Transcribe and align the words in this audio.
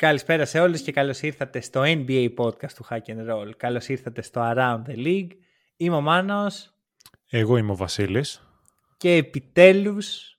Καλησπέρα 0.00 0.44
σε 0.44 0.60
όλους 0.60 0.80
και 0.80 0.92
καλώς 0.92 1.22
ήρθατε 1.22 1.60
στο 1.60 1.82
NBA 1.84 2.34
podcast 2.36 2.72
του 2.72 2.84
Hack 2.90 2.98
and 3.06 3.30
Roll. 3.30 3.50
Καλώς 3.56 3.88
ήρθατε 3.88 4.22
στο 4.22 4.40
Around 4.44 4.82
the 4.86 4.96
League. 4.96 5.30
Είμαι 5.76 5.96
ο 5.96 6.00
Μάνος 6.00 6.74
Εγώ 7.30 7.56
είμαι 7.56 7.72
ο 7.72 7.76
Βασίλης. 7.76 8.42
και 8.96 9.14
επιτέλους 9.14 10.38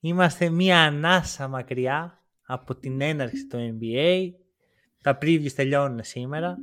είμαστε 0.00 0.48
μία 0.48 0.80
ανάσα 0.80 1.48
μακριά 1.48 2.22
από 2.46 2.74
την 2.74 3.00
έναρξη 3.00 3.46
του 3.46 3.78
NBA. 3.80 4.30
Τα 5.02 5.18
previews 5.22 5.52
τελειώνουν 5.52 6.04
σήμερα 6.04 6.58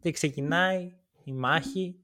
και 0.00 0.10
ξεκινάει 0.10 0.96
η 1.24 1.32
μάχη. 1.32 1.96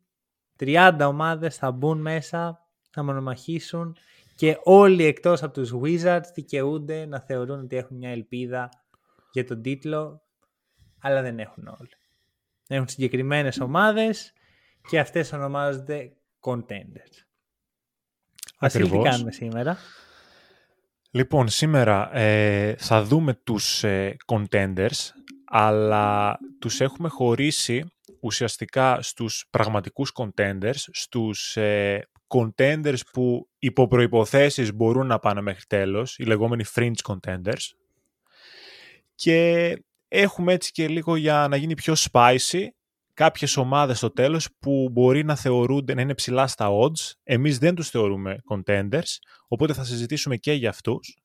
30 0.59 1.07
ομάδες 1.07 1.57
θα 1.57 1.71
μπουν 1.71 2.01
μέσα, 2.01 2.67
θα 2.91 3.03
μονομαχήσουν 3.03 3.97
και 4.35 4.59
όλοι 4.63 5.05
εκτός 5.05 5.43
από 5.43 5.53
τους 5.53 5.73
Wizards 5.83 6.31
δικαιούνται 6.35 7.07
να 7.07 7.21
θεωρούν 7.21 7.61
ότι 7.61 7.77
έχουν 7.77 7.97
μια 7.97 8.11
ελπίδα 8.11 8.69
για 9.33 9.45
τον 9.45 9.63
τίτλο, 9.63 10.23
αλλά 11.01 11.23
δεν 11.23 11.39
έχουν 11.39 11.67
όλοι. 11.67 11.91
Έχουν 12.69 12.89
συγκεκριμένες 12.89 13.61
ομάδες 13.61 14.33
και 14.89 14.99
αυτές 14.99 15.33
ονομάζονται 15.33 16.13
contenders. 16.41 17.25
Βασίλη, 18.59 18.83
τι 18.83 18.89
Ακριβώς. 18.89 19.11
κάνουμε 19.11 19.33
σήμερα. 19.33 19.79
Λοιπόν, 21.11 21.49
σήμερα 21.49 22.17
ε, 22.17 22.75
θα 22.79 23.03
δούμε 23.03 23.35
τους 23.35 23.85
ε, 23.85 24.17
contenders, 24.27 25.11
αλλά 25.45 26.39
τους 26.59 26.81
έχουμε 26.81 27.09
χωρίσει 27.09 27.85
ουσιαστικά 28.21 29.03
στους 29.03 29.47
πραγματικούς 29.51 30.13
contenders, 30.15 30.89
στους 30.93 31.57
ε, 31.57 32.09
contenders 32.29 33.01
που 33.13 33.49
υπό 33.59 33.89
προϋποθέσεις 33.89 34.75
μπορούν 34.75 35.07
να 35.07 35.19
πάνε 35.19 35.41
μέχρι 35.41 35.65
τέλος, 35.67 36.19
οι 36.19 36.25
λεγόμενοι 36.25 36.65
fringe 36.75 37.03
contenders. 37.07 37.80
Και 39.23 39.77
έχουμε 40.09 40.53
έτσι 40.53 40.73
και 40.73 40.89
λίγο 40.89 41.17
για 41.17 41.47
να 41.51 41.57
γίνει 41.57 41.75
πιο 41.75 41.95
spicy 42.11 42.67
κάποιες 43.15 43.57
ομάδες 43.57 43.97
στο 43.97 44.11
τέλος 44.11 44.49
που 44.59 44.89
μπορεί 44.93 45.25
να 45.25 45.37
θεωρούνται 45.37 45.95
να 45.95 46.01
είναι 46.01 46.15
ψηλά 46.15 46.47
στα 46.47 46.69
odds. 46.71 47.13
Εμείς 47.23 47.59
δεν 47.59 47.75
τους 47.75 47.89
θεωρούμε 47.89 48.37
contenders, 48.51 49.17
οπότε 49.49 49.73
θα 49.73 49.85
συζητήσουμε 49.85 50.37
και 50.37 50.53
για 50.53 50.69
αυτούς. 50.69 51.19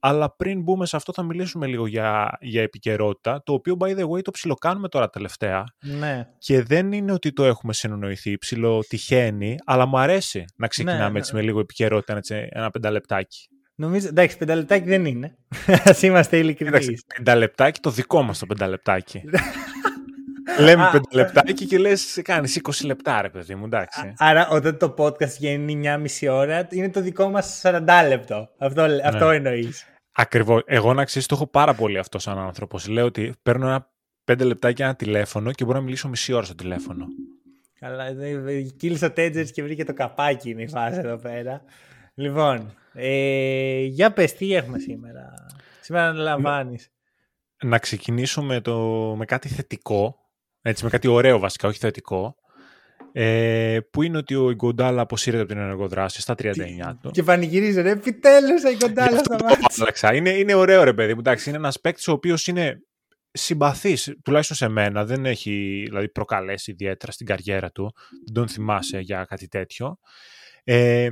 Αλλά 0.00 0.36
πριν 0.36 0.62
μπούμε 0.62 0.86
σε 0.86 0.96
αυτό 0.96 1.12
θα 1.12 1.22
μιλήσουμε 1.22 1.66
λίγο 1.66 1.86
για, 1.86 2.38
για 2.40 2.62
επικαιρότητα, 2.62 3.42
το 3.42 3.52
οποίο 3.52 3.76
by 3.80 3.98
the 3.98 4.08
way 4.08 4.22
το 4.22 4.30
ψιλοκάνουμε 4.30 4.88
τώρα 4.88 5.08
τελευταία 5.08 5.64
Ναι. 5.80 6.28
και 6.38 6.62
δεν 6.62 6.92
είναι 6.92 7.12
ότι 7.12 7.32
το 7.32 7.44
έχουμε 7.44 7.72
συνονοηθεί, 7.72 8.38
ψιλοτυχαίνει, 8.38 9.56
αλλά 9.64 9.86
μου 9.86 9.98
αρέσει 9.98 10.44
να 10.56 10.66
ξεκινάμε 10.66 11.10
ναι. 11.10 11.18
έτσι 11.18 11.34
με 11.34 11.42
λίγο 11.42 11.60
επικαιρότητα, 11.60 12.16
έτσι, 12.16 12.48
ένα 12.50 12.70
πενταλεπτάκι. 12.70 13.48
Νομίζω, 13.80 14.08
εντάξει, 14.08 14.36
πενταλεπτάκι 14.36 14.88
δεν 14.88 15.04
είναι. 15.04 15.36
Ας 15.84 16.02
είμαστε 16.02 16.36
ειλικρινείς. 16.36 16.78
Κοίταξε, 16.80 17.04
πενταλεπτάκι 17.16 17.80
το 17.80 17.90
δικό 17.90 18.22
μας 18.22 18.38
το 18.38 18.46
πενταλεπτάκι. 18.46 19.22
Λέμε 20.58 20.82
Α. 20.84 20.90
πενταλεπτάκι 20.90 21.66
και 21.66 21.78
λες 21.78 22.20
κάνεις 22.24 22.60
20 22.62 22.84
λεπτά 22.84 23.22
ρε 23.22 23.28
παιδί 23.28 23.54
μου, 23.54 23.64
εντάξει. 23.64 24.12
Άρα 24.16 24.48
όταν 24.48 24.76
το 24.78 24.94
podcast 24.98 25.36
γίνει 25.38 25.76
μια 25.76 25.98
μισή 25.98 26.28
ώρα, 26.28 26.66
είναι 26.70 26.90
το 26.90 27.00
δικό 27.00 27.28
μας 27.28 27.60
40 27.64 27.80
λεπτό. 28.08 28.48
Αυτό, 28.58 28.86
αυτό 29.04 29.30
εννοείς. 29.30 29.86
Ακριβώς. 30.12 30.62
Εγώ 30.66 30.94
να 30.94 31.04
ξέρεις 31.04 31.28
το 31.28 31.34
έχω 31.34 31.46
πάρα 31.46 31.74
πολύ 31.74 31.98
αυτό 31.98 32.18
σαν 32.18 32.38
άνθρωπος. 32.38 32.88
Λέω 32.88 33.04
ότι 33.04 33.32
παίρνω 33.42 33.66
ένα 33.66 33.90
πέντε 34.24 34.44
λεπτάκι 34.44 34.82
ένα 34.82 34.94
τηλέφωνο 34.96 35.52
και 35.52 35.64
μπορώ 35.64 35.78
να 35.78 35.84
μιλήσω 35.84 36.08
μισή 36.08 36.32
ώρα 36.32 36.44
στο 36.44 36.54
τηλέφωνο. 36.54 37.06
Καλά, 37.80 38.14
δε- 38.14 38.60
κύλησε 38.62 39.04
ο 39.04 39.12
Τέτζερς 39.12 39.50
και 39.50 39.62
βρήκε 39.62 39.84
το 39.84 39.94
καπάκι 39.94 40.50
είναι 40.50 40.62
η 40.62 40.68
φάση 40.68 40.98
εδώ 40.98 41.16
πέρα. 41.16 41.62
Λοιπόν, 42.14 42.74
ε, 42.92 43.82
για 43.82 44.12
πες 44.12 44.34
τι 44.34 44.54
έχουμε 44.54 44.78
σήμερα; 44.78 45.34
Σήμερα 45.80 46.08
αναλαμβάνεις. 46.08 46.90
Να 47.62 47.78
ξεκινήσω 47.78 48.42
με, 48.42 48.60
το, 48.60 48.78
με 49.18 49.24
κάτι 49.24 49.48
θετικό, 49.48 50.16
έτσι, 50.62 50.84
με 50.84 50.90
κάτι 50.90 51.08
ωραίο 51.08 51.38
βασικά, 51.38 51.68
όχι 51.68 51.78
θετικό, 51.78 52.36
ε, 53.12 53.78
που 53.90 54.02
είναι 54.02 54.16
ότι 54.16 54.34
ο 54.34 54.50
Ιγκοντάλα 54.50 55.00
αποσύρεται 55.00 55.42
από 55.42 55.52
την 55.52 55.60
ενεργοδράση 55.60 56.20
στα 56.20 56.34
39 56.38 56.54
του; 57.02 57.10
Και 57.10 57.22
πανηγυρίζω, 57.22 57.82
ρε, 57.82 57.90
επιτέλους 57.90 58.62
η 58.62 58.68
Γι' 58.68 58.76
κοντάλα 58.76 59.16
αυτό 59.16 59.24
στα 59.24 59.36
το 59.36 59.44
μάτια. 59.44 59.68
άλλαξα. 59.78 60.14
Είναι, 60.14 60.30
είναι 60.30 60.54
ωραίο 60.54 60.84
ρε 60.84 60.92
παιδί 60.94 61.12
μου. 61.14 61.20
Εντάξει, 61.20 61.48
είναι 61.48 61.58
ένας 61.58 61.80
παίκτης 61.80 62.08
ο 62.08 62.12
οποίος 62.12 62.46
είναι 62.46 62.80
συμπαθής, 63.32 64.16
τουλάχιστον 64.24 64.56
σε 64.56 64.68
μένα. 64.68 65.04
Δεν 65.04 65.26
έχει 65.26 65.82
δηλαδή, 65.86 66.08
προκαλέσει 66.08 66.70
ιδιαίτερα 66.70 67.12
στην 67.12 67.26
καριέρα 67.26 67.70
του. 67.70 67.94
Δεν 68.24 68.34
τον 68.34 68.48
θυμάσαι 68.48 68.98
για 68.98 69.24
κάτι 69.24 69.48
τέτοιο. 69.48 69.98
Ε, 70.64 71.08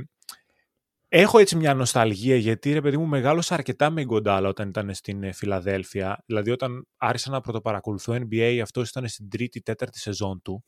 έχω 1.09 1.39
έτσι 1.39 1.55
μια 1.55 1.73
νοσταλγία 1.73 2.35
γιατί 2.35 2.73
ρε 2.73 2.81
παιδί 2.81 2.97
μου 2.97 3.05
μεγάλωσα 3.05 3.53
αρκετά 3.53 3.89
με 3.89 4.03
Γκοντάλα 4.03 4.49
όταν 4.49 4.69
ήταν 4.69 4.93
στην 4.93 5.23
ε, 5.23 5.31
Φιλαδέλφια. 5.31 6.23
Δηλαδή 6.25 6.51
όταν 6.51 6.87
άρχισα 6.97 7.31
να 7.31 7.41
πρωτοπαρακολουθώ 7.41 8.13
NBA 8.13 8.59
αυτός 8.61 8.89
ήταν 8.89 9.07
στην 9.07 9.29
τρίτη, 9.29 9.61
τέταρτη 9.61 9.99
σεζόν 9.99 10.41
του. 10.41 10.63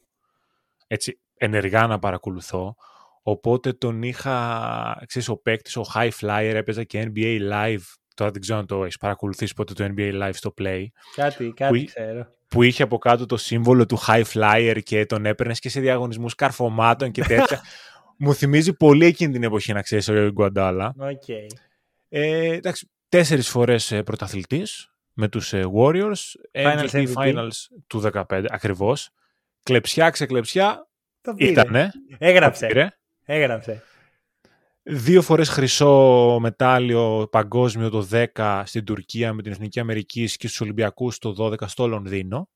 Έτσι 0.88 1.20
ενεργά 1.38 1.88
να 1.88 2.00
παρακολουθώ. 2.00 2.76
Οπότε 3.24 3.74
τον 3.74 4.02
είχα, 4.04 5.04
ξέρεις, 5.08 5.28
ο 5.30 5.38
παίκτης, 5.38 5.78
ο 5.78 5.84
High 5.96 6.10
Flyer 6.22 6.52
έπαιζε 6.54 6.84
και 6.84 7.12
NBA 7.16 7.40
Live. 7.52 7.84
Τώρα 8.16 8.32
δεν 8.32 8.42
ξέρω 8.42 8.60
αν 8.60 8.66
το 8.66 8.84
έχεις 8.84 8.98
παρακολουθήσει 8.98 9.54
ποτέ 9.54 9.74
το 9.74 9.94
NBA 9.98 10.22
Live 10.24 10.34
στο 10.34 10.54
Play. 10.62 10.86
Κάτι, 11.16 11.54
κάτι 11.56 11.80
Που- 11.80 11.86
ξέρω. 11.86 12.28
Που 12.48 12.64
είχε 12.64 12.84
από 12.84 12.98
κάτω 12.98 13.26
το 13.26 13.38
σύμβολο 13.38 13.86
του 13.86 13.98
High 14.08 14.24
Flyer 14.34 14.80
και 14.84 15.06
τον 15.06 15.26
έπαιρνες 15.26 15.60
και 15.60 15.70
σε 15.70 15.80
διαγωνισμούς 15.80 16.36
καρφωμάτων 16.36 17.12
και 17.12 17.22
τέτοια. 17.24 17.62
Μου 18.24 18.34
θυμίζει 18.34 18.74
πολύ 18.74 19.06
εκείνη 19.06 19.34
την 19.34 19.44
εποχή, 19.44 19.74
να 19.74 19.82
ξέρεις, 19.82 20.08
ο 20.08 20.30
Iguodala. 20.32 20.94
Οκ. 20.98 21.28
Ε, 22.10 22.54
εντάξει, 22.54 22.90
τέσσερις 23.10 23.50
φορές 23.50 23.92
ε, 23.92 24.04
πρωταθλητής 24.04 24.92
με 25.14 25.28
τους 25.28 25.54
ε, 25.54 25.64
Warriors. 25.76 26.14
Finals 26.52 26.90
MVP 26.90 27.08
MVP. 27.08 27.14
Finals 27.14 27.50
του 27.88 28.02
15, 28.14 28.46
ακριβώς. 28.50 29.10
Κλεψιά, 29.64 30.10
ξεκλεψιά, 30.10 30.88
Το 31.22 31.34
πήρε. 31.34 31.52
ήτανε. 31.52 31.92
Έγραψε. 32.18 32.62
Το 32.62 32.68
πήρε. 32.68 32.90
Έγραψε. 33.26 33.84
Δύο 34.84 35.22
φορές 35.22 35.50
χρυσό 35.50 36.38
μετάλλιο 36.42 37.28
παγκόσμιο 37.32 37.90
το 37.90 38.08
10 38.36 38.62
στην 38.66 38.86
Τουρκία 38.86 39.34
με 39.34 39.42
την 39.42 39.52
Εθνική 39.52 39.80
Αμερική 39.80 40.24
και 40.24 40.48
στους 40.48 40.62
Ολυμπιακούς 40.62 41.18
το 41.18 41.36
12 41.40 41.68
στο 41.68 41.88
Λονδίνο. 41.88 42.50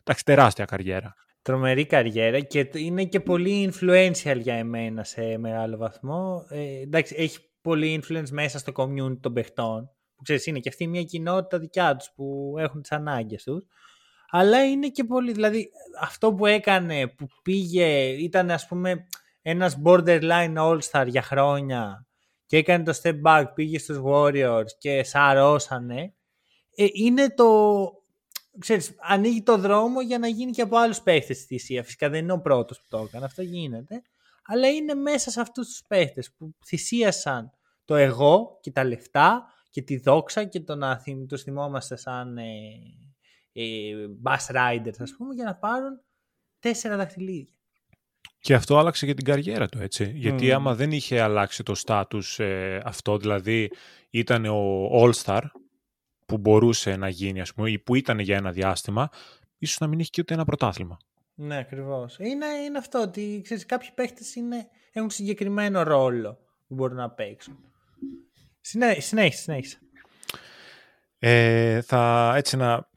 Εντάξει, 0.00 0.24
τεράστια 0.24 0.64
καριέρα. 0.64 1.14
Τρομερή 1.44 1.86
καριέρα 1.86 2.40
και 2.40 2.64
το- 2.64 2.78
είναι 2.78 3.04
και 3.04 3.20
πολύ 3.20 3.72
influential 3.72 4.36
για 4.40 4.54
εμένα 4.54 5.04
σε 5.04 5.38
μεγάλο 5.38 5.76
βαθμό. 5.76 6.46
Ε, 6.48 6.80
εντάξει, 6.80 7.14
έχει 7.18 7.38
πολύ 7.60 8.02
influence 8.02 8.28
μέσα 8.30 8.58
στο 8.58 8.72
community 8.76 9.18
των 9.20 9.32
παιχτών. 9.32 9.90
Που 10.16 10.22
ξέρεις, 10.22 10.46
είναι 10.46 10.58
και 10.58 10.68
αυτή 10.68 10.86
μια 10.86 11.02
κοινότητα 11.02 11.58
δικιά 11.58 11.96
τους 11.96 12.10
που 12.14 12.54
έχουν 12.58 12.80
τις 12.80 12.92
ανάγκες 12.92 13.42
τους. 13.42 13.64
Αλλά 14.30 14.64
είναι 14.64 14.88
και 14.88 15.04
πολύ, 15.04 15.32
δηλαδή 15.32 15.70
αυτό 16.00 16.34
που 16.34 16.46
έκανε, 16.46 17.06
που 17.08 17.26
πήγε, 17.42 17.86
ήταν 18.06 18.50
ας 18.50 18.66
πούμε 18.66 19.06
ένας 19.42 19.78
borderline 19.84 20.54
all-star 20.56 21.04
για 21.06 21.22
χρόνια 21.22 22.06
και 22.46 22.56
έκανε 22.56 22.84
το 22.84 22.98
step 23.02 23.20
back, 23.24 23.44
πήγε 23.54 23.78
στους 23.78 24.00
Warriors 24.04 24.70
και 24.78 25.02
σαρώσανε. 25.02 26.14
Ε, 26.76 26.86
είναι 26.92 27.34
το, 27.34 27.46
ξέρεις, 28.58 28.94
ανοίγει 29.00 29.42
το 29.42 29.58
δρόμο 29.58 30.00
για 30.00 30.18
να 30.18 30.28
γίνει 30.28 30.50
και 30.50 30.62
από 30.62 30.76
άλλους 30.76 31.00
παίχτες 31.00 31.36
στη 31.36 31.46
θυσία. 31.46 31.82
Φυσικά 31.82 32.08
δεν 32.08 32.22
είναι 32.22 32.32
ο 32.32 32.40
πρώτος 32.40 32.78
που 32.80 32.86
το 32.88 32.98
έκανε, 32.98 33.24
αυτό 33.24 33.42
γίνεται. 33.42 34.02
Αλλά 34.46 34.68
είναι 34.68 34.94
μέσα 34.94 35.30
σε 35.30 35.40
αυτούς 35.40 35.68
τους 35.68 35.82
παίχτες 35.88 36.32
που 36.36 36.54
θυσίασαν 36.66 37.50
το 37.84 37.94
εγώ 37.94 38.58
και 38.60 38.70
τα 38.70 38.84
λεφτά 38.84 39.44
και 39.70 39.82
τη 39.82 39.98
δόξα 39.98 40.44
και 40.44 40.60
το 40.60 40.74
να 40.74 40.98
θυμ, 40.98 41.26
τους 41.26 41.42
θυμόμαστε 41.42 41.96
σαν 41.96 42.38
ε, 42.38 42.42
ε, 43.52 43.64
bus 44.24 44.54
riders 44.54 44.98
ας 44.98 45.14
πούμε 45.16 45.34
για 45.34 45.44
να 45.44 45.54
πάρουν 45.54 46.00
τέσσερα 46.58 46.96
δαχτυλίδια. 46.96 47.52
Και 48.38 48.54
αυτό 48.54 48.78
άλλαξε 48.78 49.06
και 49.06 49.14
την 49.14 49.24
καριέρα 49.24 49.68
του, 49.68 49.78
έτσι. 49.78 50.12
Γιατί 50.14 50.46
Μμμ. 50.46 50.54
άμα 50.54 50.74
δεν 50.74 50.92
είχε 50.92 51.20
αλλάξει 51.20 51.62
το 51.62 51.74
στάτους 51.74 52.38
ε, 52.38 52.82
αυτό, 52.84 53.18
δηλαδή 53.18 53.70
ήταν 54.10 54.44
ο 54.44 54.88
All-Star 54.92 55.42
που 56.26 56.38
μπορούσε 56.38 56.96
να 56.96 57.08
γίνει, 57.08 57.40
ας 57.40 57.54
πούμε, 57.54 57.70
ή 57.70 57.78
που 57.78 57.94
ήταν 57.94 58.18
για 58.18 58.36
ένα 58.36 58.50
διάστημα, 58.50 59.08
ίσως 59.58 59.78
να 59.78 59.86
μην 59.86 59.98
είχε 59.98 60.10
και 60.12 60.20
ούτε 60.20 60.34
ένα 60.34 60.44
πρωτάθλημα. 60.44 60.96
Ναι, 61.34 61.56
ακριβώς. 61.56 62.16
Είναι, 62.18 62.46
είναι 62.66 62.78
αυτό 62.78 63.00
ότι 63.00 63.40
ξέρεις, 63.44 63.66
κάποιοι 63.66 63.88
παίχτες 63.94 64.34
είναι, 64.34 64.66
έχουν 64.92 65.10
συγκεκριμένο 65.10 65.82
ρόλο 65.82 66.38
που 66.68 66.74
μπορούν 66.74 66.96
να 66.96 67.10
παίξουν. 67.10 67.58
Συνέ, 68.60 68.94
συνέχισε, 68.98 69.42
συνέχισε. 69.42 69.78
Ε, 71.18 71.80
θα 71.80 72.32
έτσι 72.36 72.56
να, 72.56 72.88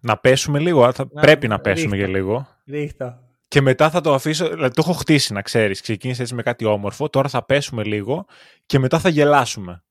Να 0.00 0.16
πέσουμε 0.18 0.58
λίγο, 0.58 0.92
θα, 0.92 1.08
Να, 1.12 1.20
πρέπει 1.20 1.48
να 1.48 1.60
πέσουμε 1.60 1.96
ρίχτω. 1.96 2.10
για 2.10 2.18
λίγο. 2.18 2.48
Ρίχτω. 2.66 3.18
Και 3.48 3.60
μετά 3.60 3.90
θα 3.90 4.00
το 4.00 4.14
αφήσω, 4.14 4.48
δηλαδή 4.48 4.74
το 4.74 4.82
έχω 4.84 4.92
χτίσει 4.92 5.32
να 5.32 5.42
ξέρεις, 5.42 5.80
ξεκίνησε 5.80 6.22
έτσι 6.22 6.34
με 6.34 6.42
κάτι 6.42 6.64
όμορφο, 6.64 7.08
τώρα 7.08 7.28
θα 7.28 7.44
πέσουμε 7.44 7.84
λίγο 7.84 8.26
και 8.66 8.78
μετά 8.78 8.98
θα 8.98 9.08
γελάσουμε. 9.08 9.82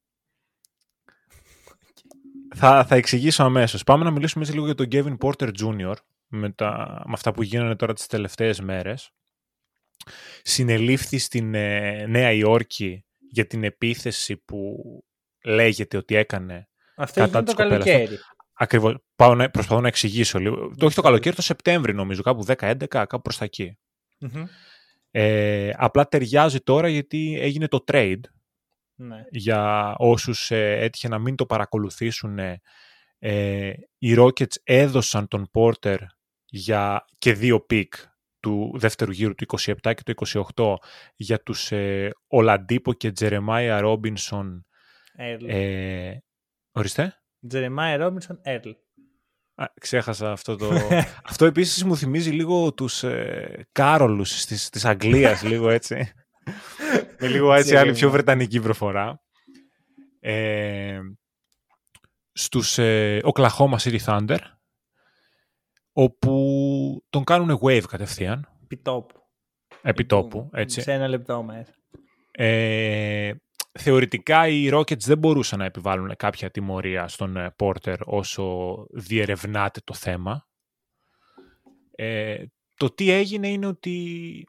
Θα, 2.57 2.85
θα 2.85 2.95
εξηγήσω 2.95 3.43
αμέσως. 3.43 3.83
Πάμε 3.83 4.03
να 4.03 4.11
μιλήσουμε 4.11 4.43
έτσι 4.43 4.55
λίγο 4.55 4.65
για 4.65 4.75
τον 4.75 4.87
Kevin 4.91 5.17
Porter 5.17 5.49
Jr. 5.61 5.93
Με, 6.27 6.49
τα, 6.51 7.01
με 7.05 7.13
αυτά 7.13 7.31
που 7.31 7.43
γίνανε 7.43 7.75
τώρα 7.75 7.93
τις 7.93 8.07
τελευταίες 8.07 8.59
μέρες. 8.59 9.11
Συνελήφθη 10.41 11.17
στην 11.17 11.53
ε, 11.53 12.05
Νέα 12.07 12.31
Υόρκη 12.31 13.05
για 13.31 13.47
την 13.47 13.63
επίθεση 13.63 14.37
που 14.37 14.75
λέγεται 15.43 15.97
ότι 15.97 16.15
έκανε 16.15 16.69
Αυτό 16.95 17.19
Κατά 17.19 17.37
έγινε 17.37 17.39
το 17.39 17.43
της 17.43 17.53
κοπέλας. 17.53 17.85
καλοκαίρι. 17.85 18.17
Ακριβώς. 18.53 18.95
Πάω 19.15 19.35
να, 19.35 19.49
προσπαθώ 19.49 19.81
να 19.81 19.87
εξηγήσω 19.87 20.39
λίγο. 20.39 20.75
Το 20.77 20.85
όχι 20.85 20.95
το 20.95 21.01
καλοκαίρι, 21.01 21.35
το 21.35 21.41
Σεπτέμβρη 21.41 21.93
νομίζω, 21.93 22.21
κάπου 22.21 22.45
10-11, 22.47 22.85
κάπου 22.87 23.21
προς 23.21 23.37
τα 23.37 23.45
εκεί. 23.45 23.77
Μμμ. 24.17 24.43
Ε, 25.11 25.71
απλά 25.75 26.07
ταιριάζει 26.07 26.59
τώρα 26.59 26.87
γιατί 26.87 27.37
έγινε 27.39 27.67
το 27.67 27.83
trade 27.91 28.19
Ναι. 28.99 29.23
για 29.29 29.93
όσους 29.97 30.51
ε, 30.51 30.71
έτυχε 30.71 31.07
να 31.07 31.19
μην 31.19 31.35
το 31.35 31.45
παρακολουθήσουν. 31.45 32.39
ε, 32.39 32.61
ε, 33.19 33.73
οι 33.97 34.15
Rockets 34.17 34.55
έδωσαν 34.63 35.27
τον 35.27 35.49
Porter 35.53 35.97
για 36.45 37.05
και 37.17 37.33
δύο 37.33 37.61
pick 37.61 37.93
του 38.39 38.71
δεύτερου 38.75 39.11
γύρου 39.11 39.35
του 39.35 39.45
27 39.59 39.73
και 39.81 40.13
του 40.13 40.43
28 40.55 40.75
για 41.15 41.43
τους 41.43 41.71
ε, 41.71 42.11
Oladipo 42.27 42.93
και 42.93 43.11
Jeremiah 43.11 43.79
Robinson-Earl. 43.79 45.47
Ε, 45.47 46.17
ορίστε; 46.71 47.21
Jeremiah 47.51 47.99
Robinson-Earl. 47.99 48.71
Α, 49.55 49.65
ξέχασα 49.79 50.31
αυτό 50.31 50.55
το... 50.55 50.71
αυτό 51.23 51.45
επίσης 51.45 51.83
μου 51.83 51.97
θυμίζει 51.97 52.31
λίγο 52.31 52.73
τους 52.73 53.03
ε, 53.03 53.67
Κάρολους 53.71 54.45
της, 54.45 54.69
της 54.69 54.85
Αγγλίας, 54.85 55.43
λίγο 55.49 55.69
έτσι. 55.69 56.11
Με 57.19 57.27
λίγο 57.27 57.53
έτσι 57.53 57.75
άλλη 57.75 57.91
πιο 57.91 58.09
βρετανική 58.09 58.59
προφορά. 58.59 59.21
Ε, 60.19 60.99
στους 62.31 62.77
ε, 62.77 63.21
Oklahoma 63.23 63.77
City 63.77 63.99
Thunder, 64.05 64.37
όπου 65.91 67.03
τον 67.09 67.23
κάνουν 67.23 67.59
wave 67.61 67.83
κατευθείαν, 67.89 68.47
Επιτόπου. 68.63 69.19
επιτόπου, 69.81 70.49
έτσι. 70.53 70.81
Σε 70.81 70.91
ένα 70.91 71.07
λεπτό 71.07 71.43
μέσα. 71.43 71.73
Ε, 72.31 73.31
θεωρητικά 73.79 74.47
οι 74.47 74.69
Rockets 74.73 74.99
δεν 74.99 75.17
μπορούσαν 75.17 75.59
να 75.59 75.65
επιβάλλουν 75.65 76.15
κάποια 76.17 76.51
τιμωρία 76.51 77.07
στον 77.07 77.37
ε, 77.37 77.55
Porter 77.57 77.97
όσο 78.05 78.75
διερευνάται 78.91 79.81
το 79.83 79.93
θέμα. 79.93 80.47
Ε, 81.95 82.43
το 82.75 82.93
τι 82.93 83.11
έγινε 83.11 83.47
είναι 83.47 83.65
ότι 83.65 84.47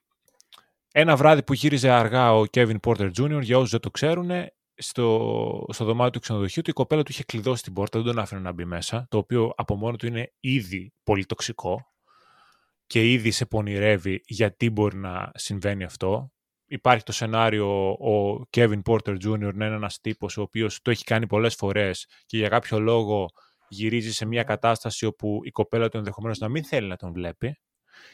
ένα 1.00 1.16
βράδυ 1.16 1.42
που 1.42 1.52
γύριζε 1.52 1.90
αργά 1.90 2.34
ο 2.34 2.44
Kevin 2.52 2.76
Porter 2.86 3.10
Jr. 3.18 3.40
για 3.42 3.56
όσους 3.56 3.70
δεν 3.70 3.80
το 3.80 3.90
ξέρουν 3.90 4.30
στο, 4.74 5.66
στο 5.72 5.84
δωμάτιο 5.84 6.10
του 6.10 6.20
ξενοδοχείου 6.20 6.62
του 6.62 6.70
η 6.70 6.72
κοπέλα 6.72 7.02
του 7.02 7.10
είχε 7.10 7.24
κλειδώσει 7.24 7.62
την 7.62 7.72
πόρτα, 7.72 7.98
δεν 7.98 8.12
τον 8.12 8.22
άφηνε 8.22 8.40
να 8.40 8.52
μπει 8.52 8.64
μέσα 8.64 9.06
το 9.10 9.18
οποίο 9.18 9.52
από 9.56 9.76
μόνο 9.76 9.96
του 9.96 10.06
είναι 10.06 10.32
ήδη 10.40 10.92
πολύ 11.02 11.26
τοξικό 11.26 11.92
και 12.86 13.12
ήδη 13.12 13.30
σε 13.30 13.46
πονηρεύει 13.46 14.20
γιατί 14.26 14.70
μπορεί 14.70 14.96
να 14.96 15.30
συμβαίνει 15.34 15.84
αυτό 15.84 16.32
υπάρχει 16.66 17.02
το 17.02 17.12
σενάριο 17.12 17.90
ο 17.90 18.42
Kevin 18.56 18.82
Porter 18.84 19.16
Jr. 19.24 19.38
να 19.54 19.66
είναι 19.66 19.74
ένας 19.74 20.00
τύπος 20.00 20.36
ο 20.36 20.42
οποίος 20.42 20.82
το 20.82 20.90
έχει 20.90 21.04
κάνει 21.04 21.26
πολλές 21.26 21.54
φορές 21.54 22.06
και 22.26 22.36
για 22.36 22.48
κάποιο 22.48 22.80
λόγο 22.80 23.28
γυρίζει 23.68 24.12
σε 24.12 24.26
μια 24.26 24.42
κατάσταση 24.42 25.06
όπου 25.06 25.40
η 25.42 25.50
κοπέλα 25.50 25.88
του 25.88 25.96
ενδεχομένως 25.96 26.38
να 26.38 26.48
μην 26.48 26.64
θέλει 26.64 26.88
να 26.88 26.96
τον 26.96 27.12
βλέπει. 27.12 27.58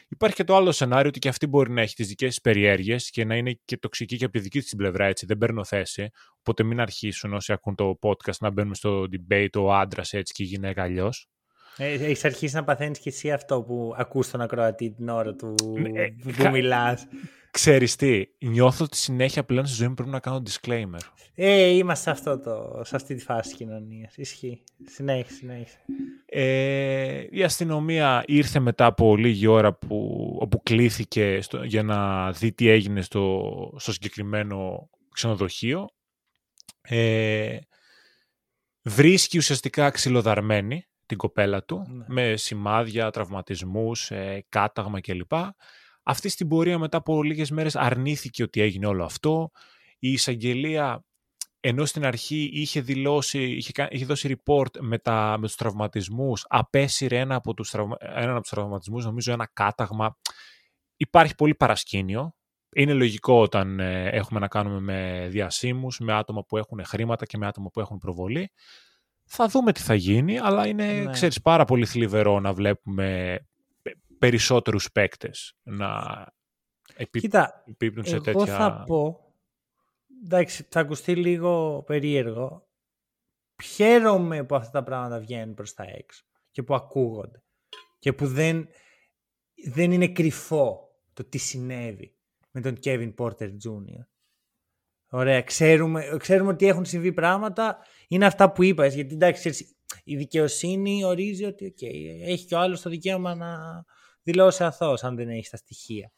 Υπάρχει 0.09 0.35
και 0.35 0.43
το 0.43 0.55
άλλο 0.55 0.71
σενάριο 0.71 1.07
ότι 1.07 1.19
και 1.19 1.29
αυτή 1.29 1.47
μπορεί 1.47 1.71
να 1.71 1.81
έχει 1.81 1.95
τις 1.95 2.07
δικές 2.07 2.29
της 2.29 2.41
περιέργειες 2.41 3.09
και 3.09 3.25
να 3.25 3.35
είναι 3.35 3.59
και 3.65 3.77
τοξική 3.77 4.17
και 4.17 4.23
από 4.23 4.33
τη 4.33 4.39
δική 4.39 4.59
της 4.59 4.69
την 4.69 4.77
πλευρά, 4.77 5.05
έτσι, 5.05 5.25
δεν 5.25 5.37
παίρνω 5.37 5.63
θέση. 5.63 6.09
Οπότε 6.39 6.63
μην 6.63 6.79
αρχίσουν 6.79 7.33
όσοι 7.33 7.53
ακούν 7.53 7.75
το 7.75 7.99
podcast 8.01 8.37
να 8.39 8.49
μπαίνουν 8.49 8.75
στο 8.75 9.05
debate 9.11 9.47
ο 9.57 9.73
άντρας 9.73 10.13
έτσι 10.13 10.33
και 10.33 10.43
η 10.43 10.45
γυναίκα 10.45 10.83
αλλιώς. 10.83 11.29
Ε, 11.77 11.93
Έχεις 11.93 12.25
αρχίσει 12.25 12.55
να 12.55 12.63
παθαίνεις 12.63 12.99
και 12.99 13.09
εσύ 13.09 13.31
αυτό 13.31 13.61
που 13.63 13.93
ακούς 13.97 14.29
τον 14.29 14.41
ακροατή 14.41 14.91
την 14.91 15.09
ώρα 15.09 15.33
του 15.35 15.55
Ναι, 15.77 16.01
ε, 16.01 16.07
που 16.23 16.31
κα- 16.37 16.49
μιλάς. 16.49 17.07
Ξέρεις 17.55 17.95
τι, 17.95 18.25
νιώθω 18.39 18.83
ότι 18.83 18.97
συνέχεια 18.97 19.43
πλέον 19.43 19.65
στη 19.65 19.75
ζωή 19.75 19.87
μου 19.87 19.93
πρέπει 19.93 20.09
να 20.09 20.19
κάνω 20.19 20.41
disclaimer. 20.49 20.99
Ε, 21.35 21.65
είμαστε 21.67 22.03
σε, 22.03 22.09
αυτό 22.09 22.39
το, 22.39 22.81
σε 22.83 22.95
αυτή 22.95 23.15
τη 23.15 23.23
φάση 23.23 23.49
της 23.49 23.57
κοινωνίας. 23.57 24.17
Ισχύει. 24.17 24.63
Συνέχισε, 24.85 25.35
συνέχισε. 25.35 25.77
Ε, 26.25 27.25
η 27.29 27.43
αστυνομία 27.43 28.23
ήρθε 28.27 28.59
μετά 28.59 28.85
από 28.85 29.15
λίγη 29.15 29.47
ώρα 29.47 29.73
που, 29.73 29.97
όπου 30.41 30.63
κλήθηκε 30.63 31.41
στο, 31.41 31.63
για 31.63 31.83
να 31.83 32.31
δει 32.31 32.51
τι 32.51 32.69
έγινε 32.69 33.01
στο, 33.01 33.51
στο 33.77 33.91
συγκεκριμένο 33.91 34.89
ξενοδοχείο. 35.11 35.89
Ε, 36.81 37.57
βρίσκει 38.81 39.37
ουσιαστικά 39.37 39.89
ξυλοδαρμένη 39.89 40.87
την 41.05 41.17
κοπέλα 41.17 41.63
του 41.63 41.85
Ναι. 41.87 42.05
με 42.07 42.35
σημάδια, 42.37 43.11
τραυματισμούς, 43.11 44.11
ε, 44.11 44.45
κάταγμα 44.49 45.01
κλπ. 45.01 45.31
Αυτή 46.07 46.29
στην 46.29 46.47
πορεία 46.47 46.77
μετά 46.79 46.97
από 46.97 47.23
λίγες 47.23 47.51
μέρες 47.51 47.75
αρνήθηκε 47.75 48.43
ότι 48.43 48.61
έγινε 48.61 48.85
όλο 48.87 49.03
αυτό. 49.03 49.51
Η 49.99 50.11
εισαγγελία 50.11 51.03
ενώ 51.59 51.85
στην 51.85 52.05
αρχή 52.05 52.49
είχε, 52.53 52.81
δηλώσει, 52.81 53.43
είχε, 53.43 53.71
κα- 53.71 53.87
είχε 53.91 54.05
δώσει 54.05 54.35
report 54.37 54.79
με, 54.79 54.97
τα, 54.97 55.35
με 55.39 55.45
τους 55.47 55.55
τραυματισμούς, 55.55 56.45
απέσυρε 56.47 57.19
ένα 57.19 57.35
από 57.35 57.53
τους, 57.53 57.69
τραυμα, 57.69 57.95
έναν 57.99 58.29
από 58.29 58.41
τους 58.41 58.49
τραυματισμούς, 58.49 59.05
νομίζω 59.05 59.31
ένα 59.31 59.49
κάταγμα. 59.53 60.17
Υπάρχει 60.95 61.35
πολύ 61.35 61.55
παρασκήνιο. 61.55 62.35
Είναι 62.75 62.93
λογικό 62.93 63.41
όταν 63.41 63.79
ε, 63.79 64.09
έχουμε 64.09 64.39
να 64.39 64.47
κάνουμε 64.47 64.79
με 64.79 65.27
διασύμους, 65.29 65.99
με 65.99 66.13
άτομα 66.13 66.43
που 66.43 66.57
έχουν 66.57 66.85
χρήματα 66.85 67.25
και 67.25 67.37
με 67.37 67.47
άτομα 67.47 67.69
που 67.69 67.79
έχουν 67.79 67.97
προβολή. 67.97 68.51
Θα 69.25 69.47
δούμε 69.47 69.71
τι 69.71 69.81
θα 69.81 69.93
γίνει, 69.95 70.39
αλλά 70.39 70.67
είναι, 70.67 70.91
Ναι. 70.93 71.11
ξέρεις, 71.11 71.41
πάρα 71.41 71.65
πολύ 71.65 71.85
θλιβερό 71.85 72.39
να 72.39 72.53
βλέπουμε 72.53 73.37
πε- 73.39 73.54
περισσότερους 74.29 74.91
παίκτες 74.91 75.57
να 75.63 76.03
επί, 76.95 77.19
Κοίτα, 77.19 77.63
επίπτουν 77.67 78.05
σε 78.05 78.15
εγώ 78.15 78.23
τέτοια... 78.23 78.55
θα 78.55 78.83
πω, 78.85 79.33
εντάξει, 80.23 80.67
θα 80.69 80.79
ακουστεί 80.79 81.15
λίγο 81.15 81.83
περίεργο. 81.85 82.67
Χαίρομαι 83.63 84.43
που 84.43 84.55
αυτά 84.55 84.71
τα 84.71 84.83
πράγματα 84.83 85.19
βγαίνουν 85.19 85.53
προς 85.53 85.73
τα 85.73 85.83
έξω 85.83 86.25
και 86.51 86.63
που 86.63 86.75
ακούγονται 86.75 87.43
και 87.99 88.13
που 88.13 88.27
δεν, 88.27 88.67
δεν 89.71 89.91
είναι 89.91 90.07
κρυφό 90.07 90.89
το 91.13 91.23
τι 91.23 91.37
συνέβη 91.37 92.15
με 92.51 92.61
τον 92.61 92.77
Kevin 92.83 93.13
Porter 93.15 93.49
Jr. 93.49 94.05
Ωραία, 95.09 95.41
ξέρουμε, 95.41 96.15
ξέρουμε 96.19 96.51
ότι 96.51 96.67
έχουν 96.67 96.85
συμβεί 96.85 97.13
πράγματα. 97.13 97.77
Είναι 98.07 98.25
αυτά 98.25 98.51
που 98.51 98.63
είπες, 98.63 98.95
γιατί 98.95 99.13
εντάξει, 99.13 99.39
ξέρεις, 99.39 99.75
η 100.03 100.15
δικαιοσύνη 100.15 101.03
ορίζει 101.03 101.45
ότι 101.45 101.65
οκ, 101.65 101.81
έχει 102.27 102.45
και 102.45 102.55
ο 102.55 102.59
άλλος 102.59 102.81
το 102.81 102.89
δικαίωμα 102.89 103.35
να 103.35 103.83
δηλώσει 104.25 104.63
αθώος 104.63 105.03
αν 105.03 105.15
δεν 105.15 105.29
έχεις 105.29 105.49
τα 105.49 105.57
στοιχεία. 105.57 106.11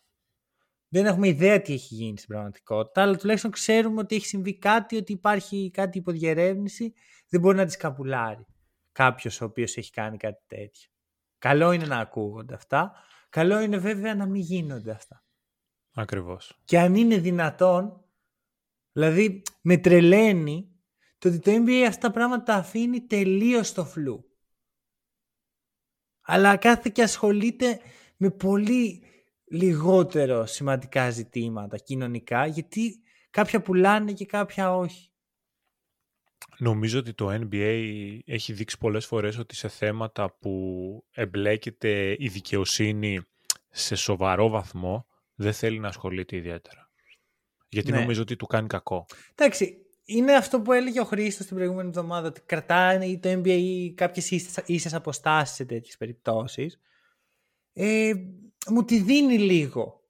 Δεν 0.89 1.05
έχουμε 1.05 1.27
ιδέα 1.27 1.61
τι 1.61 1.73
έχει 1.73 1.95
γίνει 1.95 2.17
στην 2.17 2.29
πραγματικότητα, 2.29 3.01
αλλά 3.01 3.17
τουλάχιστον 3.17 3.51
ξέρουμε 3.51 3.99
ότι 3.99 4.15
έχει 4.15 4.25
συμβεί 4.25 4.57
κάτι, 4.57 4.97
ότι 4.97 5.11
υπάρχει 5.11 5.71
κάτι 5.73 5.97
υποδιερεύνηση, 5.97 6.93
δεν 7.29 7.41
μπορεί 7.41 7.57
να 7.57 7.65
τη 7.65 7.71
σκαπουλάρει 7.71 8.45
κάποιος 8.91 9.41
ο 9.41 9.45
οποίος 9.45 9.77
έχει 9.77 9.91
κάνει 9.91 10.17
κάτι 10.17 10.43
τέτοιο. 10.47 10.89
Καλό 11.37 11.71
είναι 11.71 11.85
να 11.85 11.97
ακούγονται 11.97 12.53
αυτά. 12.53 12.91
Καλό 13.29 13.59
είναι 13.59 13.77
βέβαια 13.77 14.15
να 14.15 14.25
μην 14.25 14.41
γίνονται 14.41 14.91
αυτά. 14.91 15.23
Ακριβώς. 15.93 16.59
Και 16.63 16.79
αν 16.79 16.95
είναι 16.95 17.17
δυνατόν, 17.17 18.05
δηλαδή 18.91 19.41
με 19.61 19.77
τρελαίνει 19.77 20.71
το 21.17 21.27
ότι 21.27 21.39
το 21.39 21.51
NBA 21.51 21.85
αυτά 21.87 22.07
τα 22.07 22.13
πράγματα 22.13 22.43
τα 22.43 22.53
αφήνει 22.53 23.01
τελείως 23.01 23.67
στο 23.67 23.85
φλου. 23.85 24.26
Αλλά 26.29 26.57
κάθε 26.57 26.89
και 26.93 27.01
ασχολείται 27.03 27.79
με 28.17 28.29
πολύ 28.31 29.03
λιγότερο 29.51 30.45
σημαντικά 30.45 31.09
ζητήματα 31.09 31.77
κοινωνικά, 31.77 32.45
γιατί 32.45 33.01
κάποια 33.29 33.61
πουλάνε 33.61 34.11
και 34.11 34.25
κάποια 34.25 34.75
όχι. 34.75 35.11
Νομίζω 36.57 36.99
ότι 36.99 37.13
το 37.13 37.29
NBA 37.31 38.19
έχει 38.25 38.53
δείξει 38.53 38.77
πολλές 38.77 39.05
φορές 39.05 39.37
ότι 39.37 39.55
σε 39.55 39.67
θέματα 39.67 40.37
που 40.39 40.53
εμπλέκεται 41.11 42.15
η 42.19 42.27
δικαιοσύνη 42.27 43.19
σε 43.69 43.95
σοβαρό 43.95 44.49
βαθμό 44.49 45.07
δεν 45.35 45.53
θέλει 45.53 45.79
να 45.79 45.87
ασχολείται 45.87 46.35
ιδιαίτερα. 46.35 46.91
Γιατί 47.69 47.91
Ναι. 47.91 47.99
νομίζω 47.99 48.21
ότι 48.21 48.35
του 48.35 48.45
κάνει 48.45 48.67
κακό. 48.67 49.05
Εντάξει, 49.35 49.77
είναι 50.09 50.33
αυτό 50.33 50.61
που 50.61 50.71
έλεγε 50.71 50.99
ο 50.99 51.03
Χρήστος 51.03 51.45
την 51.45 51.55
προηγούμενη 51.55 51.87
εβδομάδα, 51.87 52.27
ότι 52.27 52.41
κρατάει 52.45 53.19
το 53.19 53.29
NBA 53.29 53.91
κάποιες 53.95 54.31
ίσες 54.65 54.93
αποστάσεις 54.93 55.55
σε 55.55 55.65
τέτοιες 55.65 55.97
περιπτώσεις. 55.97 56.79
Ε, 57.73 58.13
μου 58.69 58.83
τη 58.83 58.99
δίνει 58.99 59.37
λίγο. 59.37 60.01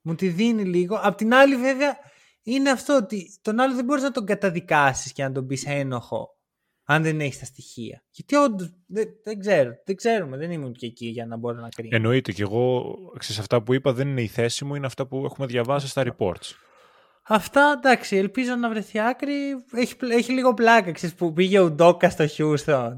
Μου 0.00 0.14
τη 0.14 0.28
δίνει 0.28 0.64
λίγο. 0.64 0.98
Απ' 1.02 1.16
την 1.16 1.34
άλλη, 1.34 1.56
βέβαια, 1.56 1.96
είναι 2.42 2.70
αυτό 2.70 2.96
ότι 2.96 3.38
τον 3.42 3.60
άλλο 3.60 3.74
δεν 3.74 3.84
μπορείς 3.84 4.02
να 4.02 4.10
τον 4.10 4.26
καταδικάσεις 4.26 5.12
και 5.12 5.22
να 5.22 5.32
τον 5.32 5.46
πεις 5.46 5.66
ένοχο. 5.66 6.36
Αν 6.84 7.02
δεν 7.02 7.20
έχεις 7.20 7.38
τα 7.38 7.44
στοιχεία. 7.44 8.04
Γιατί 8.10 8.36
όντως 8.36 8.74
δεν, 8.86 9.08
δεν 9.24 9.38
ξέρω. 9.38 9.72
Δεν 9.84 9.96
ξέρουμε. 9.96 10.36
Δεν 10.36 10.50
ήμουν 10.50 10.72
και 10.72 10.86
εκεί 10.86 11.06
για 11.06 11.26
να 11.26 11.36
μπορώ 11.36 11.60
να 11.60 11.68
κρίνω. 11.68 11.96
Εννοείται 11.96 12.32
και 12.32 12.42
εγώ, 12.42 12.94
ξέρεις, 13.18 13.40
αυτά 13.40 13.62
που 13.62 13.74
είπα 13.74 13.92
δεν 13.92 14.08
είναι 14.08 14.22
η 14.22 14.26
θέση 14.26 14.64
μου, 14.64 14.74
είναι 14.74 14.86
αυτά 14.86 15.06
που 15.06 15.24
έχουμε 15.24 15.46
διαβάσει 15.46 15.88
στα 15.88 16.04
reports. 16.06 16.54
Αυτά 17.22 17.74
εντάξει, 17.76 18.16
ελπίζω 18.16 18.54
να 18.54 18.68
βρεθεί 18.68 19.00
άκρη. 19.00 19.32
Έχει, 19.72 19.96
έχει 20.10 20.32
λίγο 20.32 20.54
πλάκα 20.54 20.92
ξέρεις, 20.92 21.14
που 21.14 21.32
πήγε 21.32 21.58
ο 21.58 21.70
Ντόκα 21.70 22.10
στο 22.10 22.24
Houston 22.36 22.92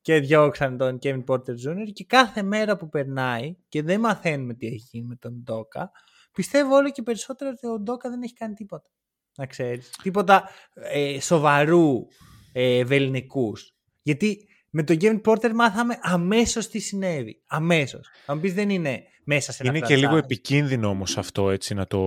και 0.00 0.20
διώξαν 0.20 0.76
τον 0.76 0.98
Kevin 1.02 1.24
Porter 1.24 1.54
Jr. 1.66 1.92
και 1.92 2.04
κάθε 2.04 2.42
μέρα 2.42 2.76
που 2.76 2.88
περνάει 2.88 3.56
και 3.68 3.82
δεν 3.82 4.00
μαθαίνουμε 4.00 4.54
τι 4.54 4.66
έχει 4.66 4.88
γίνει 4.90 5.06
με 5.06 5.16
τον 5.16 5.42
Ντόκα, 5.42 5.90
πιστεύω 6.32 6.76
όλο 6.76 6.90
και 6.90 7.02
περισσότερο 7.02 7.50
ότι 7.50 7.66
ο 7.66 7.78
Ντόκα 7.78 8.10
δεν 8.10 8.22
έχει 8.22 8.32
κάνει 8.32 8.54
τίποτα. 8.54 8.90
Να 9.36 9.46
ξέρεις. 9.46 9.90
Τίποτα 10.02 10.48
ε, 10.74 11.20
σοβαρού 11.20 12.06
ε, 12.52 12.84
βεληνικούς. 12.84 13.74
Γιατί 14.02 14.48
με 14.70 14.82
τον 14.82 14.96
Kevin 15.00 15.20
Porter 15.22 15.52
μάθαμε 15.52 15.98
αμέσως 16.00 16.68
τι 16.68 16.78
συνέβη. 16.78 17.42
Αμέσως. 17.46 18.08
Αν 18.26 18.40
πεις 18.40 18.54
δεν 18.54 18.70
είναι 18.70 19.02
μέσα 19.34 19.52
σε 19.52 19.62
ένα 19.62 19.76
Είναι 19.76 19.86
και 19.86 19.96
λίγο 19.96 20.16
επικίνδυνο 20.16 20.88
όμως 20.88 21.18
αυτό 21.18 21.50
έτσι 21.50 21.74
να 21.74 21.86
το, 21.86 22.00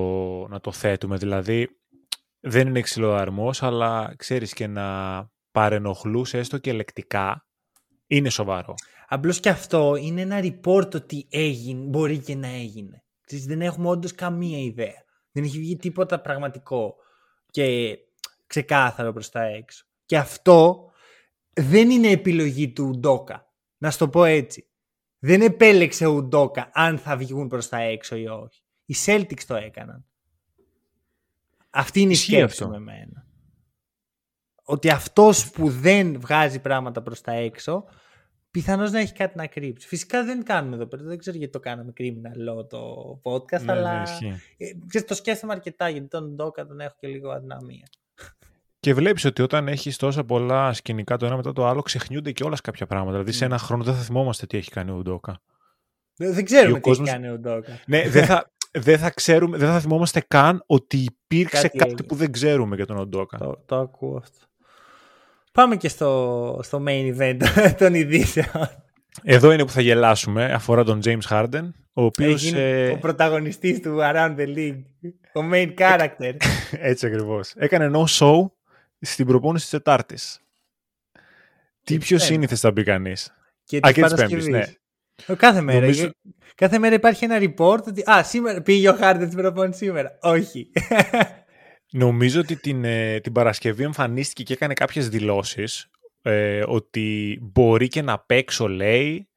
να 0.47 0.59
το 0.59 0.71
θέτουμε. 0.71 1.17
Δηλαδή 1.17 1.69
δεν 2.39 2.67
είναι 2.67 2.81
ξυλοδαρμός 2.81 3.63
αλλά 3.63 4.13
ξέρεις 4.17 4.53
και 4.53 4.67
να 4.67 4.87
παρενοχλούσε 5.51 6.37
έστω 6.37 6.57
και 6.57 6.73
λεκτικά 6.73 7.47
είναι 8.07 8.29
σοβαρό. 8.29 8.73
Απλώς 9.07 9.39
και 9.39 9.49
αυτό 9.49 9.95
είναι 9.95 10.21
ένα 10.21 10.39
report 10.43 10.95
ότι 10.95 11.27
έγινε, 11.29 11.85
μπορεί 11.85 12.17
και 12.17 12.35
να 12.35 12.47
έγινε. 12.47 13.03
δεν 13.45 13.61
έχουμε 13.61 13.89
όντως 13.89 14.15
καμία 14.15 14.59
ιδέα. 14.59 15.05
Δεν 15.31 15.43
έχει 15.43 15.59
βγει 15.59 15.75
τίποτα 15.75 16.21
πραγματικό 16.21 16.95
και 17.49 17.97
ξεκάθαρο 18.47 19.13
προς 19.13 19.29
τα 19.29 19.43
έξω. 19.43 19.85
Και 20.05 20.17
αυτό 20.17 20.89
δεν 21.53 21.89
είναι 21.89 22.09
επιλογή 22.09 22.71
του 22.71 22.97
Ντόκα. 22.99 23.53
Να 23.77 23.91
σου 23.91 23.97
το 23.97 24.09
πω 24.09 24.23
έτσι. 24.23 24.72
Δεν 25.25 25.41
επέλεξε 25.41 26.05
ο 26.05 26.23
Ντόκα 26.23 26.69
αν 26.73 26.97
θα 26.97 27.17
βγουν 27.17 27.47
προς 27.47 27.69
τα 27.69 27.77
έξω 27.77 28.15
ή 28.15 28.27
όχι. 28.27 28.61
Οι 28.85 28.95
Celtics 29.05 29.43
το 29.47 29.55
έκαναν. 29.55 30.05
Αυτή 31.69 32.01
είναι 32.01 32.11
η 32.11 32.15
σκέψη 32.15 32.67
με 32.67 32.75
εμένα. 32.75 33.27
Ότι 34.63 34.89
αυτός 34.89 35.51
που 35.51 35.69
δεν 35.69 36.19
βγάζει 36.19 36.59
πράγματα 36.59 37.01
προς 37.01 37.21
τα 37.21 37.31
έξω 37.31 37.85
πιθανώς 38.51 38.91
να 38.91 38.99
έχει 38.99 39.13
κάτι 39.13 39.37
να 39.37 39.47
κρύψει. 39.47 39.87
Φυσικά 39.87 40.23
δεν 40.23 40.43
κάνουμε 40.43 40.75
εδώ 40.75 40.85
πέρα, 40.85 41.03
δεν 41.03 41.17
ξέρω 41.17 41.37
γιατί 41.37 41.53
το 41.53 41.59
κάναμε 41.59 41.93
criminal 41.97 42.69
το 42.69 43.21
podcast, 43.23 43.61
ναι, 43.63 43.71
αλλά 43.71 44.07
ναι, 44.93 45.01
το 45.01 45.13
σκέφτομαι 45.13 45.53
αρκετά 45.53 45.89
γιατί 45.89 46.07
τον 46.07 46.35
Ντόκα 46.35 46.65
τον 46.65 46.79
έχω 46.79 46.95
και 46.99 47.07
λίγο 47.07 47.31
αδυναμία. 47.31 47.87
Και 48.83 48.93
βλέπεις 48.93 49.25
ότι 49.25 49.41
όταν 49.41 49.67
έχεις 49.67 49.97
τόσα 49.97 50.23
πολλά 50.23 50.73
σκηνικά 50.73 51.17
το 51.17 51.25
ένα 51.25 51.35
μετά 51.35 51.53
το 51.53 51.67
άλλο, 51.67 51.81
ξεχνιούνται 51.81 52.31
και 52.31 52.43
όλας 52.43 52.61
κάποια 52.61 52.85
πράγματα. 52.85 53.11
Δηλαδή, 53.11 53.31
σε 53.31 53.45
ένα 53.45 53.57
χρόνο 53.57 53.83
δεν 53.83 53.93
θα 53.93 54.01
θυμόμαστε 54.01 54.45
τι 54.45 54.57
έχει 54.57 54.69
κάνει 54.69 54.91
ο 54.91 55.01
Ντόκα. 55.01 55.41
Δεν 56.15 56.45
ξέρουμε 56.45 56.73
τι 56.73 56.79
κόσμος... 56.79 57.07
έχει 57.07 57.17
κάνει 57.17 57.33
ο 57.33 57.37
Ντόκα. 57.37 57.79
Ναι, 57.85 58.09
δεν 58.09 58.25
θα, 58.25 58.51
δεν 58.71 58.97
θα 58.97 59.09
ξέρουμε, 59.09 59.57
δεν 59.57 59.69
θα 59.69 59.79
θυμόμαστε 59.79 60.23
καν 60.27 60.63
ότι 60.65 60.97
υπήρξε 60.97 61.67
κάτι, 61.67 61.77
κάτι 61.77 62.03
που 62.03 62.15
δεν 62.15 62.31
ξέρουμε 62.31 62.75
για 62.75 62.85
τον 62.85 62.97
Οντόκα. 62.97 63.37
Το, 63.37 63.63
το 63.65 63.75
ακούω 63.75 64.17
αυτό. 64.17 64.37
Πάμε 65.51 65.75
και 65.75 65.87
στο, 65.87 66.59
στο 66.63 66.83
main 66.87 67.17
event 67.17 67.39
των 67.79 67.93
ειδήσεων. 67.93 68.69
Εδώ 69.23 69.51
είναι 69.51 69.65
που 69.65 69.71
θα 69.71 69.81
γελάσουμε. 69.81 70.45
Αφορά 70.45 70.83
τον 70.83 70.99
James 71.03 71.27
Harden, 71.29 71.69
ο 71.93 72.03
οποίος... 72.03 72.53
Ε... 72.53 72.91
Ο 72.95 72.97
πρωταγωνιστής 72.97 73.79
του 73.79 73.97
Around 74.01 74.35
the 74.37 74.57
League. 74.57 74.83
Ο 75.33 75.49
main 75.53 75.73
character. 75.77 76.35
Έτσι 76.91 77.05
ακριβώς. 77.05 77.53
Έκανε 77.55 77.91
no 77.93 78.03
show 78.19 78.47
στην 79.05 79.25
προπόνηση 79.25 79.63
της 79.63 79.71
Τετάρτης. 79.71 80.39
Τι 81.83 81.97
πιο 81.97 82.17
σύνηθες 82.17 82.59
θα 82.59 82.73
πει 82.73 82.83
κανείς; 82.83 83.33
Και 83.63 83.79
της 83.79 83.99
Παρασκευή. 83.99 84.49
Ναι. 84.49 84.63
Κάθε 85.37 85.61
μέρα. 85.61 85.79
Νομίζω... 85.79 86.11
Κάθε 86.55 86.79
μέρα 86.79 86.95
υπάρχει 86.95 87.25
ένα 87.25 87.37
report 87.39 87.83
ότι 87.87 88.03
Α, 88.11 88.23
σήμερα 88.23 88.61
πήγε 88.61 88.89
ο 88.89 88.95
Χάρντεν 88.95 89.27
στην 89.27 89.41
προπόνηση 89.41 89.85
σήμερα. 89.85 90.17
Όχι. 90.21 90.71
Νομίζω 91.91 92.39
ότι 92.39 92.55
την, 92.55 92.85
ε, 92.85 93.19
την 93.19 93.31
Παρασκευή 93.31 93.83
εμφανίστηκε 93.83 94.43
και 94.43 94.53
έκανε 94.53 94.73
κάποιες 94.73 95.09
δηλώσεις 95.09 95.89
ε, 96.21 96.63
ότι 96.67 97.39
μπορεί 97.41 97.87
και 97.87 98.01
να 98.01 98.19
παίξω 98.19 98.67
λέει 98.67 99.27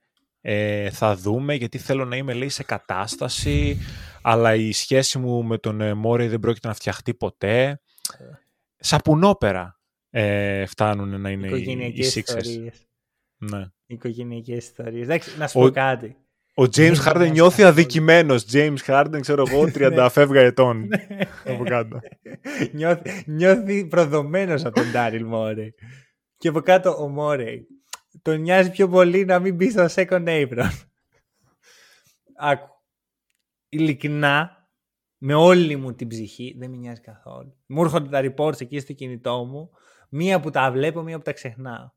ε, 0.40 0.90
θα 0.90 1.16
δούμε 1.16 1.54
γιατί 1.54 1.78
θέλω 1.78 2.04
να 2.04 2.16
είμαι 2.16 2.32
λέει 2.32 2.48
σε 2.48 2.62
κατάσταση 2.62 3.78
αλλά 4.22 4.54
η 4.54 4.72
σχέση 4.72 5.18
μου 5.18 5.44
με 5.44 5.58
τον 5.58 5.80
ε, 5.80 5.94
Μόρι 5.94 6.28
δεν 6.28 6.40
πρόκειται 6.40 6.68
να 6.68 6.74
φτιαχτεί 6.74 7.14
ποτέ. 7.14 7.80
Ε 8.76 8.84
σαπουνόπερα 8.84 9.80
ε, 10.10 10.66
φτάνουν 10.66 11.20
να 11.20 11.30
είναι 11.30 11.56
οι, 11.56 11.92
οι 11.94 12.04
Sixers. 12.14 12.68
Ναι. 13.36 13.66
Οικογενειακές 13.86 14.64
ιστορίες. 14.64 15.02
Εντάξει, 15.02 15.38
να 15.38 15.46
σου 15.46 15.58
πω 15.58 15.70
κάτι. 15.70 16.16
Ο 16.58 16.62
James 16.76 16.96
Harden 17.04 17.28
νιώθει 17.30 17.62
αδικημένος. 17.62 18.44
James 18.52 18.76
Harden, 18.86 19.18
ξέρω 19.20 19.44
εγώ, 19.48 19.62
30 19.62 19.92
ναι. 19.94 20.08
φεύγα 20.08 20.40
ετών. 20.40 20.86
Ναι. 20.86 21.06
από 21.44 21.64
κάτω. 21.64 22.00
νιώθει, 22.72 23.24
νιώθει 23.26 23.86
προδομένος 23.86 24.64
από 24.64 24.74
τον 24.74 24.92
Daryl 24.94 25.22
Μόρε. 25.24 25.74
Και 26.36 26.48
από 26.48 26.60
κάτω 26.60 27.02
ο 27.02 27.08
Μόρε. 27.08 27.60
Τον 28.22 28.40
νοιάζει 28.40 28.70
πιο 28.70 28.88
πολύ 28.88 29.24
να 29.24 29.38
μην 29.38 29.54
μπει 29.54 29.70
στο 29.70 29.86
second 29.94 30.28
apron. 30.28 30.70
Άκου. 32.50 32.68
Ειλικρινά, 33.68 34.65
με 35.18 35.34
όλη 35.34 35.76
μου 35.76 35.94
την 35.94 36.08
ψυχή, 36.08 36.54
δεν 36.58 36.70
με 36.70 36.76
νοιάζει 36.76 37.00
καθόλου. 37.00 37.56
Μου 37.66 37.82
έρχονται 37.82 38.08
τα 38.08 38.20
reports 38.24 38.60
εκεί 38.60 38.78
στο 38.78 38.92
κινητό 38.92 39.44
μου, 39.44 39.70
μία 40.08 40.40
που 40.40 40.50
τα 40.50 40.70
βλέπω, 40.70 41.02
μία 41.02 41.16
που 41.16 41.22
τα 41.22 41.32
ξεχνάω. 41.32 41.90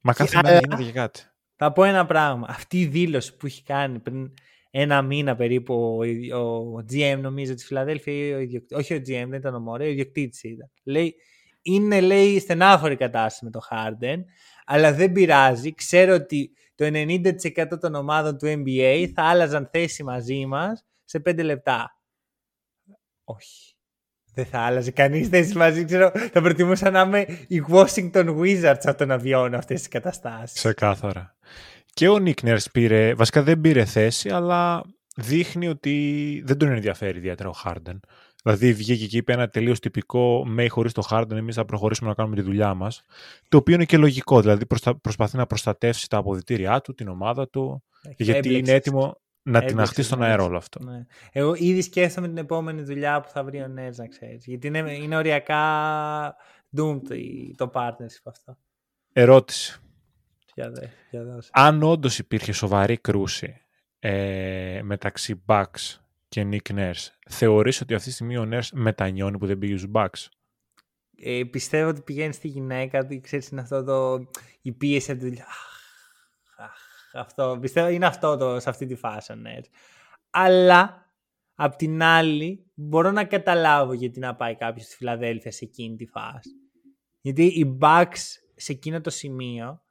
Μα 0.00 0.12
κάθε 0.12 0.38
μέρα 0.42 0.58
γίνεται 0.58 0.82
και 0.82 0.92
κάτι. 0.92 1.22
Θα 1.56 1.72
πω 1.72 1.84
ένα 1.84 2.06
πράγμα. 2.06 2.46
Αυτή 2.50 2.80
η 2.80 2.86
δήλωση 2.86 3.36
που 3.36 3.46
έχει 3.46 3.62
κάνει 3.62 3.98
πριν 3.98 4.32
ένα 4.70 5.02
μήνα 5.02 5.36
περίπου 5.36 5.98
ο, 6.32 6.40
ο 6.40 6.84
GM 6.92 7.18
νομίζω 7.20 7.54
της 7.54 7.66
Φιλαδέλφια, 7.66 8.36
ο 8.36 8.76
όχι 8.76 8.94
ο 8.94 8.96
GM, 8.96 9.26
δεν 9.28 9.32
ήταν 9.32 9.54
ο 9.54 9.60
Μωρέ, 9.60 9.84
ο 9.84 9.88
ιδιοκτήτης 9.88 10.42
ήταν. 10.42 10.70
Λέει, 10.84 11.14
είναι 11.62 12.00
λέει 12.00 12.38
στενάχωρη 12.38 12.96
κατάσταση 12.96 13.44
με 13.44 13.50
το 13.50 13.60
Harden, 13.70 14.18
αλλά 14.64 14.92
δεν 14.92 15.12
πειράζει. 15.12 15.74
Ξέρω 15.74 16.14
ότι 16.14 16.50
το 16.74 16.84
90% 16.84 17.80
των 17.80 17.94
ομάδων 17.94 18.38
του 18.38 18.46
NBA 18.46 19.10
θα 19.14 19.22
άλλαζαν 19.22 19.68
θέση 19.72 20.02
μαζί 20.02 20.46
μας 20.46 20.84
σε 21.10 21.20
πέντε 21.20 21.42
λεπτά. 21.42 22.00
Όχι. 23.24 23.74
Δεν 24.34 24.46
θα 24.46 24.58
άλλαζε 24.58 24.90
κανείς 24.90 25.28
θέση 25.28 25.56
μαζί. 25.56 25.84
Ξέρω, 25.84 26.10
θα 26.32 26.40
προτιμούσα 26.40 26.90
να 26.90 27.00
είμαι 27.00 27.26
οι 27.48 27.64
Washington 27.68 28.38
Wizards 28.38 28.82
από 28.82 28.98
το 28.98 29.06
να 29.06 29.18
βιώνω 29.18 29.56
αυτές 29.56 29.78
τις 29.78 29.88
καταστάσεις. 29.88 30.58
Ξεκάθαρα. 30.58 31.36
Και 31.92 32.08
ο 32.08 32.18
Νίκνερ 32.18 32.58
πήρε, 32.72 33.14
βασικά 33.14 33.42
δεν 33.42 33.60
πήρε 33.60 33.84
θέση, 33.84 34.28
αλλά 34.28 34.82
δείχνει 35.16 35.68
ότι 35.68 36.42
δεν 36.46 36.58
τον 36.58 36.68
ενδιαφέρει 36.68 37.18
ιδιαίτερα 37.18 37.48
ο 37.48 37.52
Χάρντεν. 37.52 38.00
Δηλαδή 38.42 38.72
βγήκε 38.72 39.06
και 39.06 39.16
είπε 39.16 39.32
ένα 39.32 39.48
τελείως 39.48 39.80
τυπικό 39.80 40.44
«Μέι 40.46 40.68
χωρίς 40.68 40.92
το 40.92 41.00
Χάρντεν, 41.00 41.36
εμείς 41.36 41.54
θα 41.54 41.64
προχωρήσουμε 41.64 42.08
να 42.08 42.14
κάνουμε 42.14 42.36
τη 42.36 42.42
δουλειά 42.42 42.74
μας. 42.74 43.02
Το 43.48 43.56
οποίο 43.56 43.74
είναι 43.74 43.84
και 43.84 43.96
λογικό. 43.96 44.40
Δηλαδή 44.40 44.66
προσπαθεί 45.00 45.36
να 45.36 45.46
προστατεύσει 45.46 46.08
τα 46.08 46.16
αποδητήριά 46.16 46.80
του, 46.80 46.94
την 46.94 47.08
ομάδα 47.08 47.48
του, 47.48 47.84
γιατί 48.16 48.54
είναι 48.54 48.72
έτοιμο 48.72 49.20
να 49.42 49.64
την 49.64 49.80
αχτεί 49.80 50.02
στον 50.02 50.22
αέρα 50.22 50.42
όλο 50.42 50.56
αυτό. 50.56 50.84
Ναι. 50.84 51.06
Εγώ 51.32 51.54
ήδη 51.54 51.82
σκέφτομαι 51.82 52.28
την 52.28 52.36
επόμενη 52.36 52.82
δουλειά 52.82 53.20
που 53.20 53.28
θα 53.28 53.44
βρει 53.44 53.62
ο 53.62 53.68
Νέρς, 53.68 53.96
να 53.96 54.06
ξέρεις. 54.06 54.44
Γιατί 54.46 54.66
είναι, 54.66 54.92
είναι 54.92 55.16
οριακά 55.16 56.34
doomed 56.76 57.00
το 57.56 57.70
partnership 57.74 58.22
αυτό. 58.24 58.58
Ερώτηση. 59.12 59.80
Για 60.54 60.70
δε, 60.70 60.86
για 61.10 61.24
δώσε. 61.24 61.50
Αν 61.52 61.82
όντως 61.82 62.18
υπήρχε 62.18 62.52
σοβαρή 62.52 62.96
κρούση 62.96 63.60
ε, 63.98 64.80
μεταξύ 64.82 65.42
Bucks 65.46 65.98
και 66.28 66.48
Nick 66.50 66.74
Nurse, 66.74 67.08
θεωρείς 67.28 67.80
ότι 67.80 67.94
αυτή 67.94 68.08
τη 68.08 68.14
στιγμή 68.14 68.36
ο 68.36 68.48
Nurse 68.52 68.68
μετανιώνει 68.72 69.38
που 69.38 69.46
δεν 69.46 69.58
πήγε 69.58 69.76
στους 69.76 69.90
Bucks; 69.94 70.28
Ε, 71.22 71.42
πιστεύω 71.50 71.88
ότι 71.88 72.00
πηγαίνει 72.00 72.32
στη 72.32 72.48
γυναίκα 72.48 73.06
του, 73.06 73.20
ξέρεις, 73.20 73.48
είναι 73.48 73.60
αυτό 73.60 73.84
το, 73.84 74.28
η 74.62 74.72
πίεση 74.72 75.10
από 75.10 75.20
τη 75.20 75.26
δουλειά. 75.26 75.46
Αυτό, 77.12 77.58
πιστεύω 77.60 77.88
είναι 77.88 78.06
αυτό 78.06 78.36
το, 78.36 78.60
σε 78.60 78.68
αυτή 78.70 78.86
τη 78.86 78.94
φάση 78.94 79.34
ναι. 79.34 79.54
Αλλά, 80.30 81.12
απ' 81.54 81.76
την 81.76 82.02
άλλη, 82.02 82.70
μπορώ 82.74 83.10
να 83.10 83.24
καταλάβω 83.24 83.92
γιατί 83.92 84.20
να 84.20 84.34
πάει 84.34 84.56
κάποιος 84.56 84.84
στη 84.86 84.96
Φιλαδέλφια 84.96 85.52
σε 85.52 85.64
εκείνη 85.64 85.96
τη 85.96 86.06
φάση. 86.06 86.50
Γιατί 87.20 87.44
οι 87.44 87.78
Bucks 87.80 88.18
σε 88.54 88.72
εκείνο 88.72 89.00
το 89.00 89.10
σημείο 89.10 89.82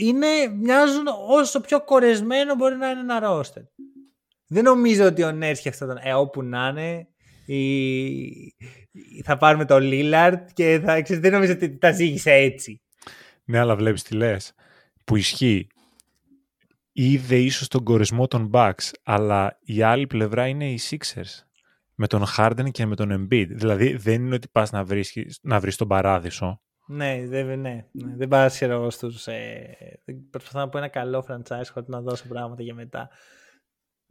είναι, 0.00 0.26
μοιάζουν 0.54 1.06
όσο 1.28 1.60
πιο 1.60 1.84
κορεσμένο 1.84 2.54
μπορεί 2.54 2.76
να 2.76 2.90
είναι 2.90 3.00
ένα 3.00 3.18
ρόστερ. 3.18 3.62
Δεν 4.46 4.64
νομίζω 4.64 5.06
ότι 5.06 5.22
ο 5.22 5.32
Νέρ 5.32 5.68
αυτό 5.68 5.86
τον 5.86 5.98
ε, 6.02 6.14
όπου 6.14 6.42
να 6.42 6.68
είναι, 6.68 7.08
η... 7.46 9.22
θα 9.24 9.36
πάρουμε 9.36 9.64
τον 9.64 9.82
Λίλαρτ 9.82 10.48
και 10.52 10.80
θα, 10.84 11.02
ξέρεις, 11.02 11.22
δεν 11.22 11.32
νομίζω 11.32 11.52
ότι 11.52 11.78
τα 11.78 11.92
ζήγησε 11.92 12.32
έτσι. 12.32 12.82
Ναι, 13.44 13.58
αλλά 13.58 13.76
βλέπεις 13.76 14.02
τι 14.02 14.14
λες. 14.14 14.54
Που 15.04 15.16
ισχύει 15.16 15.66
είδε 16.96 17.36
ίσως 17.36 17.68
τον 17.68 17.84
κορισμό 17.84 18.26
των 18.26 18.50
Bucks, 18.52 18.90
αλλά 19.02 19.58
η 19.60 19.82
άλλη 19.82 20.06
πλευρά 20.06 20.46
είναι 20.46 20.70
οι 20.70 20.80
Sixers. 20.90 21.42
Με 21.94 22.06
τον 22.06 22.24
Harden 22.36 22.70
και 22.70 22.86
με 22.86 22.96
τον 22.96 23.10
Embiid. 23.12 23.46
Δηλαδή 23.48 23.96
δεν 23.96 24.24
είναι 24.24 24.34
ότι 24.34 24.48
πας 24.48 24.70
να 24.72 24.84
βρεις, 24.84 25.38
να 25.42 25.60
βρεις 25.60 25.76
τον 25.76 25.88
παράδεισο. 25.88 26.60
Ναι, 26.86 27.26
δεν, 27.26 27.46
ναι, 27.46 27.54
ναι, 27.56 27.86
δεν 28.16 28.28
πάω 28.28 28.48
εγώ 28.60 28.90
στους... 28.90 29.26
Ε, 29.26 29.76
προσπαθώ 30.30 30.58
να 30.58 30.68
πω 30.68 30.78
ένα 30.78 30.88
καλό 30.88 31.24
franchise 31.28 31.68
χωρίς 31.72 31.88
να 31.88 32.00
δώσω 32.00 32.28
πράγματα 32.28 32.62
για 32.62 32.74
μετά. 32.74 33.08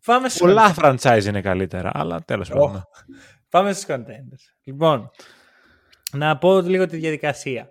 Πάμε 0.05 0.29
Πολλά 0.39 0.73
franchise 0.77 1.23
είναι 1.25 1.41
καλύτερα, 1.41 1.91
αλλά 1.93 2.21
τέλος 2.21 2.49
πάντων. 2.49 2.75
Oh. 2.75 2.83
Πάμε 3.49 3.73
στους 3.73 3.95
contenders. 3.95 4.43
Λοιπόν, 4.63 5.09
να 6.11 6.37
πω 6.37 6.61
λίγο 6.61 6.85
τη 6.85 6.97
διαδικασία. 6.97 7.69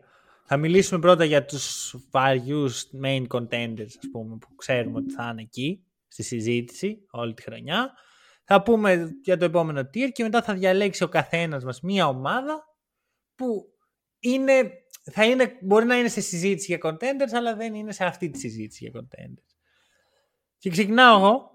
Θα 0.55 0.61
μιλήσουμε 0.61 1.01
πρώτα 1.01 1.25
για 1.25 1.45
τους 1.45 1.97
various 2.11 3.05
main 3.05 3.27
contenders, 3.27 3.87
ας 3.87 4.09
πούμε, 4.13 4.37
που 4.37 4.55
ξέρουμε 4.55 4.99
ότι 4.99 5.13
θα 5.13 5.29
είναι 5.33 5.43
εκεί, 5.43 5.85
στη 6.09 6.23
συζήτηση 6.23 7.07
όλη 7.11 7.35
τη 7.35 7.43
χρονιά. 7.43 7.93
Θα 8.45 8.63
πούμε 8.63 9.11
για 9.25 9.37
το 9.37 9.45
επόμενο 9.45 9.81
tier 9.81 10.11
και 10.13 10.23
μετά 10.23 10.43
θα 10.43 10.55
διαλέξει 10.55 11.03
ο 11.03 11.09
καθένας 11.09 11.65
μας 11.65 11.81
μία 11.81 12.07
ομάδα 12.09 12.65
που 13.35 13.65
είναι, 14.19 14.71
θα 15.03 15.25
είναι, 15.25 15.59
μπορεί 15.61 15.85
να 15.85 15.99
είναι 15.99 16.09
σε 16.09 16.21
συζήτηση 16.21 16.67
για 16.67 16.91
contenders, 16.91 17.33
αλλά 17.33 17.57
δεν 17.57 17.75
είναι 17.75 17.93
σε 17.93 18.05
αυτή 18.05 18.31
τη 18.31 18.39
συζήτηση 18.39 18.89
για 18.89 19.01
contenders. 19.01 19.55
Και 20.59 20.71
ξεκινάω 20.71 21.19
εγώ 21.19 21.51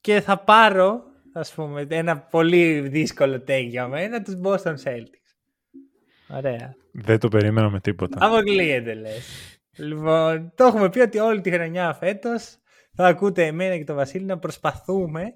και 0.00 0.20
θα 0.20 0.44
πάρω, 0.44 1.02
ας 1.32 1.54
πούμε, 1.54 1.86
ένα 1.88 2.20
πολύ 2.20 2.80
δύσκολο 2.80 3.44
take 3.48 3.66
για 3.68 3.88
μένα, 3.88 4.22
τους 4.22 4.34
Boston 4.42 4.74
Celtics. 4.84 5.23
Ωραία. 6.36 6.74
Δεν 6.92 7.18
το 7.18 7.28
περίμενα 7.28 7.70
με 7.70 7.80
τίποτα. 7.80 8.26
Αποκλείεται 8.26 8.94
λες. 8.94 9.58
Λοιπόν, 9.76 10.52
το 10.54 10.64
έχουμε 10.64 10.88
πει 10.88 10.98
ότι 10.98 11.18
όλη 11.18 11.40
τη 11.40 11.50
χρονιά 11.50 11.94
φέτος 11.94 12.58
θα 12.94 13.06
ακούτε 13.06 13.46
εμένα 13.46 13.76
και 13.76 13.84
τον 13.84 13.96
Βασίλη 13.96 14.24
να 14.24 14.38
προσπαθούμε 14.38 15.34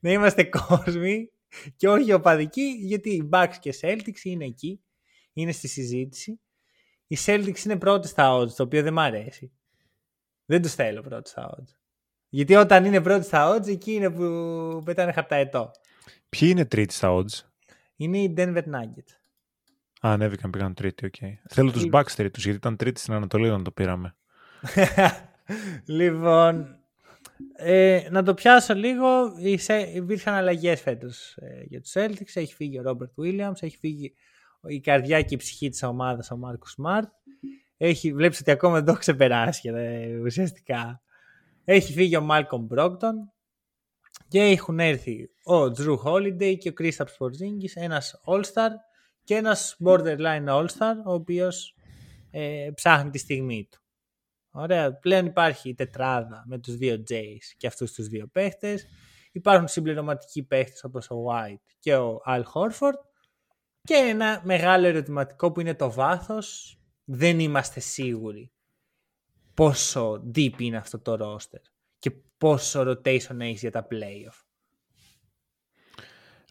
να 0.00 0.10
είμαστε 0.10 0.44
κόσμοι 0.44 1.30
και 1.76 1.88
όχι 1.88 2.12
οπαδικοί, 2.12 2.76
γιατί 2.80 3.10
οι 3.10 3.28
Bucks 3.32 3.54
και 3.60 3.74
Celtics 3.80 4.22
είναι 4.22 4.44
εκεί, 4.44 4.82
είναι 5.32 5.52
στη 5.52 5.68
συζήτηση. 5.68 6.40
Οι 7.06 7.16
Celtics 7.26 7.64
είναι 7.64 7.76
πρώτοι 7.76 8.08
στα 8.08 8.38
odds, 8.38 8.52
το 8.52 8.62
οποίο 8.62 8.82
δεν 8.82 8.92
μ' 8.92 8.98
αρέσει. 8.98 9.52
Δεν 10.44 10.62
τους 10.62 10.74
θέλω 10.74 11.00
πρώτοι 11.00 11.28
στα 11.28 11.54
odds. 11.54 11.76
Γιατί 12.28 12.54
όταν 12.54 12.84
είναι 12.84 13.00
πρώτοι 13.00 13.24
στα 13.24 13.54
odds, 13.54 13.68
εκεί 13.68 13.92
είναι 13.92 14.10
που 14.10 14.82
πετάνε 14.84 15.12
χαρταετό. 15.12 15.70
Ποιοι 16.28 16.48
είναι 16.52 16.64
τρίτοι 16.64 16.94
στα 16.94 17.14
odds? 17.14 17.48
Είναι 17.96 18.18
οι 18.18 18.34
Denver 18.36 18.62
Nuggets. 18.62 19.17
Α, 20.06 20.12
ανέβηκαν, 20.12 20.50
πήγαν 20.50 20.74
τρίτη, 20.74 21.06
οκ. 21.06 21.14
Okay. 21.20 21.32
Θέλω 21.48 21.70
τους 21.70 21.84
Bucks 21.92 22.10
τρίτους, 22.16 22.42
γιατί 22.42 22.58
ήταν 22.58 22.76
τρίτη 22.76 23.00
στην 23.00 23.12
Ανατολή 23.12 23.48
όταν 23.48 23.64
το 23.64 23.70
πήραμε. 23.70 24.14
λοιπόν, 25.98 26.78
ε, 27.56 28.08
να 28.10 28.22
το 28.22 28.34
πιάσω 28.34 28.74
λίγο. 28.74 29.06
Υπήρχαν 29.94 30.34
αλλαγές 30.34 30.80
φέτος 30.80 31.36
ε, 31.36 31.62
για 31.68 31.80
τους 31.80 31.92
Celtics. 31.94 32.34
Έχει 32.34 32.54
φύγει 32.54 32.78
ο 32.78 32.82
Robert 32.82 33.10
Williams, 33.22 33.56
έχει 33.60 33.76
φύγει 33.76 34.14
η 34.68 34.80
καρδιά 34.80 35.22
και 35.22 35.34
η 35.34 35.36
ψυχή 35.36 35.68
της 35.68 35.82
ομάδας 35.82 36.30
ο 36.30 36.36
Marcus 36.36 36.66
Smart. 36.66 37.08
Έχει, 37.76 38.12
βλέπεις 38.12 38.40
ότι 38.40 38.50
ακόμα 38.50 38.74
δεν 38.74 38.84
το 38.84 38.90
έχω 38.90 39.00
ξεπεράσει 39.00 39.68
ε, 39.74 40.18
ουσιαστικά. 40.18 41.02
Έχει 41.64 41.92
φύγει 41.92 42.16
ο 42.16 42.20
Μάλκομ 42.20 42.64
Μπρόκτον 42.64 43.32
και 44.28 44.40
έχουν 44.40 44.78
έρθει 44.78 45.30
ο 45.42 45.70
Τζρου 45.70 46.02
Holiday 46.04 46.56
και 46.58 46.68
ο 46.68 46.72
Κρίσταπ 46.72 47.08
Πορζίνγκης, 47.18 47.76
ένας 47.76 48.20
All-Star 48.24 48.70
και 49.28 49.34
ένας 49.34 49.76
borderline 49.84 50.46
all-star 50.46 50.94
ο 51.04 51.12
οποίος 51.12 51.74
ε, 52.30 52.70
ψάχνει 52.74 53.10
τη 53.10 53.18
στιγμή 53.18 53.68
του. 53.70 53.80
Ωραία. 54.50 54.98
Πλέον 54.98 55.26
υπάρχει 55.26 55.68
η 55.68 55.74
τετράδα 55.74 56.44
με 56.46 56.58
τους 56.58 56.76
δύο 56.76 57.02
Jays 57.10 57.54
και 57.56 57.66
αυτούς 57.66 57.92
τους 57.92 58.06
δύο 58.08 58.26
παίχτες. 58.26 58.86
Υπάρχουν 59.32 59.68
συμπληρωματικοί 59.68 60.42
παίχτες 60.42 60.84
όπως 60.84 61.10
ο 61.10 61.24
White 61.28 61.74
και 61.78 61.96
ο 61.96 62.20
Al 62.26 62.42
Horford 62.42 62.98
και 63.82 63.94
ένα 63.94 64.40
μεγάλο 64.44 64.86
ερωτηματικό 64.86 65.52
που 65.52 65.60
είναι 65.60 65.74
το 65.74 65.90
βάθος. 65.90 66.78
Δεν 67.04 67.40
είμαστε 67.40 67.80
σίγουροι 67.80 68.52
πόσο 69.54 70.22
deep 70.34 70.60
είναι 70.60 70.76
αυτό 70.76 70.98
το 70.98 71.16
roster 71.20 71.62
και 71.98 72.10
πόσο 72.38 72.80
rotation 72.80 73.40
έχεις 73.40 73.60
για 73.60 73.70
τα 73.70 73.86
playoff. 73.90 74.47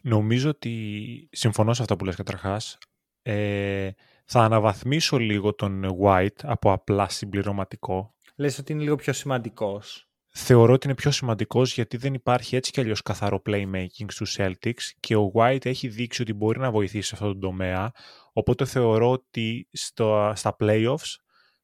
Νομίζω 0.02 0.48
ότι 0.48 1.28
συμφωνώ 1.32 1.74
σε 1.74 1.82
αυτά 1.82 1.96
που 1.96 2.04
λες 2.04 2.16
καταρχάς. 2.16 2.78
Ε, 3.22 3.90
θα 4.24 4.42
αναβαθμίσω 4.42 5.18
λίγο 5.18 5.54
τον 5.54 5.84
White 6.02 6.42
από 6.42 6.72
απλά 6.72 7.08
συμπληρωματικό. 7.08 8.14
Λες 8.36 8.58
ότι 8.58 8.72
είναι 8.72 8.82
λίγο 8.82 8.96
πιο 8.96 9.12
σημαντικός. 9.12 10.08
Θεωρώ 10.30 10.72
ότι 10.72 10.86
είναι 10.86 10.96
πιο 10.96 11.10
σημαντικός 11.10 11.74
γιατί 11.74 11.96
δεν 11.96 12.14
υπάρχει 12.14 12.56
έτσι 12.56 12.70
κι 12.70 12.80
αλλιώς 12.80 13.02
καθαρό 13.02 13.42
playmaking 13.46 14.06
στους 14.08 14.36
Celtics 14.38 14.82
και 15.00 15.16
ο 15.16 15.32
White 15.34 15.66
έχει 15.66 15.88
δείξει 15.88 16.22
ότι 16.22 16.32
μπορεί 16.32 16.58
να 16.58 16.70
βοηθήσει 16.70 17.08
σε 17.08 17.14
αυτό 17.14 17.32
το 17.32 17.38
τομέα. 17.38 17.92
Οπότε 18.32 18.64
θεωρώ 18.64 19.10
ότι 19.10 19.68
στο, 19.72 20.32
στα 20.34 20.56
playoffs 20.60 21.14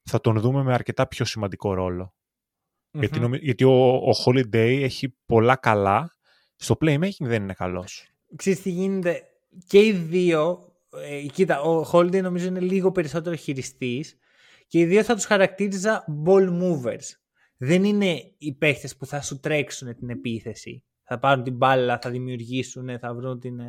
θα 0.02 0.20
τον 0.20 0.40
δούμε 0.40 0.62
με 0.62 0.72
αρκετά 0.72 1.06
πιο 1.06 1.24
σημαντικό 1.24 1.74
Γιατί, 2.90 3.38
γιατί 3.40 3.64
ο, 3.64 3.94
ο 3.94 4.10
Holiday 4.24 4.80
έχει 4.82 5.16
πολλά 5.26 5.56
καλά. 5.56 6.12
Στο 6.56 6.76
playmaking 6.80 7.10
δεν 7.18 7.42
είναι 7.42 7.52
καλός 7.52 8.13
ξέρεις 8.36 8.62
τι 8.62 8.70
γίνεται, 8.70 9.22
και 9.66 9.78
οι 9.78 9.92
δύο, 9.92 10.72
ε, 11.02 11.26
κοίτα, 11.26 11.60
ο 11.60 11.90
Holiday 11.92 12.22
νομίζω 12.22 12.46
είναι 12.46 12.60
λίγο 12.60 12.92
περισσότερο 12.92 13.36
χειριστής 13.36 14.18
και 14.66 14.78
οι 14.78 14.84
δύο 14.84 15.02
θα 15.02 15.14
τους 15.14 15.24
χαρακτήριζα 15.24 16.04
ball 16.26 16.48
movers. 16.48 17.04
Δεν 17.56 17.84
είναι 17.84 18.34
οι 18.38 18.54
παίχτες 18.54 18.96
που 18.96 19.06
θα 19.06 19.22
σου 19.22 19.40
τρέξουν 19.40 19.96
την 19.96 20.10
επίθεση. 20.10 20.84
Θα 21.02 21.18
πάρουν 21.18 21.44
την 21.44 21.56
μπάλα, 21.56 21.98
θα 21.98 22.10
δημιουργήσουν, 22.10 22.98
θα 22.98 23.14
βρουν 23.14 23.40
την... 23.40 23.60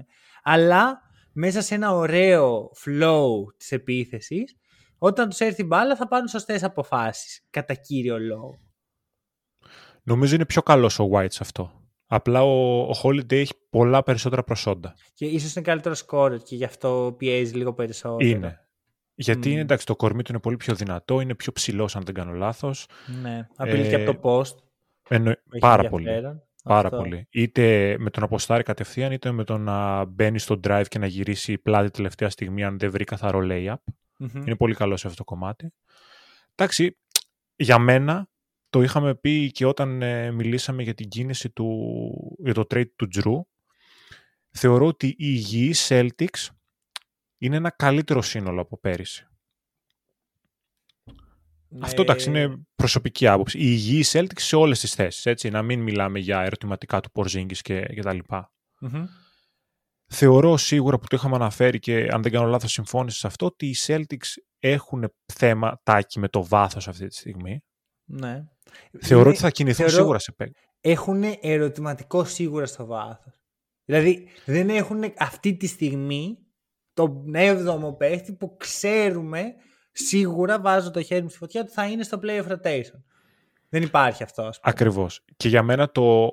Αλλά 0.44 1.02
μέσα 1.32 1.62
σε 1.62 1.76
ένα 1.76 1.94
ωραίο 1.94 2.72
flow 2.86 3.54
της 3.58 3.72
επίθεσης, 3.72 4.56
όταν 4.98 5.30
τους 5.30 5.40
έρθει 5.40 5.62
η 5.62 5.66
μπάλα 5.68 5.96
θα 5.96 6.08
πάρουν 6.08 6.28
σωστές 6.28 6.64
αποφάσεις, 6.64 7.46
κατά 7.50 7.74
κύριο 7.74 8.20
λόγο. 8.20 8.60
Νομίζω 10.04 10.36
είναι 10.36 10.46
πιο 10.46 10.62
καλός 10.62 11.00
ο 11.00 11.10
White 11.14 11.32
σε 11.32 11.40
αυτό. 11.42 11.85
Απλά 12.08 12.44
ο, 12.44 12.82
ο 12.82 12.94
Holiday 13.04 13.32
έχει 13.32 13.54
πολλά 13.70 14.04
περισσότερα 14.04 14.44
προσόντα. 14.44 14.96
Και 15.14 15.26
ίσως 15.26 15.56
είναι 15.56 15.66
καλύτερο 15.66 15.96
σκόρ 15.96 16.38
και 16.38 16.56
γι' 16.56 16.64
αυτό 16.64 17.16
πιέζει 17.18 17.54
λίγο 17.54 17.74
περισσότερο. 17.74 18.30
Είναι. 18.30 18.60
Γιατί 19.18 19.52
είναι, 19.52 19.60
εντάξει, 19.60 19.86
το 19.86 19.96
κορμί 19.96 20.24
του 20.24 20.32
είναι 20.32 20.42
πολύ 20.42 20.58
πιο 20.58 20.76
δυνατό, 20.76 21.20
είναι 21.20 21.36
πιο 21.36 21.52
ψηλός 21.52 21.96
αν 21.96 22.04
δεν 22.04 22.14
κάνω 22.14 22.32
λάθος. 22.32 22.88
Ναι, 23.22 23.48
απειλεί 23.56 23.86
ε, 23.86 23.90
και 23.90 23.96
από 23.96 24.14
το 24.14 24.20
post. 24.24 24.56
Εννο... 25.10 25.34
Πάρα 25.60 25.90
πολύ. 25.90 26.08
Πάρα 26.64 26.90
πολύ. 26.90 27.28
Είτε 27.32 27.96
με 28.00 28.10
το 28.10 28.20
να 28.20 28.26
αποστάρει 28.26 28.64
κατευθείαν, 28.64 29.12
είτε 29.12 29.32
με 29.32 29.44
το 29.44 29.58
να 29.58 30.06
μπαίνει 30.06 30.40
στο 30.40 30.60
drive 30.68 30.86
και 30.88 31.00
να 31.00 31.06
γυρίσει 31.06 31.58
πλάτη 31.58 31.90
τελευταία 31.90 32.30
στιγμή 32.30 32.64
αν 32.64 32.80
δεν 32.80 32.92
βρει 32.92 33.04
καθαρό 33.04 33.40
layup. 33.44 33.76
Είναι 34.34 34.56
πολύ 34.56 34.76
καλό 34.76 34.98
σε 34.98 35.08
αυτό 35.08 35.24
το 35.24 35.24
κομμάτι. 35.24 35.74
Εντάξει, 36.56 36.98
για 37.56 37.80
μένα 37.80 38.30
το 38.76 38.82
είχαμε 38.82 39.16
πει 39.16 39.52
και 39.52 39.66
όταν 39.66 40.02
ε, 40.02 40.32
μιλήσαμε 40.32 40.84
για 40.84 40.94
την 40.94 41.08
κίνηση 41.08 41.50
του, 41.50 42.38
για 42.40 42.54
το 42.54 42.62
trade 42.70 42.90
του 42.96 43.08
Τζρου. 43.08 43.46
Θεωρώ 44.52 44.86
ότι 44.86 45.08
η 45.08 45.16
υγιή 45.18 45.74
Celtics 45.88 46.48
είναι 47.38 47.56
ένα 47.56 47.70
καλύτερο 47.70 48.22
σύνολο 48.22 48.62
από 48.62 48.80
πέρυσι. 48.80 49.28
Αυτό 51.80 52.02
εντάξει 52.02 52.30
είναι 52.30 52.66
προσωπική 52.76 53.28
άποψη. 53.28 53.58
Η 53.58 53.66
υγιή 53.66 54.04
Celtics 54.08 54.40
σε 54.40 54.56
όλες 54.56 54.80
τις 54.80 54.94
θέσεις, 54.94 55.26
έτσι, 55.26 55.50
να 55.50 55.62
μην 55.62 55.82
μιλάμε 55.82 56.20
για 56.20 56.42
ερωτηματικά 56.42 57.00
του 57.00 57.10
Porzingis 57.14 57.58
και, 57.62 57.82
και 57.82 58.02
τα 58.02 58.14
λοιπα 58.14 58.54
Θεωρώ 60.06 60.58
σίγουρα 60.58 60.98
που 60.98 61.08
το 61.08 61.16
είχαμε 61.16 61.36
αναφέρει 61.36 61.80
και 61.80 62.08
αν 62.12 62.22
δεν 62.22 62.32
κάνω 62.32 62.48
λάθος 62.48 62.72
συμφώνησε 62.72 63.18
σε 63.18 63.28
αυτό 63.28 63.46
ότι 63.46 63.66
οι 63.66 63.76
Celtics 63.86 64.42
έχουν 64.60 65.14
θέμα 65.34 65.80
τάκι 65.84 66.20
με 66.20 66.28
το 66.28 66.46
βάθος 66.46 66.88
αυτή 66.88 67.08
τη 67.08 67.16
στιγμή. 67.16 67.64
Ναι. 68.06 68.44
Θεωρώ 69.00 69.30
ότι 69.30 69.40
θα 69.40 69.50
κινηθούν 69.50 69.90
σίγουρα 69.90 70.20
σε 70.20 70.32
παίκτη. 70.32 70.60
Έχουν 70.82 71.24
ερωτηματικό 71.42 72.24
σίγουρα 72.24 72.66
στο 72.66 72.86
βάθος. 72.86 73.34
Δηλαδή 73.86 74.28
δεν 74.46 74.70
έχουν 74.70 75.04
αυτή 75.18 75.58
τη 75.58 75.68
στιγμή 75.68 76.38
τον 76.94 77.32
7ο 77.36 77.98
παίχτη 77.98 78.34
που 78.34 78.56
ξέρουμε 78.58 79.54
σίγουρα 79.92 80.60
βάζω 80.60 80.92
το 80.92 81.02
χέρι 81.02 81.22
μου 81.22 81.30
στη 81.30 81.38
φωτιά 81.38 81.62
ότι 81.62 81.72
θα 81.72 81.86
είναι 81.86 82.04
στο 82.04 82.20
play 82.24 82.44
of 82.44 82.52
rotation. 82.52 83.02
Δεν 83.70 83.82
υπάρχει 83.82 84.24
αυτό. 84.24 84.50
Ακριβώς. 84.62 85.24
Και 85.38 85.48
για 85.48 85.64
μένα 85.64 85.92
το 85.92 86.30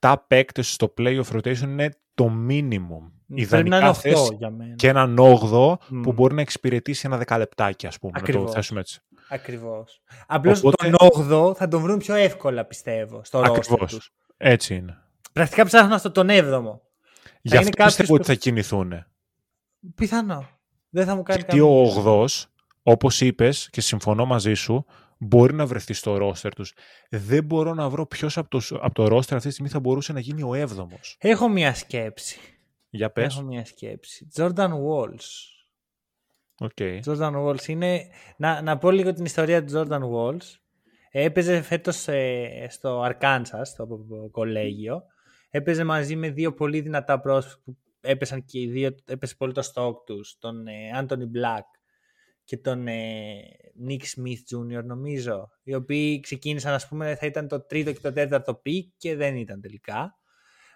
7 0.00 0.14
παίκτες 0.26 0.72
στο 0.72 0.94
play 0.98 1.22
of 1.22 1.36
rotation 1.36 1.60
είναι 1.60 1.90
το 2.14 2.32
minimum. 2.48 3.10
Ιδανικά 3.26 3.94
θες 3.94 4.28
για 4.38 4.50
μένα. 4.50 4.74
και 4.74 4.88
έναν 4.88 5.16
8 5.18 5.78
που 6.02 6.12
μπορεί 6.12 6.34
να 6.34 6.40
εξυπηρετήσει 6.40 7.02
ένα 7.06 7.16
δεκαλεπτάκι, 7.16 7.86
ας 7.86 7.98
πούμε. 7.98 8.12
Ακριβώς. 8.16 8.42
Να 8.42 8.46
το 8.46 8.54
θέσουμε 8.54 8.80
έτσι. 8.80 9.00
Ακριβώς. 9.28 10.02
Απλώς 10.26 10.58
Οπότε... 10.58 10.90
τον 10.90 11.50
8 11.50 11.56
θα 11.56 11.68
τον 11.68 11.82
βρουν 11.82 11.98
πιο 11.98 12.14
εύκολα, 12.14 12.64
πιστεύω, 12.64 13.20
στο 13.24 13.40
ρόλο 13.40 13.86
τους. 13.86 14.12
Έτσι 14.36 14.74
είναι. 14.74 14.98
Πρακτικά 15.32 15.64
ψάχνω 15.64 15.98
στο 15.98 16.10
τον 16.10 16.26
7ο. 16.30 16.78
Γι' 17.42 17.56
αυτό 17.56 17.84
πιστεύω 17.84 18.14
ότι 18.14 18.24
θα 18.24 18.34
κινηθούν. 18.34 19.06
Πιθανό. 19.94 20.48
Δεν 20.88 21.06
θα 21.06 21.14
μου 21.14 21.22
κάνει 21.22 21.40
Γιατί 21.40 21.60
ο 21.60 22.02
8 22.04 22.26
όπως 22.82 23.20
είπες 23.20 23.68
και 23.70 23.80
συμφωνώ 23.80 24.26
μαζί 24.26 24.54
σου, 24.54 24.86
μπορεί 25.18 25.54
να 25.54 25.66
βρεθεί 25.66 25.92
στο 25.92 26.16
ρόστερ 26.16 26.54
τους. 26.54 26.74
Δεν 27.10 27.44
μπορώ 27.44 27.74
να 27.74 27.88
βρω 27.88 28.06
ποιος 28.06 28.38
από 28.38 28.48
το, 28.48 28.60
από 28.80 28.94
το 28.94 29.08
ρόστερ 29.08 29.36
αυτή 29.36 29.48
τη 29.48 29.54
στιγμή 29.54 29.72
θα 29.72 29.80
μπορούσε 29.80 30.12
να 30.12 30.20
γίνει 30.20 30.42
ο 30.42 30.50
7ο. 30.52 30.86
Έχω 31.18 31.48
μια 31.48 31.74
σκέψη. 31.74 32.38
Για 32.90 33.10
πες. 33.10 33.34
Έχω 33.36 33.44
μια 33.44 33.64
σκέψη. 33.64 34.28
Jordan 34.36 34.70
Walls. 34.70 35.57
Okay. 36.58 37.00
Jordan 37.04 37.34
Walls 37.44 37.66
είναι... 37.66 38.06
Να, 38.36 38.62
να 38.62 38.78
πω 38.78 38.90
λίγο 38.90 39.12
την 39.12 39.24
ιστορία 39.24 39.64
του 39.64 39.72
Jordan 39.76 40.00
Walls. 40.12 40.58
Έπαιζε 41.10 41.62
φέτος 41.62 42.08
ε, 42.08 42.66
στο 42.70 43.04
Arkansas, 43.04 43.62
στο 43.62 44.06
κολέγιο. 44.30 45.02
Έπαιζε 45.50 45.84
μαζί 45.84 46.16
με 46.16 46.30
δύο 46.30 46.54
πολύ 46.54 46.80
δυνατά 46.80 47.20
πρόσωπα 47.20 47.60
που 47.64 47.76
έπεσαν 48.00 48.44
και 48.44 48.60
οι 48.60 48.66
δύο, 48.66 48.94
έπεσε 49.04 49.34
πολύ 49.38 49.52
το 49.52 49.70
stock 49.74 49.94
τους, 50.06 50.38
τον 50.38 50.66
ε, 50.66 50.72
Anthony 51.00 51.22
Black 51.36 51.64
και 52.44 52.56
τον 52.56 52.86
ε, 52.86 53.42
Nick 53.88 54.00
Smith 54.00 54.76
Jr. 54.78 54.84
νομίζω, 54.84 55.50
οι 55.62 55.74
οποίοι 55.74 56.20
ξεκίνησαν, 56.20 56.72
ας 56.72 56.88
πούμε, 56.88 57.14
θα 57.14 57.26
ήταν 57.26 57.48
το 57.48 57.60
τρίτο 57.60 57.92
και 57.92 58.00
το 58.00 58.12
τέταρτο 58.12 58.54
pick 58.54 58.92
και 58.96 59.16
δεν 59.16 59.36
ήταν 59.36 59.60
τελικά. 59.60 60.18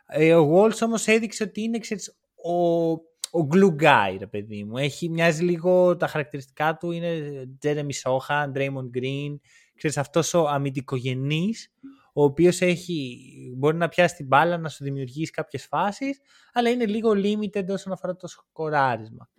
Ε, 0.06 0.34
ο 0.34 0.54
Walls 0.54 0.80
όμως 0.80 1.06
έδειξε 1.06 1.42
ότι 1.42 1.60
είναι, 1.62 1.78
ξέρεις, 1.78 2.18
ο, 2.34 2.90
ο 3.34 3.48
glue 3.52 3.82
guy, 3.82 4.16
ρε 4.18 4.26
παιδί 4.26 4.64
μου. 4.64 4.76
Έχει, 4.76 5.08
μοιάζει 5.08 5.42
λίγο, 5.42 5.96
τα 5.96 6.06
χαρακτηριστικά 6.06 6.76
του 6.76 6.90
είναι 6.90 7.42
Jeremy 7.62 7.92
Sohan, 8.02 8.52
Draymond 8.54 8.98
Green, 8.98 9.36
ξέρεις, 9.74 9.96
αυτός 9.96 10.34
ο 10.34 10.48
αμυντικογενής, 10.48 11.72
ο 12.12 12.24
οποίος 12.24 12.60
έχει, 12.60 13.18
μπορεί 13.56 13.76
να 13.76 13.88
πιάσει 13.88 14.14
την 14.14 14.26
μπάλα, 14.26 14.58
να 14.58 14.68
σου 14.68 14.84
δημιουργήσει 14.84 15.30
κάποιες 15.30 15.66
φάσεις, 15.66 16.20
αλλά 16.52 16.70
είναι 16.70 16.86
λίγο 16.86 17.10
limited 17.10 17.66
όσον 17.68 17.92
αφορά 17.92 18.16
το 18.16 18.26
σκοράρισμα. 18.26 19.30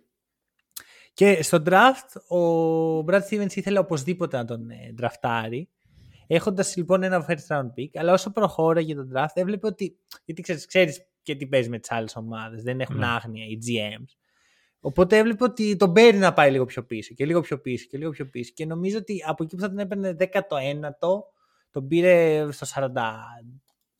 Και 1.12 1.42
στο 1.42 1.62
draft 1.66 2.36
ο 2.36 2.98
Brad 2.98 3.20
Stevens 3.30 3.54
ήθελε 3.54 3.78
οπωσδήποτε 3.78 4.36
να 4.36 4.44
τον 4.44 4.70
ε, 4.70 4.94
draftάρει, 5.00 5.62
έχοντας 6.26 6.76
λοιπόν 6.76 7.02
ένα 7.02 7.26
first 7.28 7.56
round 7.56 7.66
pick, 7.76 7.88
αλλά 7.94 8.12
όσο 8.12 8.30
προχώραγε 8.30 8.94
το 8.94 9.08
draft 9.14 9.34
έβλεπε 9.34 9.66
ότι, 9.66 9.98
γιατί 10.24 10.42
ξέρεις, 10.42 10.66
ξέρεις 10.66 11.06
και 11.24 11.34
τι 11.34 11.46
παίζει 11.46 11.68
με 11.68 11.78
τις 11.78 11.90
άλλες 11.90 12.16
ομάδες, 12.16 12.62
δεν 12.62 12.80
έχουν 12.80 12.96
ναι. 12.96 13.06
άγνοια 13.06 13.44
οι 13.44 13.58
GMs. 13.66 14.16
Οπότε 14.80 15.18
έβλεπε 15.18 15.44
ότι 15.44 15.76
τον 15.76 15.92
παίρνει 15.92 16.20
να 16.20 16.32
πάει 16.32 16.50
λίγο 16.50 16.64
πιο 16.64 16.84
πίσω 16.84 17.14
και 17.14 17.26
λίγο 17.26 17.40
πιο 17.40 17.60
πίσω 17.60 17.86
και 17.90 17.98
λίγο 17.98 18.10
πιο 18.10 18.26
πίσω. 18.28 18.52
Και 18.54 18.66
νομίζω 18.66 18.98
ότι 18.98 19.24
από 19.26 19.44
εκεί 19.44 19.54
που 19.56 19.60
θα 19.60 19.68
τον 19.68 19.78
έπαιρνε 19.78 20.16
19ο, 20.18 21.22
τον 21.70 21.88
πήρε 21.88 22.46
στο 22.52 22.66
40. 22.74 22.88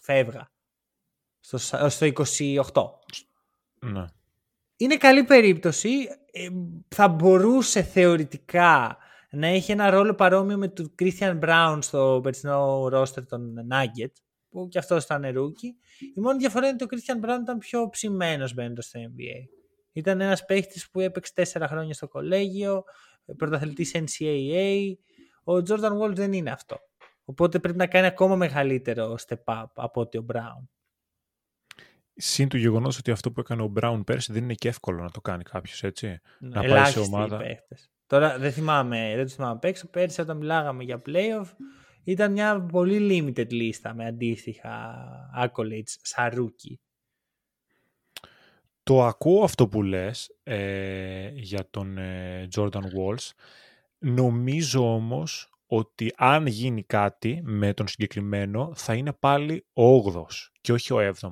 Φεύγα. 0.03 0.53
Στο, 1.41 1.59
στο 1.89 2.07
28. 2.73 2.83
Ναι. 3.81 4.05
Είναι 4.77 4.97
καλή 4.97 5.25
περίπτωση. 5.25 5.89
Ε, 6.33 6.49
θα 6.89 7.09
μπορούσε 7.09 7.83
θεωρητικά 7.83 8.99
να 9.31 9.47
έχει 9.47 9.73
ένα 9.73 9.91
ρόλο 9.91 10.15
παρόμοιο 10.15 10.57
με 10.57 10.69
τον 10.69 10.95
Christian 10.99 11.41
Braun 11.41 11.79
στο 11.81 12.21
περσινό 12.23 12.89
ρόστερ 12.89 13.27
των 13.27 13.55
Nuggets, 13.71 14.23
που 14.55 14.69
και 14.69 14.79
αυτός 14.79 15.05
ήταν 15.05 15.31
rookie. 15.33 15.77
Η 16.15 16.21
μόνη 16.21 16.39
διαφορά 16.39 16.67
είναι 16.69 16.77
ότι 16.81 16.97
ο 16.97 16.99
Christian 16.99 17.25
Braun 17.25 17.39
ήταν 17.43 17.59
πιο 17.59 17.89
ψημένος 17.89 18.55
μπαίνοντας 18.55 18.85
στο 18.85 19.01
NBA. 19.01 19.49
Ήταν 19.93 20.21
ένας 20.21 20.45
παίχτης 20.45 20.91
που 20.91 21.01
έπαιξε 21.01 21.33
τέσσερα 21.35 21.69
χρόνια 21.69 21.95
στο 21.95 22.09
κολέγιο, 22.09 22.85
πρωταθλητής 23.37 23.93
NCAA. 23.95 24.93
Ο 25.45 25.53
Jordan 25.53 25.99
Wall 26.01 26.13
δεν 26.15 26.33
είναι 26.33 26.51
αυτό. 26.51 26.79
Οπότε 27.25 27.59
πρέπει 27.59 27.79
να 27.79 27.87
κάνει 27.87 28.07
ακόμα 28.07 28.37
μεγαλύτερο 28.37 29.17
step 29.27 29.45
up 29.45 29.67
από 29.75 30.01
ότι 30.01 30.19
ο 30.19 30.27
Brown. 30.33 30.67
Συν 32.15 32.49
του 32.49 32.57
γεγονός 32.57 32.99
ότι 32.99 33.11
αυτό 33.11 33.33
που 33.33 33.41
έκανε 33.41 33.63
ο 33.63 33.73
Brown 33.81 34.03
πέρσι 34.07 34.33
δεν 34.33 34.43
είναι 34.43 34.55
και 34.55 34.69
εύκολο 34.69 35.03
να 35.03 35.11
το 35.11 35.21
κάνει 35.21 35.43
κάποιος, 35.43 35.83
έτσι. 35.83 36.21
Να, 36.39 36.63
να 36.63 36.69
πάει 36.69 36.91
σε 36.91 37.01
ομάδα. 37.01 37.37
Παίχτες. 37.37 37.91
Τώρα 38.07 38.39
δεν 38.39 38.53
θυμάμαι, 38.53 39.13
δεν 39.17 39.25
τους 39.25 39.35
θυμάμαι 39.35 39.53
απ' 39.53 39.65
έξω. 39.65 39.89
Πέρσι 39.89 40.21
όταν 40.21 40.37
μιλάγαμε 40.37 40.83
για 40.83 41.03
playoff 41.07 41.47
ήταν 42.05 42.33
μια 42.33 42.61
πολύ 42.61 42.99
limited 43.11 43.51
λίστα 43.51 43.95
με 43.95 44.07
αντίστοιχα 44.07 44.95
accolades 45.37 45.97
σαν 46.03 46.31
rookie. 46.33 46.75
Το 48.83 49.05
ακούω 49.05 49.43
αυτό 49.43 49.69
που 49.69 49.83
λες 49.83 50.37
ε, 50.43 51.31
για 51.35 51.67
τον 51.71 51.99
ε, 51.99 52.49
Jordan 52.57 52.83
Walls. 52.83 53.31
Νομίζω 53.99 54.95
όμως 54.95 55.55
ότι 55.67 56.13
αν 56.17 56.47
γίνει 56.47 56.83
κάτι 56.83 57.41
με 57.45 57.75
τον 57.75 57.89
συγκεκριμένο 57.89 58.73
θα 58.75 58.95
είναι 58.95 59.13
πάλι 59.13 59.67
ο 59.73 59.97
8 59.97 60.25
και 60.61 60.73
όχι 60.73 60.93
ο 60.93 61.13
7 61.21 61.29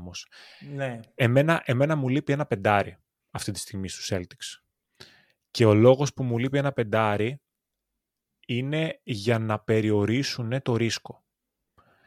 Ναι. 0.74 1.00
Εμένα, 1.14 1.62
εμένα 1.64 1.96
μου 1.96 2.08
λείπει 2.08 2.32
ένα 2.32 2.46
πεντάρι 2.46 2.96
αυτή 3.30 3.52
τη 3.52 3.58
στιγμή 3.58 3.88
στους 3.88 4.10
Celtics. 4.12 4.62
Και 5.50 5.64
ο 5.64 5.74
λόγος 5.74 6.12
που 6.12 6.22
μου 6.22 6.38
λείπει 6.38 6.58
ένα 6.58 6.72
πεντάρι 6.72 7.40
είναι 8.56 9.00
για 9.02 9.38
να 9.38 9.58
περιορίσουν 9.58 10.62
το 10.62 10.76
ρίσκο. 10.76 11.24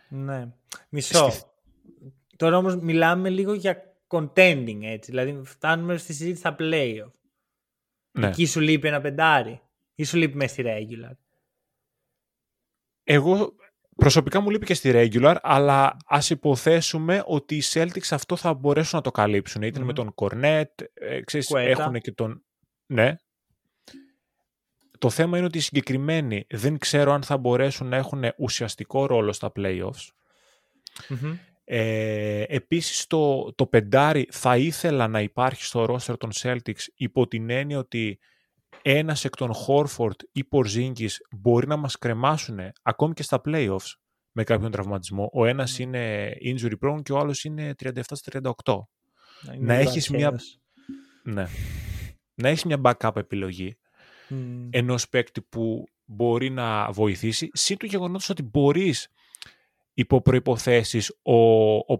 Ναι. 0.09 0.53
Μισό. 0.89 1.31
Τώρα 2.35 2.57
όμως 2.57 2.75
μιλάμε 2.75 3.29
λίγο 3.29 3.53
για 3.53 3.97
contending 4.07 4.79
έτσι. 4.81 5.11
Δηλαδή 5.11 5.41
φτάνουμε 5.43 5.97
στη 5.97 6.13
συζήτηση 6.13 6.39
στα 6.39 6.55
playoff. 6.59 7.11
Ναι. 8.11 8.27
Εκεί 8.27 8.45
σου 8.45 8.59
λείπει 8.59 8.87
ένα 8.87 9.01
πεντάρι 9.01 9.61
ή 9.95 10.03
σου 10.03 10.17
λείπει 10.17 10.35
μέσα 10.35 10.53
στη 10.53 10.63
regular. 10.65 11.15
Εγώ 13.03 13.55
προσωπικά 13.95 14.39
μου 14.39 14.49
λείπει 14.49 14.65
και 14.65 14.73
στη 14.73 14.91
regular, 14.93 15.35
αλλά 15.41 15.97
ας 16.05 16.29
υποθέσουμε 16.29 17.23
ότι 17.25 17.55
οι 17.55 17.63
Celtics 17.65 18.07
αυτό 18.11 18.35
θα 18.35 18.53
μπορέσουν 18.53 18.97
να 18.97 19.03
το 19.03 19.11
καλύψουν. 19.11 19.61
Είτε 19.61 19.79
με 19.79 19.93
τον 19.93 20.13
Cornet, 20.15 20.65
ε, 20.93 21.21
ξέρεις, 21.21 21.51
έχουν 21.51 21.99
και 21.99 22.11
τον... 22.11 22.45
Ναι. 22.85 23.15
Το 24.97 25.09
θέμα 25.09 25.37
είναι 25.37 25.45
ότι 25.45 25.57
οι 25.57 25.61
συγκεκριμένοι 25.61 26.45
δεν 26.49 26.77
ξέρω 26.77 27.13
αν 27.13 27.23
θα 27.23 27.37
μπορέσουν 27.37 27.87
να 27.87 27.95
έχουν 27.95 28.23
ουσιαστικό 28.37 29.05
ρόλο 29.05 29.33
στα 29.33 29.51
playoffs. 29.55 30.09
mm 31.09 31.37
Ε, 31.67 32.43
επίσης 32.47 33.07
το, 33.07 33.53
το 33.55 33.65
πεντάρι 33.65 34.27
θα 34.31 34.57
ήθελα 34.57 35.07
να 35.07 35.21
υπάρχει 35.21 35.63
στο 35.63 35.83
roster 35.83 36.17
των 36.19 36.29
Celtics 36.33 36.85
υπό 36.95 37.27
την 37.27 37.49
έννοια 37.49 37.77
ότι 37.77 38.19
ένας 38.81 39.25
εκ 39.25 39.35
των 39.35 39.53
Χόρφορντ 39.53 40.19
ή 40.31 40.43
Πορζίνγκης 40.43 41.21
μπορεί 41.31 41.67
να 41.67 41.75
μας 41.75 41.97
κρεμάσουν 41.97 42.59
ακόμη 42.81 43.13
και 43.13 43.23
στα 43.23 43.41
playoffs 43.45 43.93
με 44.31 44.43
κάποιον 44.43 44.71
τραυματισμό. 44.71 45.29
Ο 45.33 45.45
ένας 45.45 45.77
ναι. 45.77 45.83
είναι 45.83 46.33
injury 46.43 46.73
prone 46.81 47.01
και 47.03 47.11
ο 47.11 47.17
άλλος 47.17 47.43
είναι 47.43 47.73
37 47.83 47.91
38. 48.31 48.51
Να, 49.41 49.57
να 49.59 49.73
έχεις 49.73 50.09
μια... 50.09 50.39
Ναι. 51.23 51.45
Να 52.35 52.49
έχεις 52.49 52.63
μια 52.63 52.81
backup 52.83 53.15
επιλογή 53.15 53.77
mm. 54.29 54.67
ενός 54.69 55.09
παίκτη 55.09 55.41
που 55.41 55.83
μπορεί 56.05 56.49
να 56.49 56.91
βοηθήσει, 56.91 57.49
συν 57.53 57.77
του 57.77 57.85
γεγονότος 57.85 58.29
ότι 58.29 58.43
μπορείς 58.43 59.09
υπό 59.93 60.21
προϋποθέσεις 60.21 61.13
ο, 61.21 61.75
ο 61.75 61.99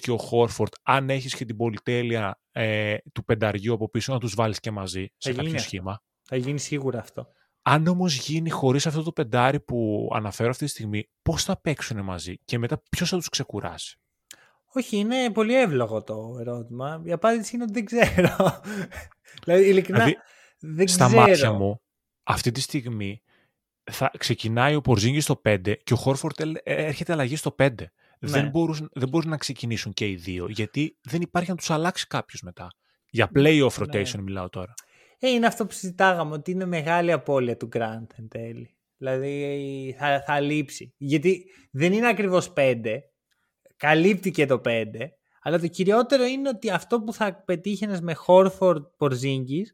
και 0.00 0.10
ο 0.10 0.16
Χόρφορντ, 0.16 0.72
αν 0.82 1.10
έχεις 1.10 1.34
και 1.34 1.44
την 1.44 1.56
πολυτέλεια 1.56 2.40
ε, 2.52 2.96
του 3.12 3.24
πενταριού 3.24 3.72
από 3.72 3.88
πίσω, 3.90 4.12
να 4.12 4.18
τους 4.18 4.34
βάλεις 4.34 4.60
και 4.60 4.70
μαζί 4.70 5.06
σε 5.16 5.32
κάποιο 5.32 5.58
σχήμα. 5.58 6.02
Θα 6.22 6.36
γίνει 6.36 6.58
σίγουρα 6.58 6.98
αυτό. 6.98 7.28
Αν 7.62 7.86
όμως 7.86 8.16
γίνει 8.16 8.50
χωρίς 8.50 8.86
αυτό 8.86 9.02
το 9.02 9.12
πεντάρι 9.12 9.60
που 9.60 10.08
αναφέρω 10.14 10.50
αυτή 10.50 10.64
τη 10.64 10.70
στιγμή, 10.70 11.08
πώς 11.22 11.44
θα 11.44 11.60
παίξουν 11.60 12.00
μαζί 12.00 12.38
και 12.44 12.58
μετά 12.58 12.82
ποιος 12.90 13.08
θα 13.08 13.16
τους 13.16 13.28
ξεκουράσει; 13.28 13.98
Όχι, 14.72 14.96
είναι 14.96 15.30
πολύ 15.30 15.60
εύλογο 15.60 16.02
το 16.02 16.36
ερώτημα. 16.40 17.02
Η 17.04 17.12
απάντηση 17.12 17.54
είναι 17.54 17.64
ότι 17.64 17.72
δεν 17.72 17.84
ξέρω. 17.84 18.62
δηλαδή, 19.44 19.68
ειλικρινά, 19.68 20.04
δηλαδή, 20.04 20.18
δεν 20.58 20.88
στα 20.88 21.08
μάτια 21.08 21.52
μου, 21.52 21.80
αυτή 22.22 22.50
τη 22.50 22.60
στιγμή 22.60 23.22
θα 23.90 24.10
ξεκινάει 24.18 24.74
ο 24.74 24.80
Πορζίνγκης 24.80 25.24
στο 25.24 25.40
5 25.44 25.74
και 25.84 25.92
ο 25.92 25.96
Χόρφορτ 25.96 26.40
έρχεται 26.62 27.12
αλλαγή 27.12 27.36
στο 27.36 27.54
5. 27.58 27.70
Ναι. 28.20 28.30
Δεν, 28.30 28.48
μπορούν, 28.48 28.90
δεν 28.92 29.08
μπορούν 29.08 29.30
να 29.30 29.36
ξεκινήσουν 29.36 29.92
και 29.92 30.08
οι 30.08 30.14
δύο, 30.14 30.46
γιατί 30.48 30.98
δεν 31.02 31.20
υπάρχει 31.20 31.50
να 31.50 31.56
τους 31.56 31.70
αλλάξει 31.70 32.06
κάποιος 32.06 32.42
μετά. 32.42 32.68
Για 33.10 33.30
playoff 33.34 33.78
ναι. 33.78 33.84
rotation 33.84 34.18
μιλάω 34.18 34.48
τώρα. 34.48 34.74
Ε, 35.18 35.28
είναι 35.28 35.46
αυτό 35.46 35.66
που 35.66 35.72
συζητάγαμε, 35.72 36.34
ότι 36.34 36.50
είναι 36.50 36.64
μεγάλη 36.64 37.12
απώλεια 37.12 37.56
του 37.56 37.68
Grant 37.72 38.06
εν 38.16 38.28
τέλει. 38.28 38.76
Δηλαδή 38.96 39.94
θα, 39.98 40.22
θα 40.26 40.40
λείψει. 40.40 40.94
Γιατί 40.96 41.44
δεν 41.70 41.92
είναι 41.92 42.08
ακριβώς 42.08 42.52
5, 42.56 42.98
καλύπτει 43.76 44.30
και 44.30 44.46
το 44.46 44.60
5, 44.64 44.84
αλλά 45.42 45.58
το 45.58 45.66
κυριότερο 45.66 46.24
είναι 46.24 46.48
ότι 46.48 46.70
αυτό 46.70 47.02
που 47.02 47.12
θα 47.12 47.42
πετύχαινε 47.44 48.00
με 48.00 48.16
Horford 48.26 48.82
Porzingis, 48.98 49.68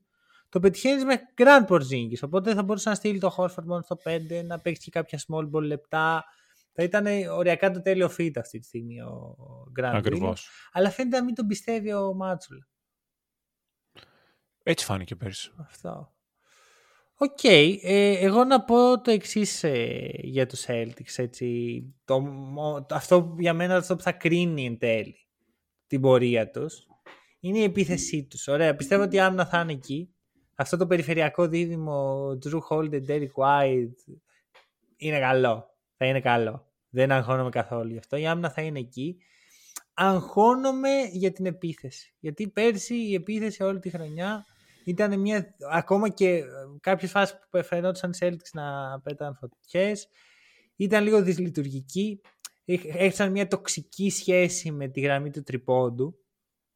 το 0.55 0.61
πετυχαίνεις 0.61 1.05
με 1.05 1.21
Grant 1.37 1.67
Porzingis. 1.69 2.21
Οπότε 2.23 2.55
θα 2.55 2.63
μπορούσες 2.63 2.87
να 2.87 2.95
στείλει 2.95 3.19
το 3.19 3.35
Horford 3.39 3.65
μόνο 3.65 3.83
στο 3.83 3.97
5, 4.05 4.45
να 4.45 4.61
παίξεις 4.61 4.85
και 4.85 4.91
κάποια 4.91 5.21
small 5.29 5.51
ball 5.51 5.63
λεπτά. 5.63 6.25
Θα 6.73 6.83
ήταν 6.83 7.07
οριακά 7.31 7.71
το 7.71 7.83
τέλειο 7.83 8.11
fit 8.19 8.31
αυτή 8.37 8.59
τη 8.59 8.67
στιγμή 8.67 9.01
ο 9.01 9.37
Grant. 9.81 9.93
Ακριβώς. 9.95 10.49
Αλλά 10.73 10.91
φαίνεται 10.91 11.19
να 11.19 11.25
μην 11.25 11.35
τον 11.35 11.47
πιστεύει 11.47 11.93
ο 11.93 12.15
Mazzulla. 12.15 12.69
Έτσι 14.63 14.85
φάνηκε 14.85 15.17
πέρσι. 15.17 15.53
Αυτό. 15.59 16.15
Οκ. 17.15 17.39
Okay. 17.43 17.77
Ε, 17.83 18.19
εγώ 18.19 18.45
να 18.45 18.65
πω 18.65 19.01
το 19.01 19.11
εξής 19.11 19.65
ε, 19.65 20.09
για 20.13 20.47
τους 20.47 20.65
Celtics. 20.67 21.17
Έτσι. 21.17 21.83
Το, 22.05 22.23
αυτό 22.91 23.35
για 23.39 23.55
μένα 23.55 23.77
αυτό 23.77 23.97
που 23.97 24.03
θα 24.03 24.13
κρίνει 24.13 24.67
εν 24.67 24.79
τέλει 24.79 25.29
την 25.87 26.01
πορεία 26.01 26.51
τους 26.51 26.87
είναι 27.41 27.59
η 27.59 27.63
επίθεσή 27.63 28.25
τους. 28.25 28.49
Ωραία. 28.49 28.75
Πιστεύω 28.75 29.03
ότι 29.03 29.19
άμυνα 29.19 29.47
θα 29.47 29.61
είναι 29.61 29.73
εκεί. 29.73 30.14
Αυτό 30.57 30.77
το 30.77 30.87
περιφερειακό 30.87 31.49
δίδυμο 31.49 32.29
Drew 32.45 32.59
Holden, 32.69 33.07
Derek 33.09 33.33
White 33.35 34.15
είναι 34.97 35.21
καλό. 35.21 35.75
Θα 35.97 36.07
είναι 36.07 36.21
καλό. 36.21 36.73
Δεν 36.89 37.13
αγχώνομαι 37.13 37.51
καθόλου 37.51 37.93
γι' 37.93 37.99
αυτό. 37.99 38.17
Η 38.17 38.27
άμυνα 38.27 38.51
θα 38.51 38.63
είναι 38.63 38.79
εκεί. 38.79 39.19
Αγχώνομαι 39.95 40.91
για 41.13 41.33
την 41.33 41.47
επίθεση. 41.47 42.15
Γιατί 42.19 42.49
πέρσι 42.49 42.95
η 42.95 43.15
επίθεση 43.15 43.63
όλη 43.63 43.79
τη 43.79 43.91
χρονιά 43.91 44.47
ήταν 44.85 45.21
μια, 45.21 45.55
ακόμα 45.71 46.09
και 46.09 46.43
κάποιες 46.81 47.11
φάσεις 47.11 47.39
που 47.51 47.65
φαινόντουσαν 47.65 48.11
οι 48.11 48.17
Celtics 48.21 48.51
να 48.53 49.01
πέταν 49.01 49.35
φωτιές, 49.35 50.09
ήταν 50.77 51.05
λίγο 51.05 51.23
δυσλειτουργική. 51.23 52.21
Έχασαν 52.65 53.31
μια 53.31 53.49
τοξική 53.49 54.11
σχέση 54.11 54.71
με 54.71 54.89
τη 54.89 55.01
γραμμή 55.01 55.31
του 55.31 55.43
τριπόντου, 55.43 56.19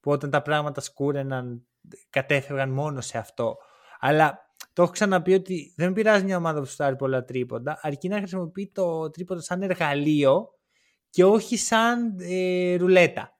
που 0.00 0.10
όταν 0.10 0.30
τα 0.30 0.42
πράγματα 0.42 0.80
σκούρεναν 0.80 1.66
κατέφευγαν 2.10 2.70
μόνο 2.70 3.00
σε 3.00 3.18
αυτό. 3.18 3.56
Αλλά 3.98 4.38
το 4.72 4.82
έχω 4.82 4.92
ξαναπεί 4.92 5.34
ότι 5.34 5.72
δεν 5.76 5.92
πειράζει 5.92 6.24
μια 6.24 6.36
ομάδα 6.36 6.60
που 6.60 6.66
στάρει 6.66 6.96
πολλά 6.96 7.24
τρίποντα, 7.24 7.78
αρκεί 7.82 8.08
να 8.08 8.16
χρησιμοποιεί 8.18 8.70
το 8.74 9.10
τρίποντα 9.10 9.40
σαν 9.40 9.62
εργαλείο 9.62 10.48
και 11.10 11.24
όχι 11.24 11.56
σαν 11.56 12.16
ε, 12.20 12.76
ρουλέτα. 12.76 13.38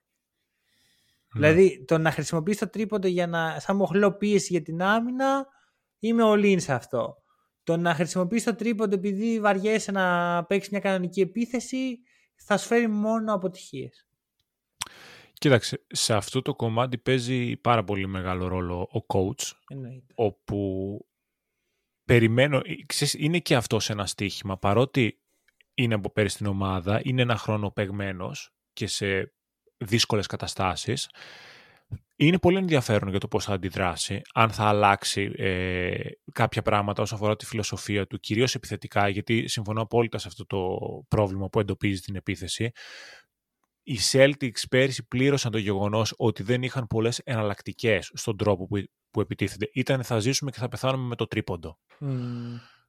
Ναι. 1.35 1.41
Δηλαδή, 1.41 1.85
το 1.85 1.99
να 1.99 2.11
χρησιμοποιείς 2.11 2.59
το 2.59 2.69
τρίποντο 2.69 3.09
για 3.09 3.27
να, 3.27 3.61
σαν 3.61 3.77
μοχλό 3.77 4.17
πίεση 4.17 4.49
για 4.51 4.63
την 4.63 4.83
άμυνα, 4.83 5.47
είμαι 5.99 6.23
όλοι 6.23 6.61
σε 6.61 6.73
αυτό. 6.73 7.23
Το 7.63 7.77
να 7.77 7.95
χρησιμοποιείς 7.95 8.45
το 8.45 8.55
τρίποντο 8.55 8.95
επειδή 8.95 9.41
βαριέσαι 9.41 9.93
να 9.93 10.45
παίξεις 10.45 10.71
μια 10.71 10.81
κανονική 10.81 11.21
επίθεση, 11.21 11.99
θα 12.37 12.57
σου 12.57 12.67
φέρει 12.67 12.87
μόνο 12.87 13.35
αποτυχίες. 13.35 14.08
Κοίταξε, 15.39 15.85
σε 15.87 16.15
αυτό 16.15 16.43
το 16.43 16.55
κομμάτι 16.55 16.99
παίζει 16.99 17.57
πάρα 17.57 17.85
πολύ 17.85 18.07
μεγάλο 18.07 18.49
ρόλο 18.49 18.89
ο 18.93 19.07
coach, 19.07 19.53
Εννοείται. 19.69 20.15
όπου 20.15 21.01
περιμένω, 22.05 22.57
ε, 22.57 22.63
ξέρεις, 22.87 23.15
είναι 23.15 23.39
και 23.39 23.57
αυτός 23.57 23.85
σε 23.85 23.93
ένα 23.93 24.07
στοίχημα, 24.07 24.59
παρότι 24.59 25.21
είναι 25.75 25.95
από 25.95 26.11
πέρυσι 26.11 26.35
στην 26.35 26.47
ομάδα, 26.47 27.01
είναι 27.05 27.23
ένα 27.23 27.37
χρόνο 27.37 27.71
παιγμένος 27.71 28.55
και 28.73 28.87
σε 28.87 29.35
δύσκολες 29.77 30.27
καταστάσεις, 30.27 31.09
είναι 32.17 32.39
πολύ 32.39 32.57
ενδιαφέρον 32.57 33.11
για 33.11 33.19
το 33.19 33.29
πώς 33.29 33.45
θα 33.45 33.53
αντιδράσει, 33.53 34.23
αν 34.35 34.51
θα 34.51 34.65
αλλάξει 34.65 35.33
ε, 35.37 35.99
κάποια 36.33 36.63
πράγματα 36.63 37.03
όσον 37.03 37.19
αφορά 37.19 37.37
τη 37.37 37.47
φιλοσοφία 37.47 38.07
του, 38.07 38.19
κυρίως 38.19 38.55
επιθετικά, 38.55 39.09
γιατί 39.09 39.49
συμφωνώ 39.49 39.83
απόλυτα 39.83 40.19
σε 40.19 40.29
αυτό 40.29 40.47
το 40.47 40.79
πρόβλημα 41.09 41.49
που 41.49 41.61
εντοπίζει 41.61 42.01
την 42.01 42.17
επίθεση. 42.17 42.71
Οι 43.91 43.99
Celtics 44.13 44.69
πέρυσι 44.69 45.07
πλήρωσαν 45.09 45.53
το 45.53 45.59
γεγονός 45.59 46.15
ότι 46.17 46.43
δεν 46.43 46.63
είχαν 46.63 46.87
πολλές 46.87 47.19
εναλλακτικές 47.19 48.11
στον 48.15 48.37
τρόπο 48.37 48.67
που, 48.67 48.83
που 49.11 49.21
επιτίθενται. 49.21 49.71
Ήταν 49.73 50.05
θα 50.05 50.19
ζήσουμε 50.19 50.51
και 50.51 50.59
θα 50.59 50.69
πεθάνουμε 50.69 51.07
με 51.07 51.15
το 51.15 51.27
τρίποντο. 51.27 51.79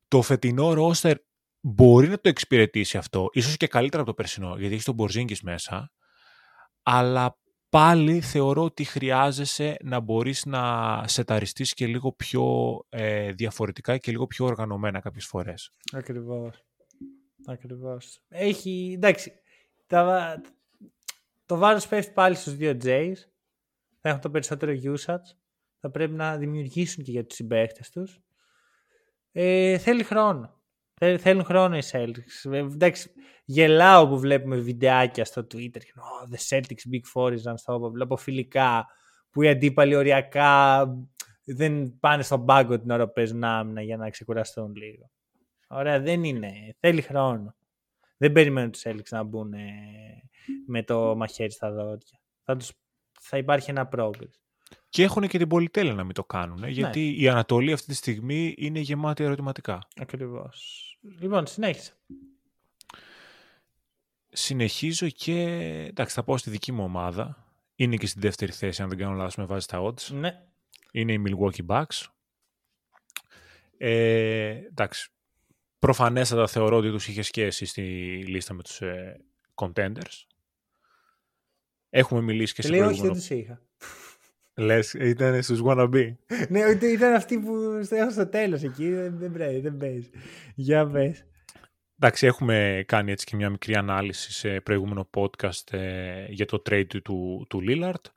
Το 0.08 0.22
φετινό 0.22 0.74
ρόστερ 0.74 1.18
μπορεί 1.60 2.08
να 2.08 2.20
το 2.20 2.30
εξυπηρετήσει 2.30 2.98
αυτό, 2.98 3.30
ίσως 3.32 3.58
και 3.58 3.68
καλύτερα 3.68 4.02
από 4.02 4.12
το 4.12 4.16
περσινό, 4.16 4.56
γιατί 4.58 4.74
έχεις 4.74 4.86
τον 4.86 4.96
Μπορζίνγκης 4.96 5.42
μέσα, 5.42 5.92
αλλά 6.84 7.40
πάλι 7.70 8.22
θεωρώ 8.22 8.64
ότι 8.64 8.84
χρειάζεσαι 8.84 9.78
να 9.84 10.00
μπορείς 10.00 10.46
να 10.46 11.04
σεταριστείς 11.08 11.74
και 11.74 11.88
λίγο 11.88 12.12
πιο 12.14 12.46
ε, 12.90 13.32
διαφορετικά 13.32 13.98
και 13.98 14.12
λίγο 14.12 14.28
πιο 14.28 14.46
οργανωμένα 14.46 15.00
κάποιες 15.00 15.26
φορές. 15.26 15.72
Ακριβώς. 15.92 16.64
Ακριβώς. 17.46 18.20
Έχει, 18.28 18.94
εντάξει, 18.96 19.32
τα, 19.88 20.36
το 21.50 21.58
βάρος 21.58 21.88
πέφτει 21.88 22.12
πάλι 22.12 22.36
στους 22.36 22.56
δύο 22.56 22.78
Jays, 22.84 23.16
θα 24.02 24.10
έχουν 24.10 24.22
το 24.22 24.30
περισσότερο 24.30 24.72
usage, 24.72 25.36
θα 25.80 25.92
πρέπει 25.92 26.14
να 26.14 26.38
δημιουργήσουν 26.38 27.04
και 27.04 27.12
για 27.12 27.26
τους 27.26 27.36
συμπαίχτες 27.36 27.90
τους. 27.90 28.20
Ε, 29.32 29.78
θέλει 29.78 30.04
χρόνο. 30.04 30.62
Θέλουν 31.18 31.44
χρόνο 31.44 31.78
οι 31.78 31.82
Celtics. 31.92 32.52
Ε, 32.52 32.58
εντάξει, 32.58 33.12
γελάω 33.46 34.08
που 34.08 34.20
βλέπουμε 34.20 34.56
βιντεάκια 34.56 35.26
στο 35.26 35.48
Twitter. 35.54 35.78
Oh, 35.78 36.36
the 36.36 36.50
Celtics 36.50 36.94
Big 36.94 37.04
Four 37.14 37.32
is 37.32 37.52
unstoppable. 37.52 37.92
Βλέπω 37.92 38.18
φιλικά 38.18 38.88
που 39.30 39.42
οι 39.42 39.50
αντίπαλοι 39.50 39.96
οριακά 39.96 40.86
δεν 41.44 42.00
πάνε 42.00 42.24
στον 42.24 42.46
πάγκο 42.46 42.80
την 42.80 42.92
ώρα 42.92 43.06
που 43.06 43.14
παίζουν 43.14 43.44
άμυνα 43.44 43.82
για 43.82 43.98
να 43.98 44.10
ξεκουραστούν 44.10 44.76
λίγο. 44.76 45.12
Ωραία, 45.68 46.00
δεν 46.00 46.24
είναι. 46.24 46.76
Θέλει 46.80 47.02
χρόνο. 47.02 47.56
Δεν 48.22 48.32
περιμένουν 48.32 48.72
τους 48.72 48.82
Celtics 48.86 49.10
να 49.10 49.24
μπουν 49.24 49.54
με 50.68 50.84
το 50.84 51.16
μαχαίρι 51.16 51.52
στα 51.52 51.72
δόντια. 51.72 52.20
Θα, 52.44 52.56
τους, 52.56 52.72
θα 53.20 53.38
υπάρχει 53.38 53.70
ένα 53.70 53.88
πρόβλημα. 53.88 54.34
Και 54.90 55.04
έχουν 55.04 55.28
και 55.28 55.38
την 55.38 55.48
πολυτέλεια 55.48 55.94
να 55.94 56.04
μην 56.04 56.14
το 56.14 56.24
κάνουν, 56.24 56.60
ναι. 56.60 56.70
γιατί 56.70 57.22
η 57.22 57.30
Ανατολή 57.30 57.72
αυτή 57.72 57.88
τη 57.88 57.94
στιγμή 57.94 58.56
είναι 58.58 58.80
γεμάτη 58.80 59.24
ερωτηματικά. 59.24 59.88
Ακριβώς. 59.96 60.86
Λοιπόν, 61.20 61.48
συνέχισε. 61.48 61.94
Συνεχίζω 64.30 65.10
και... 65.10 65.42
Εντάξει, 65.90 66.16
θα 66.16 66.24
πάω 66.24 66.38
στη 66.38 66.50
δική 66.50 66.72
μου 66.72 66.84
ομάδα. 66.84 67.54
Είναι 67.76 67.96
και 67.96 68.08
στην 68.08 68.22
δεύτερη 68.22 68.52
θέση, 68.52 68.82
αν 68.82 68.90
δεν 68.90 68.98
κάνω 68.98 69.16
λάθος, 69.16 69.36
με 69.36 69.46
βάζει 69.46 69.66
τα 69.66 69.82
odds. 69.82 70.02
Ναι. 70.02 70.44
Είναι 70.92 71.14
η 71.14 71.24
Milwaukee 71.28 71.66
Bucks. 71.68 72.06
Ε, 73.78 74.50
εντάξει, 74.50 75.12
προφανέστατα 75.80 76.48
θεωρώ 76.48 76.78
ότι 76.78 76.92
τους 76.92 77.08
είχες 77.08 77.26
σχέση 77.26 77.66
στη 77.66 77.82
λίστα 78.28 78.54
με 78.54 78.64
τους 78.64 78.82
ε, 78.82 79.22
contenders. 79.56 80.26
Έχουμε 81.90 82.22
μιλήσει 82.22 82.54
και 82.54 82.62
σε 82.62 82.68
προηγούμενο... 82.68 83.02
Λέω 83.02 83.12
όχι, 83.12 83.20
δεν 83.20 83.22
τους 83.22 83.38
είχα. 83.38 83.62
Λες, 84.54 84.94
ήταν 84.94 85.44
στους 85.44 85.62
wannabe. 85.66 86.14
ναι, 86.50 86.60
ήταν 86.82 87.14
αυτοί 87.14 87.40
που 87.40 87.54
έχω 87.90 88.12
στο 88.12 88.28
τέλος 88.28 88.64
εκεί, 88.64 88.90
δεν 88.92 89.32
πρέπει, 89.32 89.60
δεν 89.60 89.78
παίζει. 89.78 90.10
Για 90.56 90.88
πες. 90.88 91.26
Εντάξει, 92.02 92.26
έχουμε 92.26 92.84
κάνει 92.88 93.12
έτσι 93.12 93.26
και 93.26 93.36
μια 93.36 93.50
μικρή 93.50 93.76
ανάλυση 93.76 94.32
σε 94.32 94.62
προηγούμενο 94.62 95.10
podcast 95.16 95.74
ε, 95.74 96.26
για 96.30 96.46
το 96.46 96.62
trade 96.70 97.02
του, 97.04 97.46
του 97.50 97.64
Lillard. 97.68 98.12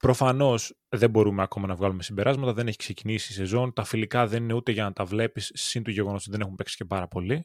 Προφανώς 0.00 0.78
δεν 0.88 1.10
μπορούμε 1.10 1.42
ακόμα 1.42 1.66
να 1.66 1.74
βγάλουμε 1.74 2.02
συμπεράσματα, 2.02 2.52
δεν 2.52 2.66
έχει 2.66 2.76
ξεκινήσει 2.76 3.32
η 3.32 3.34
σεζόν. 3.34 3.72
Τα 3.72 3.84
φιλικά 3.84 4.26
δεν 4.26 4.42
είναι 4.42 4.52
ούτε 4.52 4.72
για 4.72 4.84
να 4.84 4.92
τα 4.92 5.04
βλέπεις, 5.04 5.50
συν 5.54 5.82
του 5.82 5.90
γεγονός 5.90 6.22
ότι 6.22 6.30
δεν 6.30 6.40
έχουν 6.40 6.54
παίξει 6.54 6.76
και 6.76 6.84
πάρα 6.84 7.08
πολύ. 7.08 7.44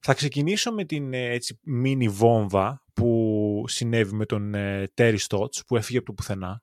Θα 0.00 0.14
ξεκινήσω 0.14 0.72
με 0.72 0.84
την 0.84 1.12
ε, 1.12 1.30
έτσι, 1.30 1.60
μίνι 1.62 2.08
βόμβα 2.08 2.84
που 2.92 3.64
συνέβη 3.66 4.14
με 4.14 4.26
τον 4.26 4.54
ε, 4.54 4.92
Terry 4.96 5.18
Stotts 5.28 5.66
που 5.66 5.76
έφυγε 5.76 5.98
από 5.98 6.06
το 6.06 6.12
πουθενά. 6.12 6.62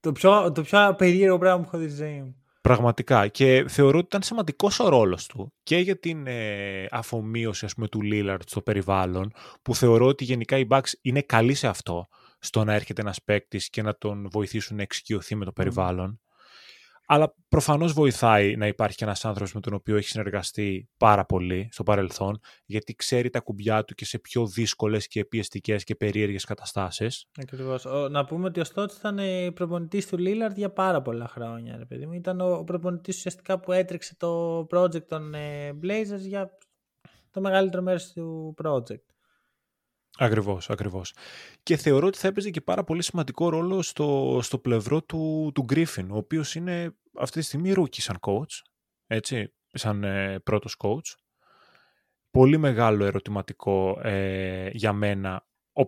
Το 0.00 0.12
πιο, 0.12 0.52
το 0.52 0.62
πιο 0.62 0.94
περίεργο 0.98 1.38
πράγμα 1.38 1.60
που 1.62 1.68
έχω 1.72 1.78
δει 1.78 1.88
στη 1.88 1.96
ζωή 1.96 2.22
μου. 2.22 2.44
Πραγματικά. 2.60 3.28
Και 3.28 3.64
θεωρώ 3.68 3.98
ότι 3.98 4.06
ήταν 4.06 4.22
σημαντικός 4.22 4.80
ο 4.80 4.88
ρόλος 4.88 5.26
του 5.26 5.52
και 5.62 5.76
για 5.76 5.98
την 5.98 6.26
ε, 6.26 6.86
αφομοίωση 6.90 7.64
ας 7.64 7.74
πούμε, 7.74 7.88
του 7.88 8.02
Λίλαρτ 8.02 8.48
στο 8.48 8.62
περιβάλλον, 8.62 9.32
που 9.62 9.74
θεωρώ 9.74 10.06
ότι 10.06 10.24
γενικά 10.24 10.58
οι 10.58 10.66
Bucks 10.70 10.90
είναι 11.00 11.22
καλοί 11.22 11.54
σε 11.54 11.66
αυτό, 11.66 12.08
στο 12.44 12.64
να 12.64 12.74
έρχεται 12.74 13.00
ένας 13.00 13.22
παίκτης 13.22 13.70
και 13.70 13.82
να 13.82 13.96
τον 13.96 14.28
βοηθήσουν 14.30 14.76
να 14.76 14.82
εξοικειωθεί 14.82 15.34
με 15.34 15.44
το 15.44 15.52
περιβάλλον. 15.52 16.18
Αλλά 17.06 17.34
προφανώς 17.48 17.92
βοηθάει 17.92 18.56
να 18.56 18.66
υπάρχει 18.66 18.96
και 18.96 19.04
ένας 19.04 19.24
άνθρωπος 19.24 19.54
με 19.54 19.60
τον 19.60 19.74
οποίο 19.74 19.96
έχει 19.96 20.08
συνεργαστεί 20.08 20.88
πάρα 20.96 21.24
πολύ 21.24 21.68
στο 21.72 21.82
παρελθόν, 21.82 22.40
γιατί 22.64 22.94
ξέρει 22.94 23.30
τα 23.30 23.40
κουμπιά 23.40 23.84
του 23.84 23.94
και 23.94 24.04
σε 24.04 24.18
πιο 24.18 24.46
δύσκολες 24.46 25.06
και 25.06 25.24
πιεστικές 25.24 25.84
και 25.84 25.94
περίεργες 25.94 26.44
καταστάσεις. 26.44 27.28
Ακριβώς. 27.42 27.86
Να 28.10 28.24
πούμε 28.24 28.46
ότι 28.46 28.60
ο 28.60 28.64
Στότς 28.64 28.96
ήταν 28.96 29.18
προπονητής 29.54 30.06
του 30.06 30.18
Λίλαρντ 30.18 30.56
για 30.56 30.70
πάρα 30.70 31.02
πολλά 31.02 31.28
χρόνια. 31.28 31.76
Ρε 31.76 31.84
παιδί 31.84 32.06
μου. 32.06 32.12
Ήταν 32.12 32.40
ο 32.40 32.64
προπονητής 32.64 33.16
ουσιαστικά 33.16 33.60
που 33.60 33.72
έτρεξε 33.72 34.16
το 34.16 34.58
project 34.70 35.06
των 35.06 35.34
ε, 35.34 35.78
Blazers 35.82 36.20
για 36.26 36.58
το 37.30 37.40
μεγαλύτερο 37.40 37.82
μέρος 37.82 38.12
του 38.12 38.54
project. 38.62 39.13
Ακριβώς, 40.18 40.70
ακριβώς. 40.70 41.14
Και 41.62 41.76
θεωρώ 41.76 42.06
ότι 42.06 42.18
θα 42.18 42.28
έπαιζε 42.28 42.50
και 42.50 42.60
πάρα 42.60 42.84
πολύ 42.84 43.02
σημαντικό 43.02 43.48
ρόλο 43.48 43.82
στο, 43.82 44.38
στο 44.42 44.58
πλευρό 44.58 45.02
του, 45.02 45.50
του 45.54 45.62
Griffin, 45.62 46.10
ο 46.10 46.16
οποίος 46.16 46.54
είναι 46.54 46.96
αυτή 47.18 47.38
τη 47.38 47.44
στιγμή 47.44 47.72
rookie 47.72 48.00
σαν 48.00 48.18
coach, 48.20 48.62
έτσι, 49.06 49.52
σαν 49.72 50.04
ε, 50.04 50.38
πρώτος 50.38 50.76
coach. 50.78 51.14
Πολύ 52.30 52.58
μεγάλο 52.58 53.04
ερωτηματικό 53.04 54.00
ε, 54.02 54.68
για 54.72 54.92
μένα. 54.92 55.46
Ο 55.72 55.86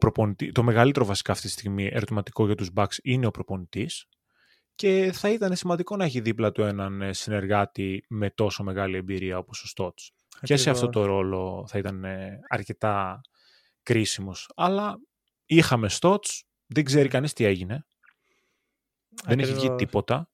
το 0.53 0.63
μεγαλύτερο 0.63 1.05
βασικά 1.05 1.33
αυτή 1.33 1.47
τη 1.47 1.53
στιγμή 1.53 1.89
ερωτηματικό 1.93 2.47
για 2.47 2.55
τους 2.55 2.71
Bucks 2.75 2.97
είναι 3.03 3.27
ο 3.27 3.31
προπονητής 3.31 4.09
και 4.75 5.11
θα 5.15 5.31
ήταν 5.33 5.57
σημαντικό 5.57 5.97
να 5.97 6.05
έχει 6.05 6.21
δίπλα 6.21 6.53
του 6.53 6.63
έναν 6.63 7.03
ε, 7.03 7.13
συνεργάτη 7.13 8.05
με 8.09 8.31
τόσο 8.31 8.63
μεγάλη 8.63 8.97
εμπειρία 8.97 9.39
όπως 9.39 9.63
ο 9.63 9.67
Στότς. 9.67 10.13
Και 10.43 10.57
σε 10.57 10.71
αυτό 10.71 10.89
το 10.89 11.05
ρόλο 11.05 11.65
θα 11.69 11.79
ήταν 11.79 12.05
ε, 12.05 12.41
αρκετά 12.49 13.21
κρίσιμος. 13.87 14.51
Αλλά 14.55 14.99
είχαμε 15.45 15.89
στότς, 15.89 16.45
δεν 16.67 16.85
ξέρει 16.85 17.09
κανείς 17.09 17.33
τι 17.33 17.45
έγινε. 17.45 17.87
Δεν 19.25 19.39
έχει 19.39 19.53
βγει 19.53 19.75
τίποτα. 19.75 20.31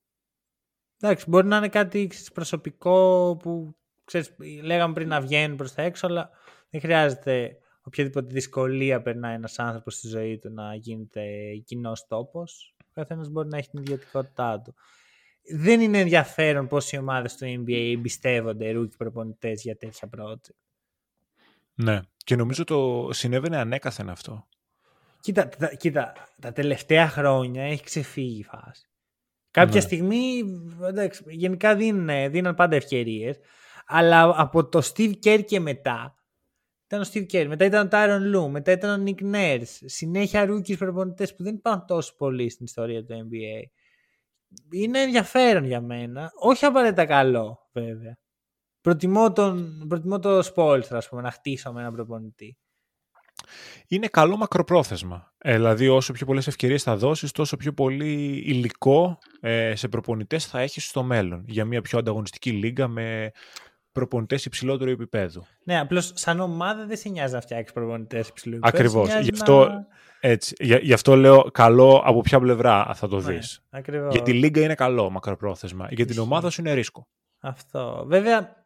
Εντάξει, 1.00 1.24
μπορεί 1.28 1.46
να 1.46 1.56
είναι 1.56 1.68
κάτι 1.68 2.10
προσωπικό 2.32 3.36
που 3.42 3.76
ξέρεις, 4.04 4.34
λέγαμε 4.62 4.94
πριν 4.94 5.08
να 5.08 5.20
βγαίνει 5.20 5.56
προς 5.56 5.74
τα 5.74 5.82
έξω, 5.82 6.06
αλλά 6.06 6.30
δεν 6.70 6.80
χρειάζεται 6.80 7.56
οποιαδήποτε 7.82 8.26
δυσκολία 8.32 9.02
περνάει 9.02 9.34
ένας 9.34 9.58
άνθρωπος 9.58 9.94
στη 9.94 10.08
ζωή 10.08 10.38
του 10.38 10.50
να 10.50 10.74
γίνεται 10.74 11.54
κοινός 11.64 12.06
τόπος. 12.06 12.74
Ο 12.78 12.90
καθένας 12.92 13.28
μπορεί 13.28 13.48
να 13.48 13.58
έχει 13.58 13.68
την 13.68 13.80
ιδιωτικότητά 13.80 14.60
του. 14.60 14.74
Δεν 15.54 15.80
είναι 15.80 15.98
ενδιαφέρον 15.98 16.66
πώς 16.68 16.92
οι 16.92 16.98
ομάδες 16.98 17.36
του 17.36 17.44
NBA 17.44 17.92
εμπιστεύονται 17.96 18.70
rookie 18.70 18.96
προπονητές 18.96 19.62
για 19.62 19.76
τέτοια 19.76 20.08
project. 20.16 20.54
Ναι. 21.74 22.00
Και 22.16 22.36
νομίζω 22.36 22.64
το 22.64 23.08
συνέβαινε 23.12 23.56
ανέκαθεν 23.56 24.08
αυτό. 24.08 24.46
Κοίτα, 25.20 25.48
τα, 25.48 25.74
κοίτα, 25.74 26.12
τα 26.40 26.52
τελευταία 26.52 27.08
χρόνια 27.08 27.62
έχει 27.62 27.82
ξεφύγει 27.82 28.38
η 28.38 28.42
φάση. 28.42 28.86
Κάποια 29.50 29.74
ναι. 29.74 29.80
στιγμή, 29.80 30.42
εντάξει, 30.82 31.22
γενικά 31.26 31.74
δίνουν, 31.74 32.30
δίνουν 32.30 32.54
πάντα 32.54 32.76
ευκαιρίες. 32.76 33.38
Αλλά 33.86 34.34
από 34.36 34.68
το 34.68 34.82
Steve 34.94 35.12
Kerr 35.24 35.44
και 35.44 35.60
μετά, 35.60 36.16
ήταν 36.86 37.00
ο 37.00 37.04
Steve 37.12 37.26
Kerr, 37.32 37.46
μετά 37.48 37.64
ήταν 37.64 37.86
ο 37.86 37.88
Tyron 37.92 38.36
Lue, 38.36 38.48
μετά 38.50 38.72
ήταν 38.72 39.00
ο 39.00 39.04
Nick 39.06 39.34
Nurse, 39.34 39.78
συνέχεια 39.84 40.46
rookies 40.48 40.78
προπονητές 40.78 41.34
που 41.34 41.42
δεν 41.42 41.54
υπάρχουν 41.54 41.86
τόσο 41.86 42.14
πολύ 42.16 42.50
στην 42.50 42.64
ιστορία 42.64 43.04
του 43.04 43.28
NBA. 43.28 43.62
Είναι 44.70 45.02
ενδιαφέρον 45.02 45.64
για 45.64 45.80
μένα. 45.80 46.32
Όχι 46.34 46.64
απαραίτητα 46.64 47.06
καλό, 47.06 47.68
βέβαια. 47.72 48.18
Προτιμώ, 48.82 49.32
τον, 49.32 49.84
προτιμώ 49.88 50.18
το 50.18 50.38
Spolstra, 50.54 50.90
ας 50.90 51.08
πούμε, 51.08 51.22
να 51.22 51.30
χτίσω 51.30 51.72
με 51.72 51.80
έναν 51.80 51.92
προπονητή. 51.92 52.56
Είναι 53.88 54.06
καλό 54.06 54.36
μακροπρόθεσμα. 54.36 55.32
Ε, 55.38 55.54
δηλαδή, 55.54 55.88
όσο 55.88 56.12
πιο 56.12 56.26
πολλές 56.26 56.46
ευκαιρίες 56.46 56.82
θα 56.82 56.96
δώσεις, 56.96 57.32
τόσο 57.32 57.56
πιο 57.56 57.72
πολύ 57.72 58.42
υλικό 58.46 59.18
ε, 59.40 59.74
σε 59.74 59.88
προπονητές 59.88 60.46
θα 60.46 60.60
έχεις 60.60 60.88
στο 60.88 61.02
μέλλον. 61.02 61.44
Για 61.46 61.64
μια 61.64 61.82
πιο 61.82 61.98
ανταγωνιστική 61.98 62.50
λίγα 62.50 62.88
με 62.88 63.30
προπονητές 63.92 64.44
υψηλότερου 64.44 64.90
επίπεδου. 64.90 65.46
Ναι, 65.64 65.80
απλώς 65.80 66.12
σαν 66.14 66.40
ομάδα 66.40 66.86
δεν 66.86 66.96
σε 66.96 67.08
νοιάζει 67.08 67.34
να 67.34 67.40
φτιάξεις 67.40 67.72
προπονητές 67.72 68.28
υψηλού 68.28 68.54
επίπεδου. 68.54 68.76
Ακριβώς. 68.76 69.20
Γι, 69.20 69.30
αυτό, 69.32 69.70
έτσι, 70.20 70.54
γι' 70.58 70.92
αυτό 70.92 71.16
λέω 71.16 71.42
καλό 71.42 72.02
από 72.04 72.20
ποια 72.20 72.40
πλευρά 72.40 72.90
θα 72.94 73.08
το 73.08 73.18
δεις. 73.18 73.62
Ναι, 73.70 73.80
Γιατί 74.10 74.30
η 74.30 74.34
λίγα 74.34 74.62
είναι 74.62 74.74
καλό 74.74 75.10
μακροπρόθεσμα. 75.10 75.88
Για 75.90 76.06
την 76.06 76.18
ομάδα 76.18 76.50
σου 76.50 76.60
είναι 76.60 76.72
ρίσκο. 76.72 77.08
Αυτό. 77.40 78.04
Βέβαια, 78.06 78.61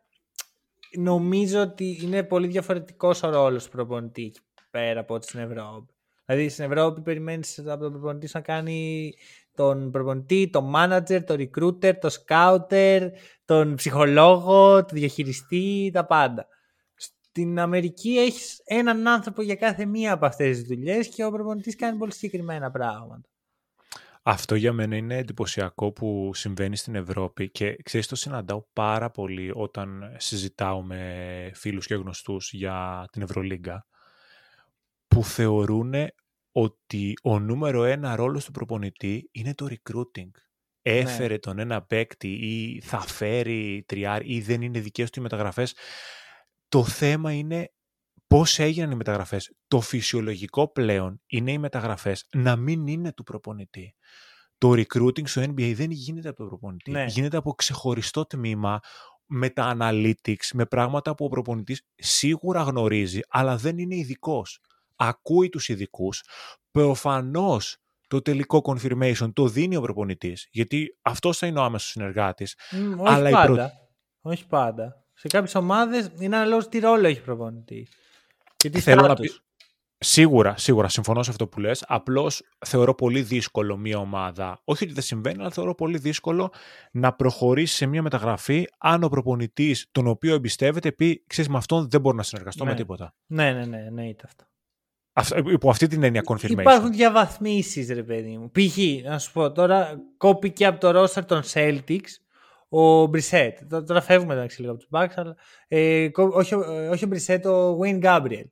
νομίζω 0.98 1.60
ότι 1.60 1.98
είναι 2.02 2.22
πολύ 2.22 2.46
διαφορετικός 2.46 3.22
ο 3.22 3.30
ρόλος 3.30 3.64
του 3.64 3.70
προπονητή 3.70 4.22
εκεί 4.22 4.40
πέρα 4.70 5.00
από 5.00 5.14
ό,τι 5.14 5.26
στην 5.26 5.40
Ευρώπη. 5.40 5.94
Δηλαδή 6.24 6.48
στην 6.48 6.64
Ευρώπη 6.64 7.00
περιμένεις 7.00 7.58
από 7.58 7.82
τον 7.82 7.92
προπονητή 7.92 8.28
να 8.32 8.40
κάνει 8.40 9.12
τον 9.54 9.90
προπονητή, 9.90 10.50
τον 10.52 10.72
manager, 10.76 11.24
τον 11.24 11.36
recruiter, 11.38 11.92
τον 12.00 12.10
scouter, 12.10 13.08
τον 13.44 13.74
ψυχολόγο, 13.74 14.84
τον 14.84 14.98
διαχειριστή, 14.98 15.90
τα 15.92 16.06
πάντα. 16.06 16.46
Στην 16.94 17.58
Αμερική 17.58 18.18
έχεις 18.18 18.60
έναν 18.64 19.08
άνθρωπο 19.08 19.42
για 19.42 19.54
κάθε 19.54 19.84
μία 19.84 20.12
από 20.12 20.26
αυτές 20.26 20.58
τις 20.58 20.66
δουλειές 20.66 21.08
και 21.08 21.24
ο 21.24 21.30
προπονητής 21.30 21.76
κάνει 21.76 21.98
πολύ 21.98 22.12
συγκεκριμένα 22.12 22.70
πράγματα. 22.70 23.28
Αυτό 24.28 24.54
για 24.54 24.72
μένα 24.72 24.96
είναι 24.96 25.16
εντυπωσιακό 25.16 25.92
που 25.92 26.30
συμβαίνει 26.34 26.76
στην 26.76 26.94
Ευρώπη 26.94 27.50
και 27.50 27.76
ξέρεις 27.82 28.06
το 28.06 28.16
συναντάω 28.16 28.64
πάρα 28.72 29.10
πολύ 29.10 29.50
όταν 29.54 30.14
συζητάω 30.16 30.82
με 30.82 31.50
φίλους 31.54 31.86
και 31.86 31.94
γνωστούς 31.94 32.52
για 32.52 33.08
την 33.12 33.22
Ευρωλίγκα 33.22 33.86
που 35.08 35.24
θεωρούν 35.24 35.94
ότι 36.52 37.14
ο 37.22 37.38
νούμερο 37.38 37.84
ένα 37.84 38.16
ρόλος 38.16 38.44
του 38.44 38.50
προπονητή 38.50 39.28
είναι 39.32 39.54
το 39.54 39.66
recruiting. 39.70 40.30
Έφερε 40.82 41.32
ναι. 41.32 41.38
τον 41.38 41.58
ένα 41.58 41.82
παίκτη 41.82 42.28
ή 42.28 42.80
θα 42.80 43.00
φέρει 43.00 43.84
τριάρι 43.88 44.34
ή 44.34 44.40
δεν 44.40 44.62
είναι 44.62 44.80
δικές 44.80 45.10
του 45.10 45.18
οι 45.18 45.22
μεταγραφές. 45.22 45.74
Το 46.68 46.84
θέμα 46.84 47.32
είναι 47.32 47.72
πώς 48.26 48.58
έγιναν 48.58 48.90
οι 48.90 48.94
μεταγραφές. 48.94 49.52
Το 49.68 49.80
φυσιολογικό 49.80 50.72
πλέον 50.72 51.22
είναι 51.26 51.52
οι 51.52 51.58
μεταγραφές 51.58 52.26
να 52.32 52.56
μην 52.56 52.86
είναι 52.86 53.12
του 53.12 53.22
προπονητή. 53.22 53.94
Το 54.58 54.70
recruiting 54.70 55.28
στο 55.28 55.42
NBA 55.42 55.72
δεν 55.74 55.90
γίνεται 55.90 56.28
από 56.28 56.36
τον 56.36 56.48
προπονητή. 56.48 56.90
Ναι. 56.90 57.04
Γίνεται 57.04 57.36
από 57.36 57.52
ξεχωριστό 57.52 58.26
τμήμα 58.26 58.80
με 59.26 59.50
τα 59.50 59.76
analytics, 59.78 60.46
με 60.52 60.66
πράγματα 60.66 61.14
που 61.14 61.24
ο 61.24 61.28
προπονητής 61.28 61.82
σίγουρα 61.94 62.62
γνωρίζει, 62.62 63.20
αλλά 63.28 63.56
δεν 63.56 63.78
είναι 63.78 63.96
ειδικός 63.96 64.60
ακούει 64.96 65.48
τους 65.48 65.68
ειδικούς. 65.68 66.22
Προφανώς 66.70 67.76
το 68.08 68.22
τελικό 68.22 68.60
confirmation 68.64 69.30
το 69.32 69.48
δίνει 69.48 69.76
ο 69.76 69.80
προπονητής, 69.80 70.48
γιατί 70.50 70.98
αυτό 71.02 71.32
θα 71.32 71.46
είναι 71.46 71.58
ο 71.58 71.62
άμεσος 71.62 71.88
συνεργάτης. 71.88 72.56
Mm, 72.70 72.98
όχι 72.98 73.14
αλλά 73.14 73.30
πάντα. 73.30 73.72
Όχι 74.20 74.46
πάντα. 74.46 75.04
Σε 75.14 75.28
κάποιες 75.28 75.54
ομάδες 75.54 76.10
είναι 76.18 76.36
αναλόγως 76.36 76.68
τι 76.68 76.78
ρόλο 76.78 77.06
έχει 77.06 77.18
ο 77.18 77.22
προπονητής. 77.22 77.90
Και 78.56 78.70
τι 78.70 78.80
Θέλω 78.80 79.06
να 79.06 79.14
πει... 79.14 79.30
Σίγουρα, 79.98 80.56
σίγουρα, 80.56 80.88
συμφωνώ 80.88 81.22
σε 81.22 81.30
αυτό 81.30 81.46
που 81.46 81.60
λες. 81.60 81.84
Απλώς 81.86 82.42
θεωρώ 82.66 82.94
πολύ 82.94 83.22
δύσκολο 83.22 83.76
μια 83.76 83.98
ομάδα, 83.98 84.60
όχι 84.64 84.84
ότι 84.84 84.92
δεν 84.92 85.02
συμβαίνει, 85.02 85.40
αλλά 85.40 85.50
θεωρώ 85.50 85.74
πολύ 85.74 85.98
δύσκολο 85.98 86.52
να 86.90 87.12
προχωρήσει 87.12 87.74
σε 87.74 87.86
μια 87.86 88.02
μεταγραφή 88.02 88.66
αν 88.78 89.02
ο 89.02 89.08
προπονητής 89.08 89.88
τον 89.92 90.06
οποίο 90.06 90.34
εμπιστεύεται 90.34 90.92
πει, 90.92 91.24
ξέρεις 91.26 91.50
με 91.50 91.56
αυτόν 91.56 91.88
δεν 91.90 92.00
μπορώ 92.00 92.16
να 92.16 92.22
συνεργαστώ 92.22 92.64
ναι. 92.64 92.70
με 92.70 92.76
τίποτα. 92.76 93.14
Ναι, 93.26 93.52
ναι, 93.52 93.64
ναι, 93.64 93.90
ναι, 93.90 94.08
είτε 94.08 94.22
αυτό 94.26 94.44
υπό 95.50 95.70
αυτή 95.70 95.86
την 95.86 96.02
έννοια 96.02 96.22
confirmation. 96.26 96.50
Υπάρχουν 96.50 96.92
διαβαθμίσεις, 96.92 97.88
ρε 97.88 98.02
παιδί 98.02 98.36
μου. 98.38 98.50
Π.χ. 98.50 98.76
να 99.04 99.18
σου 99.18 99.32
πω 99.32 99.52
τώρα, 99.52 100.00
κόπηκε 100.16 100.66
από 100.66 100.80
το 100.80 101.02
roster 101.02 101.24
των 101.26 101.42
Celtics 101.52 102.10
ο 102.68 103.06
Μπρισέτ. 103.06 103.74
Τώρα 103.86 104.00
φεύγουμε 104.00 104.34
εντάξει 104.34 104.60
λίγο 104.60 104.72
από 104.72 104.80
τους 104.80 104.90
Bucks, 104.92 105.12
αλλά 105.14 105.36
ε, 105.68 106.08
όχι, 106.14 106.54
όχι 106.90 107.04
ο 107.04 107.08
Μπρισέτ, 107.08 107.46
ο 107.46 107.78
Wayne 107.82 108.02
Gabriel. 108.02 108.46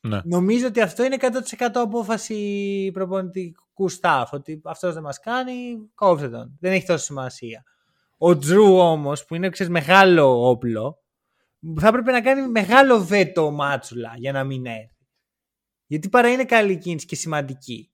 Ναι. 0.00 0.20
Νομίζω 0.24 0.66
ότι 0.66 0.80
αυτό 0.80 1.04
είναι 1.04 1.16
100% 1.20 1.70
απόφαση 1.74 2.90
προπονητικού 2.92 3.90
staff. 4.00 4.24
Ότι 4.30 4.60
αυτός 4.64 4.94
δεν 4.94 5.02
μας 5.02 5.18
κάνει, 5.20 5.78
κόψτε 5.94 6.28
τον. 6.28 6.56
Δεν 6.60 6.72
έχει 6.72 6.86
τόσο 6.86 7.04
σημασία. 7.04 7.62
Ο 8.18 8.38
Τζρου 8.38 8.78
όμως, 8.78 9.24
που 9.24 9.34
είναι 9.34 9.48
ξέρεις, 9.48 9.72
μεγάλο 9.72 10.48
όπλο, 10.48 11.02
θα 11.80 11.88
έπρεπε 11.88 12.12
να 12.12 12.20
κάνει 12.20 12.48
μεγάλο 12.48 13.04
βέτο 13.04 13.50
μάτσουλα 13.50 14.12
για 14.16 14.32
να 14.32 14.44
μην 14.44 14.66
έρθει. 14.66 15.06
Γιατί 15.86 16.08
παρά 16.08 16.28
είναι 16.28 16.44
καλή 16.44 16.78
κίνηση 16.78 17.06
και 17.06 17.16
σημαντική. 17.16 17.92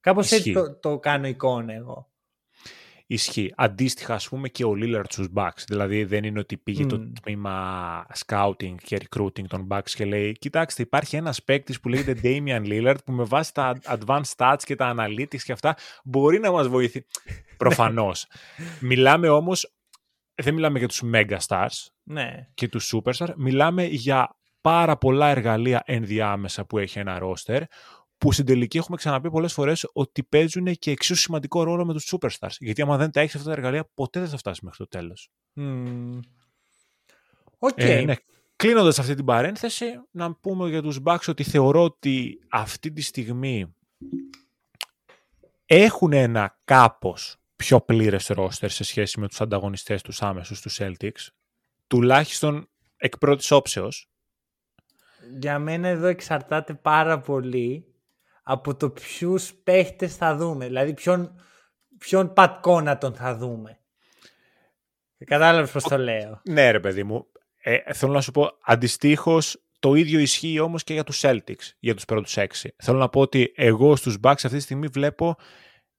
Κάπως 0.00 0.32
έτσι 0.32 0.52
το, 0.52 0.78
το 0.78 0.98
κάνω 0.98 1.26
εικόνα 1.26 1.72
εγώ. 1.72 2.09
Ισχύει. 3.12 3.52
Αντίστοιχα, 3.56 4.14
ας 4.14 4.28
πούμε, 4.28 4.48
και 4.48 4.64
ο 4.64 4.72
Lillard 4.76 5.04
στους 5.08 5.26
Bucks. 5.34 5.62
Δηλαδή, 5.66 6.04
δεν 6.04 6.24
είναι 6.24 6.38
ότι 6.38 6.56
πήγε 6.56 6.86
το 6.86 7.10
τμήμα 7.22 8.06
scouting 8.26 8.74
και 8.84 8.98
recruiting 9.08 9.44
των 9.48 9.66
Bucks 9.70 9.90
και 9.94 10.04
λέει: 10.04 10.32
Κοιτάξτε, 10.32 10.82
υπάρχει 10.82 11.16
ένας 11.16 11.42
παίκτης 11.42 11.80
που 11.80 11.88
λέγεται 11.88 12.20
Damian 12.22 12.66
Lillard 12.66 13.04
που 13.04 13.12
με 13.12 13.24
βάση 13.24 13.54
τα 13.54 13.78
advanced 13.84 14.34
stats 14.36 14.56
και 14.58 14.76
τα 14.76 14.94
analytics 14.96 15.40
και 15.44 15.52
αυτά 15.52 15.76
μπορεί 16.04 16.38
να 16.38 16.50
μας 16.50 16.68
βοηθήσει. 16.68 17.06
Προφανώς. 17.56 18.26
μιλάμε 18.80 19.28
όμως. 19.28 19.74
Δεν 20.34 20.54
μιλάμε 20.54 20.78
για 20.78 20.88
τους 20.88 21.02
mega 21.12 21.38
stars 21.46 21.86
ναι. 22.02 22.48
και 22.54 22.68
τους 22.68 22.94
superstars. 22.94 23.34
Μιλάμε 23.36 23.84
για 23.84 24.36
πάρα 24.60 24.96
πολλά 24.96 25.28
εργαλεία 25.28 25.82
ενδιάμεσα 25.86 26.64
που 26.64 26.78
έχει 26.78 26.98
ένα 26.98 27.18
ρόστερ, 27.18 27.62
που 28.20 28.32
στην 28.32 28.44
τελική 28.44 28.78
έχουμε 28.78 28.96
ξαναπεί 28.96 29.30
πολλές 29.30 29.52
φορές 29.52 29.90
ότι 29.92 30.22
παίζουν 30.22 30.74
και 30.74 30.90
εξίσου 30.90 31.20
σημαντικό 31.20 31.62
ρόλο 31.62 31.84
με 31.84 31.92
τους 31.92 32.12
superstars. 32.12 32.54
Γιατί 32.58 32.82
άμα 32.82 32.96
δεν 32.96 33.10
τα 33.10 33.20
έχεις 33.20 33.34
αυτά 33.34 33.46
τα 33.46 33.52
εργαλεία, 33.52 33.90
ποτέ 33.94 34.20
δεν 34.20 34.28
θα 34.28 34.36
φτάσεις 34.36 34.62
μέχρι 34.62 34.78
το 34.78 34.88
τέλος. 34.88 35.30
Οκ. 37.58 37.72
Ε, 37.76 38.00
ναι. 38.00 38.14
Κλείνοντας 38.56 38.98
αυτή 38.98 39.14
την 39.14 39.24
παρένθεση, 39.24 39.84
να 40.10 40.34
πούμε 40.34 40.68
για 40.68 40.82
τους 40.82 40.98
Bucks 41.04 41.24
ότι 41.26 41.42
θεωρώ 41.42 41.82
ότι 41.82 42.40
αυτή 42.48 42.92
τη 42.92 43.02
στιγμή 43.02 43.74
έχουν 45.66 46.12
ένα 46.12 46.60
κάπως 46.64 47.36
πιο 47.56 47.80
πλήρες 47.80 48.26
ρόστερ 48.26 48.70
σε 48.70 48.84
σχέση 48.84 49.20
με 49.20 49.28
τους 49.28 49.40
ανταγωνιστές 49.40 50.02
τους 50.02 50.22
άμεσους, 50.22 50.60
τους 50.60 50.78
Celtics, 50.80 51.26
τουλάχιστον 51.86 52.68
εκ 52.96 53.18
πρώτης 53.18 53.50
όψεως, 53.50 54.10
για 55.38 55.58
μένα 55.58 55.88
εδώ 55.88 56.06
εξαρτάται 56.06 56.74
πάρα 56.74 57.20
πολύ 57.20 57.89
από 58.50 58.74
το 58.74 58.90
ποιους 58.90 59.54
παίχτες 59.54 60.16
θα 60.16 60.36
δούμε. 60.36 60.66
Δηλαδή 60.66 60.94
ποιον, 60.94 61.40
ποιον 61.98 62.32
πατκόνα 62.32 62.98
τον 62.98 63.14
θα 63.14 63.36
δούμε. 63.36 63.78
Κατάλαβες 65.24 65.70
πώς 65.70 65.82
το 65.82 65.98
λέω. 65.98 66.40
Ναι, 66.44 66.70
ρε 66.70 66.80
παιδί 66.80 67.04
μου. 67.04 67.26
Ε, 67.62 67.92
θέλω 67.92 68.12
να 68.12 68.20
σου 68.20 68.30
πω 68.30 68.50
αντιστοίχως 68.62 69.64
το 69.78 69.94
ίδιο 69.94 70.18
ισχύει 70.18 70.58
όμως 70.58 70.84
και 70.84 70.92
για 70.92 71.04
τους 71.04 71.20
Celtics, 71.24 71.72
για 71.78 71.94
τους 71.94 72.04
πρώτους 72.04 72.36
έξι. 72.36 72.74
Θέλω 72.76 72.98
να 72.98 73.08
πω 73.08 73.20
ότι 73.20 73.52
εγώ 73.56 73.96
στους 73.96 74.16
Bucks 74.22 74.32
αυτή 74.32 74.48
τη 74.48 74.60
στιγμή 74.60 74.86
βλέπω 74.86 75.36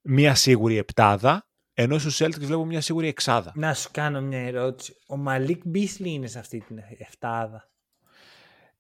μία 0.02 0.36
σίγουρη 0.36 0.78
επτάδα, 0.78 1.49
ενώ 1.74 1.97
στους 1.97 2.22
Celtics 2.22 2.39
βλέπω 2.39 2.66
μία 2.66 2.82
σίγουρη 2.82 3.08
εξάδα. 3.08 3.52
Να 3.56 3.74
σου 3.74 3.89
κάνω 3.91 4.22
μια 4.22 4.39
ερώτηση. 4.39 4.95
Ο 5.08 5.18
Μαλίκ 5.18 5.62
Μπίσλι 5.66 6.10
είναι 6.10 6.28
σε 6.28 6.39
αυτή 6.39 6.60
την 6.60 6.78
επτάδα. 6.97 7.70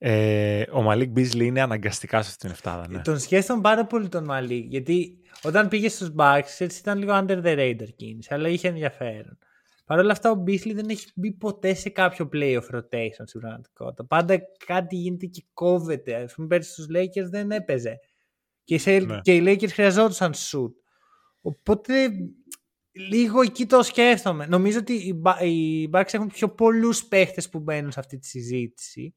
Ε, 0.03 0.63
ο 0.71 0.81
Μαλίκ 0.81 1.09
Μπίζλι 1.09 1.45
είναι 1.45 1.61
αναγκαστικά 1.61 2.21
σε 2.21 2.29
αυτήν 2.29 2.39
την 2.39 2.49
εφτάδα. 2.49 2.87
Ναι. 2.89 3.01
Τον 3.01 3.19
σχέστον 3.19 3.61
πάρα 3.61 3.85
πολύ 3.85 4.07
τον 4.07 4.23
Μαλίκ. 4.23 4.65
Γιατί 4.69 5.19
όταν 5.43 5.67
πήγε 5.67 5.89
στους 5.89 6.11
Bucks 6.17 6.55
έτσι 6.57 6.79
ήταν 6.79 6.97
λίγο 6.97 7.11
under 7.13 7.43
the 7.43 7.57
radar 7.57 7.87
κίνηση, 7.95 8.33
αλλά 8.33 8.49
είχε 8.49 8.67
ενδιαφέρον. 8.67 9.37
Παρ' 9.85 9.99
όλα 9.99 10.11
αυτά, 10.11 10.31
ο 10.31 10.35
Μπίσλι 10.35 10.73
δεν 10.73 10.89
έχει 10.89 11.07
μπει 11.15 11.31
ποτέ 11.31 11.73
σε 11.73 11.89
κάποιο 11.89 12.29
playoff 12.33 12.75
rotation 12.75 13.23
στην 13.25 13.39
πραγματικότητα. 13.39 14.05
Πάντα 14.05 14.39
κάτι 14.65 14.95
γίνεται 14.95 15.25
και 15.25 15.43
κόβεται. 15.53 16.15
Α 16.15 16.29
πούμε, 16.35 16.47
πέρσι 16.47 16.71
στους 16.71 16.85
Lakers 16.95 17.29
δεν 17.29 17.51
έπαιζε. 17.51 17.99
Και, 18.63 18.77
σε, 18.77 18.99
ναι. 18.99 19.19
και 19.21 19.35
οι 19.35 19.43
Lakers 19.45 19.71
χρειαζόντουσαν 19.71 20.33
shoot. 20.33 20.71
Οπότε 21.41 22.09
λίγο 22.91 23.41
εκεί 23.41 23.65
το 23.65 23.83
σκέφτομαι. 23.83 24.45
Νομίζω 24.45 24.79
ότι 24.79 24.93
οι 25.41 25.89
Bucks 25.93 26.13
έχουν 26.13 26.27
πιο 26.27 26.49
πολλούς 26.49 27.05
παίχτες 27.05 27.49
που 27.49 27.59
μπαίνουν 27.59 27.91
σε 27.91 27.99
αυτή 27.99 28.17
τη 28.17 28.27
συζήτηση 28.27 29.15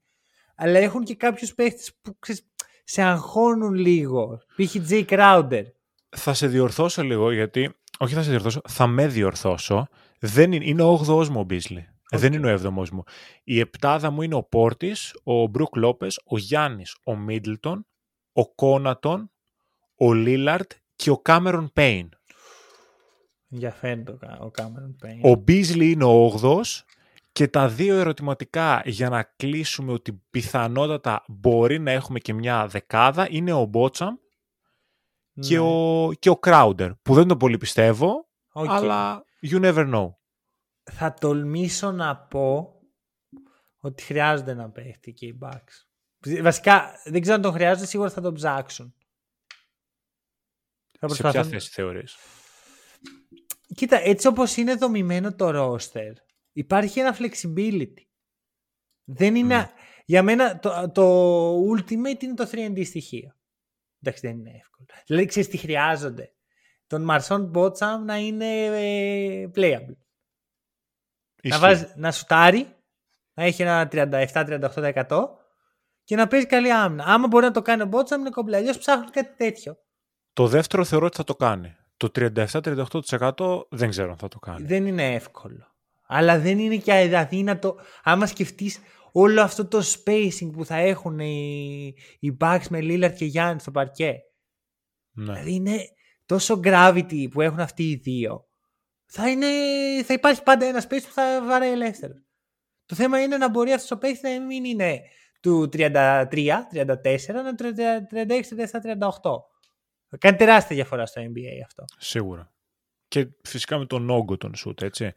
αλλά 0.54 0.78
έχουν 0.78 1.04
και 1.04 1.14
κάποιους 1.14 1.54
παίχτες 1.54 1.92
που 2.02 2.18
ξέρεις, 2.18 2.46
σε 2.84 3.02
αγχώνουν 3.02 3.74
λίγο. 3.74 4.38
Π.χ. 4.56 4.76
Jay 4.88 5.04
Crowder. 5.04 5.62
Θα 6.16 6.34
σε 6.34 6.46
διορθώσω 6.46 7.02
λίγο 7.02 7.32
γιατί 7.32 7.74
Όχι 7.98 8.14
θα 8.14 8.22
σε 8.22 8.28
διορθώσω, 8.28 8.60
θα 8.68 8.86
με 8.86 9.06
διορθώσω. 9.06 9.88
Δεν 10.18 10.52
είναι, 10.52 10.64
είναι 10.64 10.82
ο 10.82 11.04
8ο 11.06 11.28
μου 11.28 11.40
ο 11.40 11.42
Μπίσλι. 11.42 11.88
Δεν 12.10 12.32
είναι 12.32 12.52
ο 12.52 12.60
7ο 12.62 12.88
μου. 12.88 13.02
Η 13.44 13.58
επτάδα 13.58 14.10
μου 14.10 14.22
είναι 14.22 14.34
ο 14.34 14.42
Πόρτης, 14.42 15.14
ο 15.22 15.46
Μπρουκ 15.46 15.76
Λόπες, 15.76 16.20
ο 16.24 16.38
Γιάννης, 16.38 16.96
ο 17.04 17.16
Μίτλτον, 17.16 17.86
ο 18.32 18.54
Connaughton, 18.54 19.30
ο 19.96 20.12
Λίλαρτ 20.12 20.72
και 20.96 21.10
ο 21.10 21.18
Cameron 21.18 21.70
Payne. 21.72 22.08
Ενδιαφέρει 23.50 24.02
το 24.02 24.18
ο 24.40 24.50
Cameron 24.50 24.96
Payne. 24.96 25.20
Ο 25.22 25.34
Beasley 25.34 25.90
είναι 25.90 26.04
ο 26.04 26.38
8ος 26.42 26.80
και 27.34 27.48
τα 27.48 27.68
δύο 27.68 27.94
ερωτηματικά 27.98 28.82
για 28.84 29.08
να 29.08 29.22
κλείσουμε 29.22 29.92
ότι 29.92 30.12
πιθανότατα 30.30 31.24
μπορεί 31.28 31.78
να 31.78 31.90
έχουμε 31.90 32.18
και 32.18 32.32
μια 32.32 32.66
δεκάδα 32.66 33.26
είναι 33.30 33.52
ο 33.52 33.64
Beauchamp 33.64 34.14
και, 35.40 35.58
Ναι. 35.58 35.64
ο, 35.68 36.12
και 36.18 36.30
ο 36.30 36.38
Crowder, 36.42 36.90
που 37.02 37.14
δεν 37.14 37.28
το 37.28 37.36
πολύ 37.36 37.58
πιστεύω, 37.58 38.28
Οκ. 38.52 38.70
αλλά 38.70 39.24
you 39.50 39.60
never 39.64 39.94
know. 39.94 40.14
Θα 40.92 41.14
τολμήσω 41.14 41.92
να 41.92 42.16
πω 42.16 42.74
ότι 43.76 44.02
χρειάζονται 44.02 44.54
να 44.54 44.70
παίχτη 44.70 45.12
και 45.12 45.26
οι 45.26 45.38
Bucks. 45.42 45.86
Βασικά, 46.42 47.00
δεν 47.04 47.20
ξέρω 47.20 47.36
αν 47.36 47.42
τον 47.42 47.52
χρειάζονται, 47.52 47.86
σίγουρα 47.86 48.10
θα 48.10 48.20
τον 48.20 48.34
ψάξουν. 48.34 48.94
Θα 50.98 51.08
Σε 51.08 51.14
ποια 51.14 51.30
προσπαθούν- 51.30 51.52
θέση 51.52 51.70
θεωρείς; 51.70 52.16
Κοίτα, 53.74 53.96
έτσι 54.00 54.26
όπως 54.26 54.56
είναι 54.56 54.74
δομημένο 54.74 55.34
το 55.34 55.48
roster, 55.74 56.12
υπάρχει 56.54 57.00
ένα 57.00 57.16
flexibility. 57.18 58.02
Δεν 59.04 59.34
είναι... 59.34 59.56
Ναι. 59.56 59.70
Για 60.06 60.22
μένα 60.22 60.58
το, 60.58 60.90
το 60.94 61.72
ultimate 61.72 62.22
είναι 62.22 62.34
το 62.34 62.48
3D 62.52 62.86
στοιχείο. 62.86 63.36
Εντάξει, 64.00 64.26
δεν 64.26 64.38
είναι 64.38 64.50
εύκολο. 64.50 64.86
Δηλαδή, 65.06 65.26
ξέρεις 65.26 65.48
τι 65.48 65.56
χρειάζονται. 65.56 66.32
Τον 66.86 67.02
Μαρσόν 67.02 67.44
Μπότσαμ 67.44 68.04
να 68.04 68.16
είναι 68.16 68.64
ε, 68.64 69.50
playable. 69.54 69.96
Να, 71.42 71.56
Ισχύει. 71.56 71.60
βάζει, 71.60 71.92
να 71.96 72.12
σουτάρει, 72.12 72.76
να 73.34 73.44
έχει 73.44 73.62
ένα 73.62 73.88
37-38% 73.92 75.28
και 76.04 76.16
να 76.16 76.26
παίζει 76.26 76.46
καλή 76.46 76.72
άμυνα. 76.72 77.04
Άμα 77.06 77.26
μπορεί 77.26 77.44
να 77.44 77.50
το 77.50 77.62
κάνει 77.62 77.82
ο 77.82 77.86
Μπότσαμ, 77.86 78.20
είναι 78.20 78.30
κομπλέ. 78.30 78.56
Αλλιώς 78.56 78.78
ψάχνουν 78.78 79.10
κάτι 79.10 79.36
τέτοιο. 79.36 79.76
Το 80.32 80.46
δεύτερο 80.46 80.84
θεωρώ 80.84 81.06
ότι 81.06 81.16
θα 81.16 81.24
το 81.24 81.34
κάνει. 81.34 81.76
Το 81.96 82.10
37-38% 82.14 83.68
δεν 83.70 83.90
ξέρω 83.90 84.10
αν 84.10 84.18
θα 84.18 84.28
το 84.28 84.38
κάνει. 84.38 84.66
Δεν 84.66 84.86
είναι 84.86 85.14
εύκολο. 85.14 85.73
Αλλά 86.16 86.38
δεν 86.38 86.58
είναι 86.58 86.76
και 86.76 87.16
αδύνατο. 87.16 87.76
Άμα 88.02 88.26
σκεφτείς 88.26 88.78
όλο 89.12 89.42
αυτό 89.42 89.66
το 89.66 89.78
spacing 89.78 90.50
που 90.52 90.64
θα 90.64 90.76
έχουν 90.76 91.18
οι, 91.18 91.94
οι 92.20 92.36
Bucks 92.40 92.66
με 92.70 92.78
Lillard 92.82 93.14
και 93.16 93.24
Γιάννη 93.24 93.60
στο 93.60 93.70
παρκέ. 93.70 94.14
Ναι. 95.12 95.24
Δηλαδή 95.24 95.54
είναι 95.54 95.78
τόσο 96.26 96.60
gravity 96.64 97.26
που 97.30 97.40
έχουν 97.40 97.60
αυτοί 97.60 97.90
οι 97.90 97.94
δύο. 97.94 98.48
Θα, 99.04 99.30
είναι, 99.30 99.46
θα 100.04 100.12
υπάρχει 100.12 100.42
πάντα 100.42 100.66
ένα 100.66 100.82
space 100.82 101.02
που 101.02 101.12
θα 101.12 101.42
βαράει 101.46 101.70
ελεύθερο. 101.72 102.14
Το 102.86 102.94
θέμα 102.94 103.22
είναι 103.22 103.36
να 103.36 103.50
μπορεί 103.50 103.72
αυτός 103.72 103.90
ο 103.90 103.98
παίκτης 103.98 104.22
να 104.22 104.40
μην 104.46 104.64
είναι 104.64 105.00
του 105.40 105.68
33-34, 105.72 105.88
να 105.92 107.54
36-37-38. 107.58 107.78
Κάνει 110.18 110.36
τεράστια 110.36 110.76
διαφορά 110.76 111.06
στο 111.06 111.22
NBA 111.22 111.62
αυτό. 111.64 111.84
Σίγουρα. 111.98 112.52
Και 113.08 113.28
φυσικά 113.42 113.78
με 113.78 113.86
τον 113.86 114.10
όγκο 114.10 114.36
των 114.36 114.54
σούτ, 114.54 114.82
έτσι. 114.82 115.12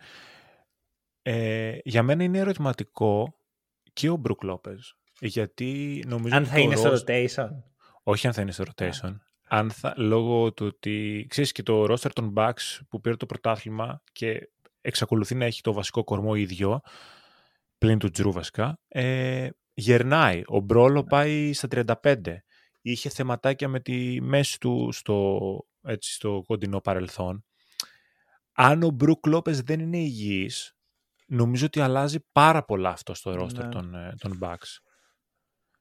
Ε, 1.30 1.78
για 1.84 2.04
μένα 2.04 2.24
είναι 2.24 2.38
ερωτηματικό 2.38 3.40
και 3.94 4.10
ο 4.10 4.16
Μπρουκ 4.16 4.44
Λόπες. 4.44 4.98
Γιατί 5.20 6.04
νομίζω 6.08 6.36
Αν 6.36 6.42
ότι 6.42 6.52
θα 6.52 6.56
το 6.56 6.62
είναι 6.62 6.76
στο 6.76 6.92
roster- 6.92 7.26
rotation. 7.28 7.50
Όχι 8.04 8.28
αν 8.28 8.34
θα 8.34 8.42
είναι 8.42 8.52
στο 8.52 8.64
rotation. 8.64 9.16
Αν 9.48 9.72
θα, 9.72 9.94
λόγω 9.98 10.54
του 10.54 10.66
ότι 10.66 11.26
ξέρεις 11.30 11.52
και 11.52 11.64
το 11.64 11.84
roster 11.84 12.12
των 12.14 12.34
Bucks 12.38 12.80
που 12.90 13.02
πήρε 13.02 13.16
το 13.16 13.26
πρωτάθλημα 13.26 14.04
και 14.12 14.50
εξακολουθεί 14.82 15.36
να 15.36 15.46
έχει 15.46 15.62
το 15.62 15.74
βασικό 15.74 16.04
κορμό 16.04 16.36
ίδιο, 16.36 16.80
πλην 17.78 18.00
του 18.00 18.10
Τζρου 18.10 18.32
βασικά, 18.32 18.80
ε, 18.88 19.50
γερνάει. 19.74 20.42
Ο 20.46 20.60
Μπρόλο 20.60 21.04
πάει 21.04 21.54
στα 21.54 21.68
35. 21.68 22.44
Είχε 22.82 23.10
θεματάκια 23.10 23.68
με 23.68 23.80
τη 23.80 24.22
μέση 24.22 24.60
του 24.60 24.90
στο, 24.92 25.40
έτσι, 25.82 26.14
στο 26.14 26.44
κοντινό 26.46 26.82
παρελθόν. 26.82 27.46
Αν 28.52 28.84
ο 28.84 28.90
Μπρουκ 28.90 29.26
Λόπες 29.26 29.62
δεν 29.62 29.80
είναι 29.80 29.98
υγιής, 29.98 30.77
νομίζω 31.28 31.66
ότι 31.66 31.80
αλλάζει 31.80 32.20
πάρα 32.32 32.66
πολλά 32.66 32.90
αυτό 32.90 33.14
στο 33.14 33.32
roster 33.32 33.54
Ναι. 33.64 33.70
των, 33.70 33.96
ε, 33.96 34.14
των 34.18 34.40
Bucks. 34.42 34.78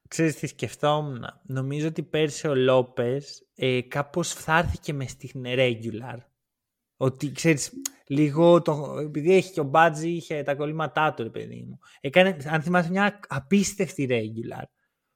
Ξέρεις 0.07 0.35
τι 0.35 0.47
σκεφτόμουν. 0.47 1.25
Νομίζω 1.43 1.87
ότι 1.87 2.03
πέρσι 2.03 2.47
ο 2.47 2.55
Λόπες 2.55 3.47
ε, 3.55 3.81
κάπως 3.81 4.33
φθάρθηκε 4.33 4.93
μες 4.93 5.11
στην 5.11 5.43
regular. 5.45 6.17
Ότι 6.97 7.31
ξέρεις, 7.31 7.71
λίγο 8.07 8.61
το, 8.61 8.97
επειδή 8.99 9.33
έχει 9.35 9.51
και 9.51 9.59
ο 9.59 9.63
Μπάτζι 9.63 10.09
είχε 10.09 10.43
τα 10.43 10.55
κολλήματά 10.55 11.13
του, 11.13 11.23
ρε 11.23 11.29
παιδί 11.29 11.63
μου. 11.69 11.79
Έκανε, 11.99 12.37
αν 12.45 12.61
θυμάσαι, 12.61 12.89
μια 12.89 13.19
απίστευτη 13.27 14.07
regular 14.09 14.63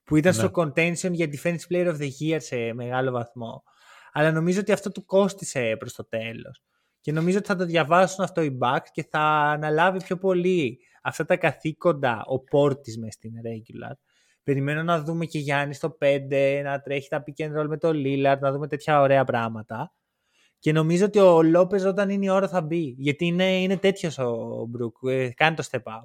που 0.03 0.15
ήταν 0.15 0.35
Ναι. 0.35 0.39
στο 0.41 0.51
contention 0.53 1.11
για 1.11 1.29
Defense 1.31 1.59
Player 1.69 1.95
of 1.95 1.97
the 1.97 2.09
Year 2.21 2.37
σε 2.39 2.73
μεγάλο 2.73 3.11
βαθμό. 3.11 3.63
Αλλά 4.11 4.31
νομίζω 4.31 4.59
ότι 4.59 4.71
αυτό 4.71 4.91
του 4.91 5.05
κόστισε 5.05 5.75
προς 5.79 5.93
το 5.93 6.07
τέλος. 6.07 6.63
Και 7.01 7.11
νομίζω 7.11 7.37
ότι 7.37 7.47
θα 7.47 7.55
το 7.55 7.65
διαβάσουν 7.65 8.23
αυτό 8.23 8.41
οι 8.41 8.57
Bucks 8.61 8.87
και 8.91 9.07
θα 9.09 9.19
αναλάβει 9.29 10.03
πιο 10.03 10.17
πολύ 10.17 10.79
αυτά 11.01 11.25
τα 11.25 11.37
καθήκοντα 11.37 12.23
ο 12.25 12.39
Πόρτης 12.39 12.97
μες 12.97 13.13
στην 13.13 13.31
regular. 13.31 13.95
Περιμένω 14.43 14.83
να 14.83 15.01
δούμε 15.01 15.25
και 15.25 15.39
Γιάννη 15.39 15.73
στο 15.73 15.97
5, 15.99 16.61
να 16.63 16.81
τρέχει 16.81 17.09
τα 17.09 17.23
pick 17.25 17.45
and 17.45 17.59
roll 17.59 17.67
με 17.67 17.77
το 17.77 17.89
Lillard, 17.89 18.37
να 18.39 18.51
δούμε 18.51 18.67
τέτοια 18.67 19.01
ωραία 19.01 19.23
πράγματα. 19.23 19.93
Και 20.59 20.71
νομίζω 20.71 21.05
ότι 21.05 21.19
ο 21.19 21.41
Λόπες 21.41 21.83
όταν 21.83 22.09
είναι 22.09 22.25
η 22.25 22.29
ώρα 22.29 22.47
θα 22.47 22.61
μπει. 22.61 22.95
Γιατί 22.97 23.25
είναι, 23.25 23.61
είναι 23.61 23.77
τέτοιος 23.77 24.17
ο 24.17 24.65
Μπρουκ. 24.69 24.95
Ε, 25.07 25.29
κάνει 25.29 25.55
το 25.55 25.63
step 25.71 25.83
up. 25.83 26.03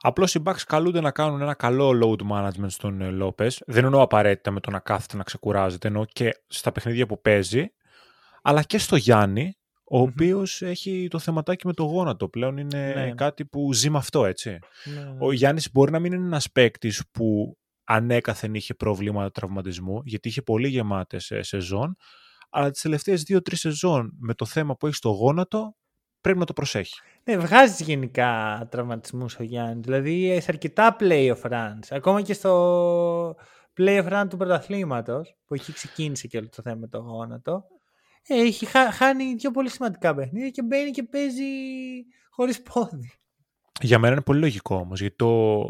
Απλώς 0.00 0.34
οι 0.34 0.42
Bucks 0.46 0.60
καλούνται 0.66 1.00
να 1.00 1.10
κάνουν 1.10 1.40
ένα 1.40 1.54
καλό 1.54 1.90
load 2.02 2.32
management 2.32 2.66
στον 2.66 3.00
ε, 3.00 3.10
Λόπες. 3.10 3.62
Δεν 3.66 3.84
εννοώ 3.84 4.02
απαραίτητα 4.02 4.50
με 4.50 4.60
το 4.60 4.70
να 4.70 4.78
κάθεται 4.78 5.16
να 5.16 5.22
ξεκουράζεται, 5.22 5.88
εννοώ 5.88 6.04
και 6.04 6.42
στα 6.46 6.72
παιχνίδια 6.72 7.06
που 7.06 7.20
παίζει, 7.20 7.72
αλλά 8.42 8.62
και 8.62 8.78
στο 8.78 8.96
Γιάννη, 8.96 9.58
ο 9.90 9.98
Μμμ. 9.98 10.02
οποίος 10.02 10.62
έχει 10.62 11.08
το 11.10 11.18
θεματάκι 11.18 11.66
με 11.66 11.72
το 11.72 11.82
γόνατο. 11.84 12.28
Πλέον 12.28 12.56
είναι 12.56 12.92
Ναι. 12.94 13.12
κάτι 13.14 13.44
που 13.44 13.72
ζει 13.72 13.90
με 13.90 13.98
αυτό, 13.98 14.24
έτσι. 14.24 14.58
Ο 15.18 15.32
Γιάννης 15.32 15.70
μπορεί 15.72 15.90
να 15.90 15.98
μην 15.98 16.12
είναι 16.12 16.24
ένας 16.26 16.50
παίκτης 16.52 17.02
που 17.12 17.56
ανέκαθεν 17.84 18.54
είχε 18.54 18.74
προβλήματα 18.74 19.30
τραυματισμού, 19.30 20.00
γιατί 20.04 20.28
είχε 20.28 20.42
πολύ 20.42 20.68
γεμάτες 20.68 21.30
ε, 21.30 21.42
σεζόν, 21.42 21.96
αλλά 22.50 22.70
τις 22.70 22.80
τελευταίες 22.82 23.22
δύο-τρεις 23.22 23.60
σεζόν 23.60 24.12
με 24.18 24.34
το 24.34 24.44
θέμα 24.44 24.76
που 24.76 24.86
έχει 24.86 24.96
στο 24.96 25.08
γόνατο, 25.08 25.76
πρέπει 26.20 26.38
να 26.38 26.44
το 26.44 26.52
προσέχει. 26.52 26.94
Ναι, 27.24 27.36
βγάζει 27.36 27.84
γενικά 27.84 28.66
τραυματισμούς 28.70 29.36
ο 29.38 29.42
Γιάννης. 29.42 29.84
Δηλαδή 29.84 30.40
σε 30.40 30.46
αρκετά 30.48 30.96
playoff 31.00 31.40
runs. 31.50 31.78
Ακόμα 31.90 32.22
και 32.22 32.32
στο 32.32 33.36
playoff 33.78 34.08
run 34.12 34.26
του 34.30 34.36
πρωταθλήματος, 34.36 35.36
που 35.44 35.54
εκεί 35.54 35.72
ξεκίνησε 35.72 36.26
και 36.26 36.38
όλο 36.38 36.48
το 36.56 36.62
θέμα 36.62 36.76
με 36.76 36.86
το 36.88 36.98
γόνατο, 36.98 37.52
ε, 37.52 37.75
έχει 38.26 38.66
χα- 38.66 38.90
χάνει 38.92 39.34
δύο 39.34 39.50
πολύ 39.50 39.70
σημαντικά 39.70 40.14
παιχνίδια 40.14 40.50
και 40.50 40.62
μπαίνει 40.62 40.90
και 40.90 41.02
παίζει 41.02 41.44
χωρίς 42.30 42.62
πόδι. 42.62 43.10
Για 43.80 43.98
μένα 43.98 44.12
είναι 44.12 44.22
πολύ 44.22 44.40
λογικό 44.40 44.76
όμως, 44.76 45.00
γιατί 45.00 45.16
το 45.16 45.62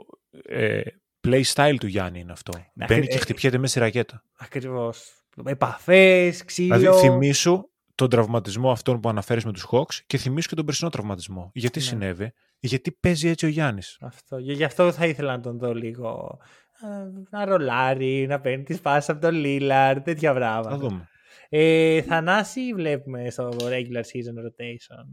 ε, 0.45 0.81
play 1.29 1.43
style 1.55 1.75
του 1.81 1.87
Γιάννη 1.87 2.21
είναι 2.21 2.33
αυτό. 2.33 2.53
Να, 2.75 2.87
Μπαίνει 2.87 3.05
ε, 3.05 3.09
και 3.09 3.19
χτυπιέται 3.19 3.59
μέσα 3.59 3.71
στη 3.71 3.79
ρακέτα. 3.81 4.23
Ακριβώς. 4.39 5.11
Επαφές, 5.45 6.45
ξύλο. 6.45 6.79
Δηλαδή 6.79 6.99
θυμήσου 7.01 7.71
τον 7.95 8.11
τραυματισμό 8.11 8.71
αυτόν 8.71 9.01
που 9.01 9.09
αναφέρεις 9.09 9.45
με 9.45 9.53
τους 9.53 9.67
Hawks 9.71 9.95
και 10.07 10.19
θυμήσου 10.19 10.49
και 10.49 10.55
τον 10.55 10.65
περσινό 10.65 10.91
τραυματισμό. 10.91 11.51
Γιατί 11.55 11.79
Ναι. 11.79 11.85
συνέβη, 11.85 12.33
γιατί 12.59 12.93
παίζει 12.93 13.29
έτσι 13.29 13.47
ο 13.47 13.49
Γιάννης. 13.49 13.99
Αυτό. 14.01 14.39
Γι' 14.39 14.53
γι' 14.53 14.65
αυτό 14.65 14.93
θα 14.93 15.07
ήθελα 15.07 15.37
να 15.37 15.43
τον 15.43 15.59
δω 15.59 15.75
λίγο. 15.75 16.39
ε, 16.83 17.21
Να 17.31 17.45
ρολάρει, 17.45 18.27
να 18.27 18.41
παίρνει 18.41 18.63
τη 18.65 18.75
σπάση 18.75 19.11
από 19.11 19.21
τον 19.21 19.35
Λίλαρ, 19.35 20.03
τέτοια 20.03 20.35
πράγματα. 20.35 20.71
Θα 20.71 20.77
δούμε. 20.77 21.09
Ε, 21.49 22.03
Θανάση 22.03 22.73
βλέπουμε 22.75 23.31
στο 23.31 23.49
regular 23.61 24.03
season 24.03 24.37
rotation. 24.47 25.07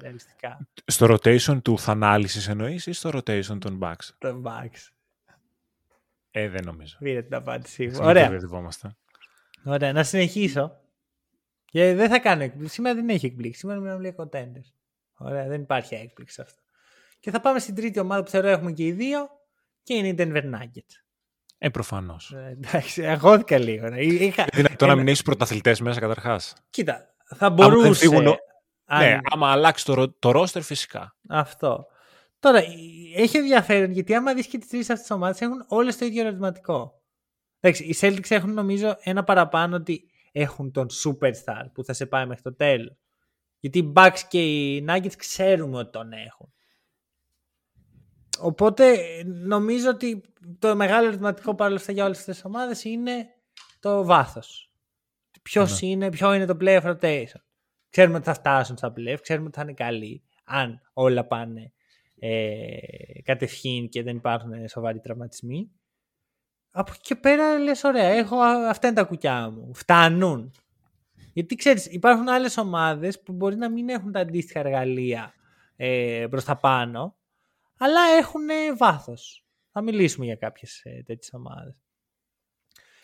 Ρεαλιστικά. 0.00 0.68
Στο 0.86 1.06
rotation 1.06 1.62
του 1.62 1.78
Θανάλυσης 1.78 2.48
εννοείς 2.48 2.86
ή 2.86 2.92
στο 2.92 3.10
rotation 3.12 3.58
των 3.58 3.78
Bucks; 3.82 4.08
Το 4.18 4.42
Bucks. 4.44 4.94
Ε, 6.30 6.48
δεν 6.48 6.64
νομίζω. 6.64 6.96
Πήρε 6.98 7.22
την 7.22 7.34
απάντησή 7.34 7.86
μου. 7.86 7.92
Μην 7.92 8.02
Ωραία. 8.02 8.28
μπερδευόμαστε. 8.28 8.96
Ωραία. 9.64 9.92
Να 9.92 10.02
συνεχίσω. 10.02 10.80
Και 11.64 11.94
δεν 11.94 12.08
θα 12.08 12.18
κάνω 12.18 12.42
έκπληξη. 12.42 12.74
Σήμερα 12.74 12.94
δεν 12.94 13.08
έχει 13.08 13.26
έκπληξη. 13.26 13.58
Σήμερα 13.58 13.80
μιλάμε 13.80 14.08
για 14.08 14.14
contenders. 14.16 14.72
Ωραία. 15.16 15.48
Δεν 15.48 15.60
υπάρχει 15.60 15.94
έκπληξη 15.94 16.34
σε 16.34 16.42
αυτό. 16.42 16.62
Και 17.20 17.30
θα 17.30 17.40
πάμε 17.40 17.58
στην 17.58 17.74
τρίτη 17.74 17.98
ομάδα 17.98 18.22
που 18.22 18.30
θεωρώ 18.30 18.48
έχουμε 18.48 18.72
και 18.72 18.84
οι 18.84 18.92
δύο. 18.92 19.28
Και 19.82 19.94
είναι 19.94 20.08
η 20.08 20.14
Denver 20.18 20.42
Nuggets. 20.42 21.03
Ε, 21.64 21.68
προφανώς. 21.68 22.30
Ε, 22.32 22.58
εντάξει, 22.62 23.06
αγχώθηκα 23.06 23.58
λίγο. 23.58 23.88
ναι. 23.88 24.00
Είχα... 24.02 24.44
Δυνατό 24.52 24.84
να 24.86 24.90
ένα- 24.92 25.00
μην 25.00 25.08
έχεις 25.08 25.22
πρωταθλητές 25.22 25.80
μέσα 25.80 26.00
καταρχάς; 26.00 26.54
Κοίτα, 26.70 27.14
θα 27.24 27.36
δεν 27.38 27.52
μπορούσε. 27.52 28.00
φύγουν 28.00 28.26
ο- 28.26 28.36
αν- 28.84 29.02
Ναι, 29.08 29.18
άμα 29.30 29.50
αλλάξει 29.50 29.84
το, 29.84 29.94
ρο- 29.94 30.18
το 30.18 30.30
roster 30.40 30.60
φυσικά. 30.62 31.16
Αυτό. 31.28 31.86
Τώρα, 32.38 32.62
έχει 33.16 33.36
ενδιαφέρον 33.36 33.90
γιατί 33.90 34.14
άμα 34.14 34.34
δεις 34.34 34.46
και 34.46 34.58
τις 34.58 34.68
τρεις 34.68 34.80
αυτές 34.90 35.00
τις 35.00 35.10
ομάδες 35.10 35.40
έχουν 35.40 35.64
όλες 35.68 35.96
το 35.98 36.04
ίδιο 36.04 36.20
ερωτηματικό. 36.26 37.02
Εντάξει, 37.60 37.84
οι 37.84 37.96
Celtics 38.00 38.30
έχουν 38.30 38.52
νομίζω 38.52 38.96
ένα 39.02 39.24
παραπάνω 39.24 39.76
ότι 39.76 40.10
έχουν 40.32 40.72
τον 40.72 40.86
superstar 41.04 41.64
που 41.72 41.84
θα 41.84 41.92
σε 41.92 42.06
πάει 42.06 42.26
μέχρι 42.26 42.42
το 42.42 42.54
τέλος. 42.54 42.96
Γιατί 43.60 43.78
οι 43.78 43.92
Bucks 43.96 44.18
και 44.28 44.42
οι 44.44 44.84
Nuggets 44.88 45.14
ξέρουμε 45.16 45.78
ότι 45.78 45.90
τον 45.90 46.12
έχουν. 46.12 46.53
Οπότε 48.40 48.96
νομίζω 49.24 49.88
ότι 49.88 50.22
το 50.58 50.76
μεγάλο 50.76 51.06
ερωτηματικό 51.06 51.54
παρόλα 51.54 51.76
αυτά 51.76 51.92
για 51.92 52.04
όλες 52.04 52.18
αυτές 52.18 52.34
τις 52.34 52.44
ομάδες 52.44 52.84
είναι 52.84 53.26
το 53.80 54.04
βάθος. 54.04 54.72
Ποιος 55.42 55.82
ναι. 55.82 55.88
είναι, 55.88 56.08
ποιο 56.08 56.32
είναι 56.34 56.46
το 56.46 56.56
playoff 56.60 56.82
rotation. 56.82 57.40
Ξέρουμε 57.90 58.16
ότι 58.16 58.24
θα 58.24 58.34
φτάσουν 58.34 58.76
στα 58.76 58.92
playoff, 58.96 59.18
ξέρουμε 59.20 59.46
ότι 59.46 59.56
θα 59.56 59.62
είναι 59.62 59.72
καλοί. 59.72 60.22
Αν 60.44 60.80
όλα 60.92 61.26
πάνε 61.26 61.72
ε, 62.18 62.76
κατευχήν 63.22 63.88
και 63.88 64.02
δεν 64.02 64.16
υπάρχουν 64.16 64.68
σοβαροί 64.68 65.00
τραυματισμοί. 65.00 65.70
Από 66.70 66.92
εκεί 66.94 67.00
και 67.02 67.14
πέρα 67.14 67.58
λες 67.58 67.84
ωραία, 67.84 68.08
έχω, 68.08 68.36
αυτά 68.42 68.86
είναι 68.86 68.96
τα 68.96 69.04
κουκιά 69.04 69.50
μου. 69.50 69.74
Φτάνουν. 69.74 70.52
Γιατί 71.32 71.54
ξέρεις, 71.54 71.86
υπάρχουν 71.86 72.28
άλλες 72.28 72.56
ομάδες 72.56 73.22
που 73.22 73.32
μπορεί 73.32 73.56
να 73.56 73.70
μην 73.70 73.88
έχουν 73.88 74.12
τα 74.12 74.20
αντίστοιχα 74.20 74.60
εργαλεία 74.60 75.34
ε, 75.76 76.26
προς 76.30 76.44
τα 76.44 76.56
πάνω, 76.56 77.16
αλλά 77.78 78.00
έχουν 78.18 78.46
βάθος. 78.78 79.46
Θα 79.70 79.82
μιλήσουμε 79.82 80.24
για 80.24 80.36
κάποιες 80.36 80.80
ε, 80.84 81.02
τέτοιες 81.02 81.32
ομάδες. 81.32 81.74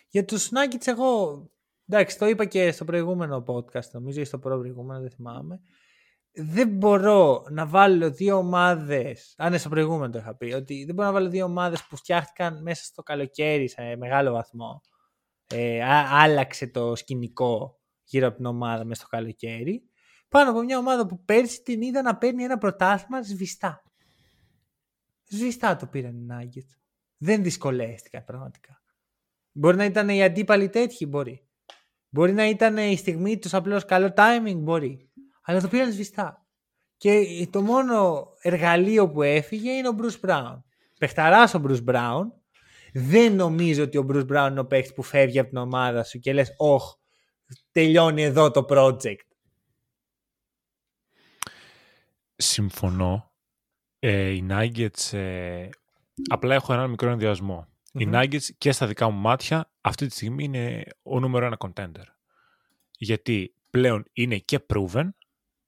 Για 0.09 0.25
τους 0.25 0.49
Nuggets 0.49 0.87
εγώ, 0.87 1.43
εντάξει, 1.89 2.19
το 2.19 2.27
είπα 2.27 2.45
και 2.45 2.73
στο 2.73 2.85
προηγούμενο 2.85 3.45
podcast, 3.47 3.91
νομίζω 3.93 4.21
ή 4.21 4.25
στο 4.25 4.39
προηγούμενο, 4.39 5.01
δεν 5.01 5.11
θυμάμαι. 5.11 5.61
Δεν 6.33 6.69
μπορώ 6.69 7.47
να 7.51 7.67
βάλω 7.67 8.11
δύο 8.11 8.37
ομάδες, 8.37 9.35
αν 9.37 9.49
είναι 9.49 9.59
στο 9.59 9.69
προηγούμενο 9.69 10.13
το 10.13 10.19
είχα 10.19 10.37
πει, 10.37 10.53
ότι 10.53 10.85
δεν 10.85 10.95
μπορώ 10.95 11.09
να 11.09 11.15
βάλω 11.15 11.29
δύο 11.29 11.45
ομάδες 11.45 11.87
που 11.87 11.97
φτιάχτηκαν 11.97 12.63
μέσα 12.63 12.85
στο 12.85 13.03
καλοκαίρι 13.03 13.69
σε 13.69 13.97
μεγάλο 13.97 14.33
βαθμό. 14.33 14.81
Ε, 15.47 15.85
άλλαξε 16.11 16.67
το 16.67 16.97
σκηνικό 16.97 17.81
γύρω 18.05 18.27
από 18.27 18.37
την 18.37 18.47
ομάδα 18.47 18.85
μέσα 18.85 19.01
στο 19.01 19.17
καλοκαίρι. 19.17 19.83
Πάνω 20.29 20.51
από 20.51 20.63
μια 20.63 20.79
ομάδα 20.79 21.07
που 21.07 21.25
πέρσι 21.25 21.63
την 21.63 21.83
είδα 21.83 22.03
να 22.03 22.17
παίρνει 22.17 22.45
ένα 22.45 22.59
πρωτάθλημα 22.59 23.23
σβηστά. 23.23 23.83
Σβηστά 25.31 25.77
το 25.77 25.87
πήραν 25.87 26.17
οι 26.17 26.27
Nuggets. 26.31 26.77
Δεν 27.17 27.43
δυσκολεύτηκαν 27.43 28.25
πραγματικά. 28.25 28.83
Μπορεί 29.53 29.77
να 29.77 29.85
ήταν 29.85 30.09
οι 30.09 30.23
αντίπαλοι 30.23 30.69
τέτοιοι, 30.69 31.07
μπορεί. 31.09 31.49
Μπορεί 32.09 32.33
να 32.33 32.49
ήταν 32.49 32.77
η 32.77 32.97
στιγμή 32.97 33.39
τους 33.39 33.55
απλώς 33.55 33.85
καλό 33.85 34.13
timing, 34.17 34.57
μπορεί. 34.57 35.11
Αλλά 35.43 35.61
το 35.61 35.69
πήραν 35.69 35.93
σβηστά. 35.93 36.47
Και 36.97 37.47
το 37.51 37.63
μόνο 37.63 38.27
εργαλείο 38.41 39.11
που 39.11 39.23
έφυγε 39.23 39.71
είναι 39.71 39.89
ο 39.89 39.95
Bruce 39.99 40.29
Brown. 40.29 40.63
Πεχταρά 40.99 41.43
ο 41.43 41.61
Bruce 41.67 41.85
Brown. 41.85 42.25
Δεν 42.93 43.35
νομίζω 43.35 43.83
ότι 43.83 43.99
ο 43.99 44.07
Bruce 44.11 44.27
Brown 44.27 44.49
είναι 44.51 44.61
ο 44.61 44.67
παίχτη 44.67 44.93
που 44.93 45.03
φεύγει 45.03 45.39
από 45.39 45.49
την 45.49 45.59
ομάδα 45.59 46.05
σου 46.05 46.19
και 46.19 46.33
λες, 46.33 46.55
Ωχ, 46.57 46.95
τελειώνει 47.73 48.23
εδώ 48.23 48.51
το 48.51 48.65
project. 48.69 49.27
Συμφωνώ. 52.37 53.30
Ε, 54.03 54.29
οι 54.29 54.47
Nuggets, 54.51 55.13
ε, 55.19 55.69
απλά 56.29 56.55
έχω 56.55 56.73
ένα 56.73 56.87
μικρό 56.87 57.17
Οι 57.93 58.09
Nuggets 58.13 58.49
και 58.59 58.73
στα 58.73 58.87
δικά 58.87 59.11
μου 59.11 59.21
μάτια 59.21 59.71
αυτή 59.81 60.07
τη 60.07 60.15
στιγμή 60.15 60.45
είναι 60.45 60.85
ο 61.03 61.21
νούμερο 61.21 61.47
ένα 61.47 61.57
contender. 61.59 62.05
Γιατί 62.99 63.55
πλέον 63.71 64.05
είναι 64.13 64.39
και 64.39 64.61
proven, 64.75 65.09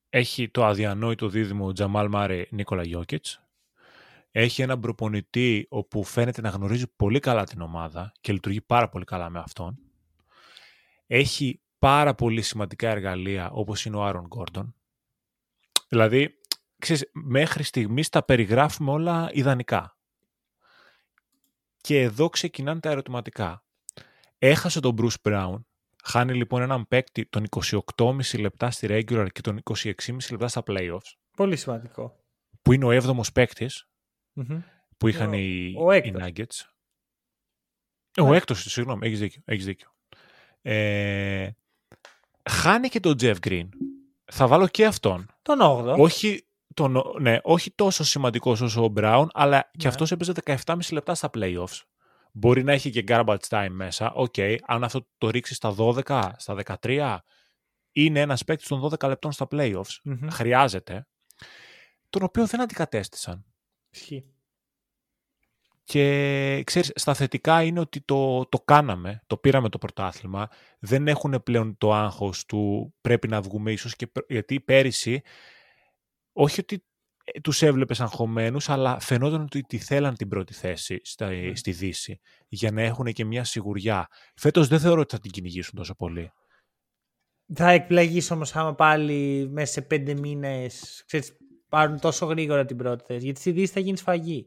έχει 0.08 0.48
το 0.48 0.64
αδιανόητο 0.64 1.28
δίδυμο 1.28 1.72
Τζαμάλ 1.72 2.08
Μάρε 2.08 2.46
Νίκολα 2.50 2.82
Γιώκητς, 2.82 3.42
έχει 4.30 4.62
έναν 4.62 4.80
προπονητή 4.80 5.66
όπου 5.68 6.04
φαίνεται 6.04 6.40
να 6.40 6.48
γνωρίζει 6.48 6.86
πολύ 6.96 7.18
καλά 7.18 7.44
την 7.44 7.60
ομάδα 7.60 8.12
και 8.20 8.32
λειτουργεί 8.32 8.60
πάρα 8.60 8.88
πολύ 8.88 9.04
καλά 9.04 9.30
με 9.30 9.38
αυτόν. 9.38 9.78
Έχει 11.06 11.60
πάρα 11.78 12.14
πολύ 12.14 12.42
σημαντικά 12.42 12.88
εργαλεία 12.88 13.50
όπως 13.50 13.84
είναι 13.84 13.96
ο 13.96 14.04
Άρον 14.04 14.26
Γκόρντον. 14.26 14.74
Δηλαδή, 15.88 16.38
ξέρεις, 16.82 17.10
μέχρι 17.12 17.62
στιγμής 17.62 18.08
τα 18.08 18.24
περιγράφουμε 18.24 18.90
όλα 18.90 19.30
ιδανικά. 19.32 19.96
Και 21.80 22.00
εδώ 22.00 22.28
ξεκινάνε 22.28 22.80
τα 22.80 22.90
ερωτηματικά. 22.90 23.64
Έχασε 24.38 24.80
τον 24.80 24.96
Bruce 25.00 25.30
Brown, 25.30 25.60
χάνει 26.04 26.34
λοιπόν 26.34 26.62
έναν 26.62 26.88
παίκτη 26.88 27.26
των 27.26 27.44
28,5 27.96 28.40
λεπτά 28.40 28.70
στη 28.70 28.86
regular 28.90 29.26
και 29.32 29.40
των 29.40 29.60
26,5 29.70 29.92
λεπτά 30.30 30.48
στα 30.48 30.62
playoffs. 30.66 31.16
Πολύ 31.36 31.56
σημαντικό. 31.56 32.16
Που 32.62 32.72
είναι 32.72 32.84
ο 32.84 32.90
7ος 32.90 33.32
παικτη 33.32 33.70
που 34.96 35.08
είχαν 35.08 35.32
οι, 35.32 35.74
ο 35.78 35.92
οι 35.92 36.14
Nuggets. 36.18 36.72
Ο 38.18 38.30
ναι. 38.30 38.36
έκτος, 38.36 38.62
συγγνώμη, 38.62 39.06
έχεις 39.06 39.18
δίκιο. 39.18 39.42
Έχεις 39.44 39.64
δίκιο. 39.64 39.94
Ε, 40.62 41.50
χάνει 42.50 42.88
και 42.88 43.00
τον 43.00 43.16
Jeff 43.20 43.36
Green. 43.46 43.68
Θα 44.24 44.46
βάλω 44.46 44.68
και 44.68 44.86
αυτόν. 44.86 45.26
Τον 45.42 45.58
8ο. 45.62 45.98
Όχι, 45.98 46.46
τον, 46.74 47.02
ναι, 47.20 47.38
όχι 47.42 47.70
τόσο 47.70 48.04
σημαντικός 48.04 48.60
όσο 48.60 48.84
ο 48.84 48.92
Brown, 48.96 49.26
αλλά 49.32 49.60
και 49.60 49.82
ναι. 49.82 49.88
αυτός 49.88 50.12
έπαιζε 50.12 50.32
17,5 50.44 50.76
λεπτά 50.92 51.14
στα 51.14 51.30
playoffs. 51.34 51.80
Μπορεί 52.32 52.64
να 52.64 52.72
έχει 52.72 52.90
και 52.90 53.04
garbage 53.08 53.48
time 53.48 53.70
μέσα. 53.70 54.12
Οκ, 54.12 54.34
okay, 54.36 54.56
αν 54.66 54.84
αυτό 54.84 55.08
το 55.18 55.30
ρίξει 55.30 55.54
στα 55.54 55.74
12, 55.78 56.30
στα 56.36 56.56
13, 56.82 57.16
είναι 57.92 58.20
ένας 58.20 58.44
παίκτης 58.44 58.68
των 58.68 58.90
12 58.90 59.08
λεπτών 59.08 59.32
στα 59.32 59.46
playoffs. 59.50 60.16
Χρειάζεται. 60.30 61.06
Τον 62.10 62.22
οποίο 62.22 62.46
δεν 62.46 62.60
αντικατέστησαν. 62.60 63.44
Ισχύει. 63.90 64.24
Και 65.84 66.62
ξέρεις, 66.66 66.92
στα 66.94 67.14
θετικά 67.14 67.62
είναι 67.62 67.80
ότι 67.80 68.00
το, 68.00 68.46
το 68.46 68.58
κάναμε, 68.58 69.22
το 69.26 69.36
πήραμε 69.36 69.68
το 69.68 69.78
πρωτάθλημα. 69.78 70.48
Δεν 70.78 71.08
έχουν 71.08 71.42
πλέον 71.42 71.76
το 71.78 71.92
άγχος 71.92 72.46
του 72.46 72.94
πρέπει 73.00 73.28
να 73.28 73.40
βγούμε 73.40 73.72
ίσως 73.72 73.96
και, 73.96 74.12
γιατί 74.28 74.60
πέρυσι 74.60 75.22
όχι 76.32 76.60
ότι 76.60 76.84
ε, 77.24 77.40
τους 77.40 77.62
έβλεπες 77.62 78.00
αγχωμένους, 78.00 78.68
αλλά 78.68 79.00
φαινόταν 79.00 79.40
ότι 79.40 79.60
τη 79.60 79.78
θέλαν 79.78 80.16
την 80.16 80.28
πρώτη 80.28 80.54
θέση 80.54 81.00
στα, 81.02 81.30
ναι. 81.30 81.54
στη 81.54 81.72
Δύση 81.72 82.20
για 82.48 82.70
να 82.70 82.82
έχουν 82.82 83.06
και 83.06 83.24
μια 83.24 83.44
σιγουριά. 83.44 84.08
Φέτος 84.36 84.68
δεν 84.68 84.80
θεωρώ 84.80 85.00
ότι 85.00 85.14
θα 85.14 85.20
την 85.20 85.30
κυνηγήσουν 85.30 85.74
τόσο 85.74 85.94
πολύ. 85.94 86.32
Θα 87.54 87.70
εκπλαγείς 87.70 88.30
όμως 88.30 88.56
άμα 88.56 88.74
πάλι 88.74 89.48
μέσα 89.50 89.72
σε 89.72 89.82
πέντε 89.82 90.14
μήνες 90.14 91.02
ξέρεις, 91.06 91.36
πάρουν 91.68 92.00
τόσο 92.00 92.26
γρήγορα 92.26 92.64
την 92.64 92.76
πρώτη 92.76 93.04
θέση. 93.06 93.24
Γιατί 93.24 93.40
στη 93.40 93.50
Δύση 93.50 93.72
θα 93.72 93.80
γίνει 93.80 93.96
σφαγή. 93.96 94.46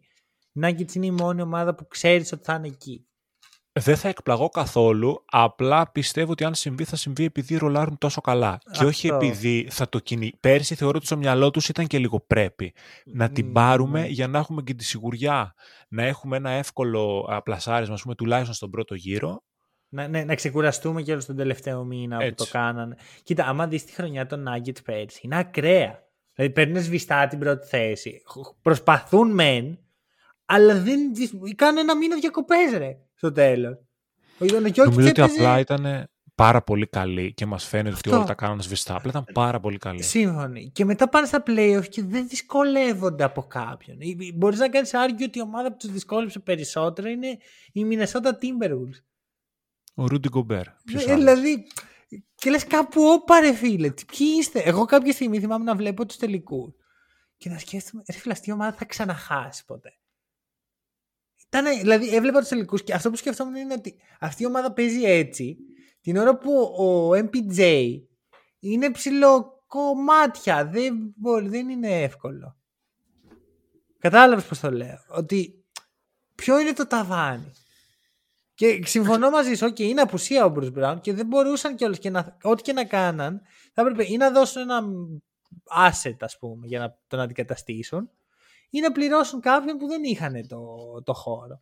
Η 0.52 0.60
Nuggets 0.64 0.96
είναι 0.96 1.06
η 1.06 1.12
μόνη 1.12 1.42
ομάδα 1.42 1.76
που 1.76 1.88
ξέρεις 1.88 2.32
ότι 2.32 2.44
θα 2.44 2.54
είναι 2.54 2.68
εκεί. 2.68 3.08
Δεν 3.80 3.96
θα 3.96 4.08
εκπλαγώ 4.08 4.50
καθόλου, 4.50 5.24
απλά 5.26 5.92
πιστεύω 5.92 6.32
ότι 6.32 6.44
αν 6.44 6.56
συμβεί 6.56 6.84
θα 6.84 6.96
συμβεί 6.96 7.24
επειδή 7.24 7.58
ρολάρουν 7.58 7.98
τόσο 7.98 8.22
καλά. 8.22 8.58
Και 8.72 8.86
όχι 8.86 9.08
επειδή 9.08 9.68
θα 9.72 9.90
το 9.90 10.00
κυνηγεί. 10.00 10.34
Πέρσι 10.40 10.76
θεωρώ 10.76 10.98
ότι 10.98 11.06
στο 11.06 11.18
μυαλό 11.18 11.52
τους 11.52 11.70
ήταν 11.70 11.88
και 11.88 12.00
λίγο 12.00 12.20
πρέπει 12.20 12.74
να 13.06 13.30
την 13.30 13.52
πάρουμε 13.52 14.00
ναι. 14.00 14.08
για 14.08 14.28
να 14.28 14.38
έχουμε 14.38 14.62
και 14.62 14.74
τη 14.74 14.84
σιγουριά. 14.84 15.54
Να 15.88 16.04
έχουμε 16.04 16.38
ένα 16.38 16.50
εύκολο 16.50 17.28
πλασάρισμα, 17.44 17.98
πούμε, 18.02 18.16
τουλάχιστον 18.16 18.56
στον 18.56 18.70
πρώτο 18.70 18.96
γύρο. 18.96 19.44
Να, 19.90 20.08
ναι, 20.08 20.24
να 20.24 20.36
ξεκουραστούμε 20.36 21.02
και 21.02 21.12
όλος 21.12 21.26
τον 21.26 21.36
τελευταίο 21.36 21.84
μήνα 21.84 22.16
Έτσι. 22.16 22.30
που 22.30 22.44
το 22.44 22.50
κάνανε. 22.52 22.96
Κοίτα, 23.24 23.46
άμα 23.46 23.68
δεις 23.68 23.86
τη 23.86 23.92
χρονιά 23.92 24.26
των 24.26 24.46
Nuggets 24.48 24.84
πέρσι, 24.84 25.20
είναι 25.24 25.38
ακραία. 25.38 26.04
Δηλαδή 26.34 26.54
παίρνουν 26.54 26.84
σβηστά 26.84 27.28
την 27.28 27.40
πρώτη 27.40 27.68
θέση. 27.68 28.22
Προσπαθούν 28.62 29.32
μεν, 29.32 29.80
αλλά 30.46 30.82
δεν. 30.82 31.00
Κάνανε 31.56 31.80
ένα 31.80 31.98
μήνα 31.98 32.16
διακοπές, 32.16 32.78
ρε, 32.78 32.98
στο 33.16 33.32
τέλος. 33.32 33.78
Νομίζω 34.38 35.10
ότι 35.10 35.22
απλά 35.22 35.60
ήταν 35.60 36.10
πάρα 36.36 36.62
πολύ 36.62 36.88
καλή 36.88 37.34
και 37.34 37.46
μας 37.46 37.66
φαίνεται 37.66 37.96
ότι 37.98 38.10
όλα 38.10 38.24
τα 38.24 38.34
κάνουν 38.34 38.62
σβηστά. 38.62 38.96
Απλά 38.96 39.10
ήταν 39.10 39.26
πάρα 39.34 39.60
πολύ 39.60 39.78
καλή. 39.78 40.04
Σύμφωνοι. 40.04 40.72
Και 40.74 40.86
μετά 40.86 41.10
πάνε 41.10 41.26
στα 41.26 41.44
playoff 41.48 41.86
και 41.90 42.04
δεν 42.04 42.28
δυσκολεύονται 42.28 43.24
από 43.24 43.42
κάποιον. 43.42 43.98
Μπορείς 44.36 44.60
να 44.60 44.70
κάνεις 44.70 44.94
άργιο 44.94 45.26
ότι 45.26 45.38
η 45.38 45.42
ομάδα 45.42 45.72
που 45.72 45.78
τους 45.78 45.92
δυσκόλεψε 45.92 46.40
περισσότερο 46.40 47.10
είναι 47.10 47.38
η 47.72 47.86
Minnesota 47.90 48.28
Timberwolves. 48.28 49.00
Ο 49.96 50.06
Ρούντι 50.08 50.30
Γκομπέρ. 50.30 50.68
Ε, 50.68 51.16
δηλαδή, 51.16 51.68
και 52.36 52.50
λες 52.50 52.68
κάπου 52.68 53.02
όπα 53.04 53.40
ρε 53.40 53.54
φίλε, 53.54 53.90
ποιοι 53.90 54.28
είστε; 54.40 54.60
Εγώ 54.60 54.86
κάποια 54.86 55.12
στιγμή 55.12 55.40
θυμάμαι 55.40 55.64
να 55.64 55.76
βλέπω 55.76 56.06
τους 56.06 56.18
τελικούς 56.18 56.74
και 57.38 57.50
να 57.50 57.58
σκέφτομαι, 57.58 58.04
ρε 58.12 58.18
φίλε, 58.18 58.34
αυτή 58.34 58.50
η 58.50 58.54
ομάδα 58.54 58.78
θα 58.78 58.86
ξαναχάσει 58.86 59.66
ποτέ. 59.66 59.90
Ήταν, 61.58 61.78
δηλαδή 61.80 62.16
έβλεπα 62.16 62.40
τους 62.40 62.48
τελικούς 62.48 62.84
και 62.84 62.94
αυτό 62.94 63.10
που 63.10 63.16
σκεφτόμουν 63.16 63.56
είναι 63.56 63.74
ότι 63.74 63.96
αυτή 64.20 64.44
η 64.44 64.46
ομάδα 64.46 64.74
παίζει 64.74 65.04
έτσι 65.04 65.58
την 66.02 66.18
ώρα 66.18 66.38
που 66.38 66.52
ο 66.62 67.10
MPJ 67.12 67.92
είναι 68.60 68.92
ψηλό 68.92 69.64
κομμάτια. 69.68 70.66
Δεν, 70.66 71.14
μπορεί, 71.16 71.48
δεν 71.48 71.70
είναι 71.70 72.02
εύκολο. 72.02 72.58
Κατάλαβες 74.00 74.46
πώς 74.46 74.60
το 74.60 74.72
λέω. 74.72 75.00
Ότι 75.10 75.66
ποιο 76.36 76.60
είναι 76.60 76.74
το 76.74 76.88
ταβάνι. 76.88 77.52
Και 78.54 78.82
συμφωνώ 78.86 79.30
μαζί 79.30 79.54
σου, 79.54 79.66
okay, 79.66 79.80
είναι 79.80 80.02
απουσία 80.02 80.46
ο 80.46 80.54
Bruce 80.56 80.74
Brown 80.74 80.98
και 81.02 81.14
δεν 81.14 81.26
μπορούσαν 81.26 81.76
κιόλας 81.76 82.00
και 82.00 82.10
να, 82.10 82.38
ό,τι 82.42 82.62
και 82.62 82.74
να 82.74 82.86
κάναν, 82.86 83.42
θα 83.74 83.82
έπρεπε 83.82 84.06
ή 84.12 84.18
να 84.18 84.32
δώσουν 84.32 84.62
ένα 84.62 84.84
asset, 85.90 86.16
ας 86.20 86.38
πούμε, 86.38 86.68
για 86.68 86.80
να 86.80 87.00
τον 87.08 87.20
αντικαταστήσουν, 87.20 88.10
ή 88.76 88.80
να 88.80 88.92
πληρώσουν 88.92 89.40
κάποιον 89.40 89.78
που 89.78 89.88
δεν 89.88 90.04
είχαν 90.04 90.48
το, 90.48 90.78
το 91.04 91.14
χώρο. 91.14 91.62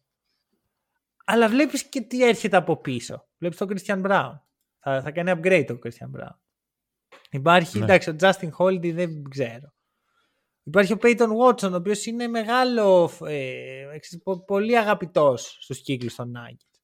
Αλλά 1.26 1.49
βλέπεις 1.49 1.84
και 1.84 2.01
τι 2.01 2.24
έρχεται 2.24 2.57
από 2.57 2.78
πίσω. 2.78 3.28
Βλέπεις 3.38 3.57
τον 3.57 3.68
Christian 3.72 4.05
Brown. 4.05 4.39
Θα, 4.80 5.01
θα 5.01 5.11
κάνει 5.11 5.32
upgrade 5.36 5.64
τον 5.68 5.80
Christian 5.84 6.20
Brown. 6.20 6.36
Υπάρχει, 7.30 7.78
ναι. 7.78 7.84
εντάξει, 7.84 8.09
ο 8.09 8.16
Justin 8.20 8.49
Holiday 8.57 8.93
δεν 8.93 9.24
ξέρω. 9.30 9.74
Υπάρχει 10.64 10.93
ο 10.93 10.97
Peyton 11.01 11.30
Watson, 11.38 11.72
ο 11.72 11.76
οποίος 11.76 12.05
είναι 12.05 12.28
μεγάλο, 12.28 13.11
ε, 13.28 13.86
πολύ 14.45 14.78
αγαπητός 14.78 15.57
στους 15.59 15.82
κύκλους 15.82 16.16
των 16.16 16.34
Nuggets. 16.36 16.80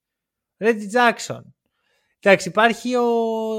Reggie 0.58 0.92
Jackson. 0.94 1.42
Εντάξει, 2.20 2.48
υπάρχει 2.50 2.96
ο, 2.96 3.08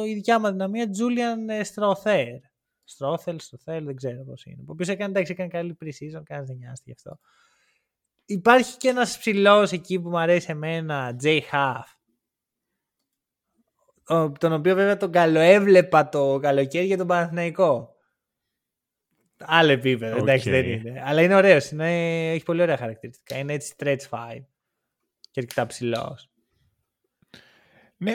η 0.05 0.14
δικιά 0.14 0.39
μας 0.39 0.51
δυναμία 0.51 0.87
Julian 0.99 1.64
Strother. 1.75 2.27
Στρόθελ, 2.91 3.41
Στροθέλ, 3.41 3.84
δεν 3.84 3.97
ξέρω 3.97 4.24
πώς 4.24 4.45
είναι. 4.45 4.62
Ο 4.66 4.72
οποίος 4.72 4.88
έκανε, 4.88 5.11
εντάξει, 5.11 5.32
έκανε 5.32 5.49
καλή 5.49 5.76
pre-season, 5.80 6.22
κανένας 6.24 6.49
δεν 6.49 6.57
νοιάστηκε 6.57 6.82
γι' 6.84 6.93
αυτό. 6.93 7.18
Υπάρχει 8.24 8.76
και 8.76 8.88
ένας 8.88 9.18
ψηλός 9.18 9.72
εκεί 9.72 10.01
που 10.01 10.09
μου 10.09 10.18
αρέσει 10.18 10.47
εμένα, 10.51 11.16
Jay 11.22 11.41
Huff. 11.53 11.82
Τον 14.38 14.53
οποίο 14.53 14.74
βέβαια 14.74 14.97
τον 14.97 15.12
καλοέβλεπα 15.12 16.09
το 16.09 16.38
καλοκαίρι 16.38 16.86
για 16.86 16.97
τον 16.97 17.07
Παναθηναϊκό. 17.07 17.95
Άλλο 19.38 19.72
επίπεδο, 19.72 20.16
okay. 20.16 20.20
εντάξει 20.20 20.51
δεν 20.51 20.68
είναι. 20.68 21.03
Αλλά 21.05 21.22
είναι 21.22 21.34
ωραίος, 21.34 21.70
είναι, 21.70 22.30
έχει 22.32 22.45
πολύ 22.45 22.62
ωραία 22.62 22.76
χαρακτηριστικά. 22.76 23.38
Είναι 23.38 23.53
έτσι 23.53 23.74
stretch 23.76 24.09
five 24.11 24.45
και 25.30 25.41
αρκετά 25.41 25.66
ψηλός. 25.66 26.30
Ναι, 27.97 28.14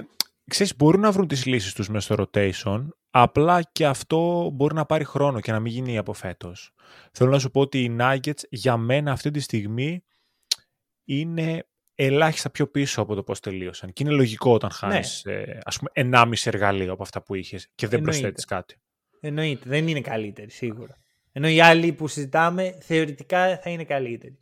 ξέρεις, 0.49 0.75
μπορούν 0.75 1.01
να 1.01 1.11
βρουν 1.11 1.27
τις 1.27 1.45
λύσεις 1.45 1.73
τους 1.73 1.89
μέσα 1.89 2.13
στο 2.13 2.29
rotation, 2.33 2.87
απλά 3.17 3.61
και 3.61 3.85
αυτό 3.85 4.49
μπορεί 4.53 4.75
να 4.75 4.85
πάρει 4.85 5.03
χρόνο 5.03 5.39
και 5.39 5.51
να 5.51 5.59
μην 5.59 5.71
γίνει 5.71 5.97
από 5.97 6.13
φέτος. 6.13 6.73
Θέλω 7.11 7.29
να 7.29 7.39
σου 7.39 7.51
πω 7.51 7.59
ότι 7.61 7.83
οι 7.83 7.95
Nuggets 7.99 8.43
για 8.49 8.77
μένα 8.77 9.11
αυτή 9.11 9.31
τη 9.31 9.39
στιγμή 9.39 10.03
είναι 11.05 11.67
ελάχιστα 11.95 12.49
πιο 12.49 12.67
πίσω 12.67 13.01
από 13.01 13.15
το 13.15 13.23
πώς 13.23 13.39
τελείωσαν. 13.39 13.93
Και 13.93 14.03
είναι 14.03 14.13
λογικό 14.13 14.53
όταν 14.53 14.69
ναι. 14.69 14.77
χάνεις, 14.77 15.21
ναι. 15.25 15.33
ε, 15.33 15.59
ας 15.63 15.77
πούμε, 15.77 16.11
1,5 16.15 16.31
εργαλείο 16.43 16.93
από 16.93 17.03
αυτά 17.03 17.21
που 17.23 17.35
είχες 17.35 17.69
και 17.75 17.87
δεν 17.87 18.01
προσθέτεις 18.01 18.45
κάτι. 18.45 18.75
Εννοείται, 19.19 19.69
δεν 19.69 19.87
είναι 19.87 20.01
καλύτερη 20.01 20.51
σίγουρα. 20.51 20.97
Ενώ 21.31 21.47
οι 21.47 21.61
άλλοι 21.61 21.93
που 21.93 22.07
συζητάμε 22.07 22.77
θεωρητικά 22.81 23.57
θα 23.57 23.69
είναι 23.69 23.83
καλύτεροι. 23.83 24.37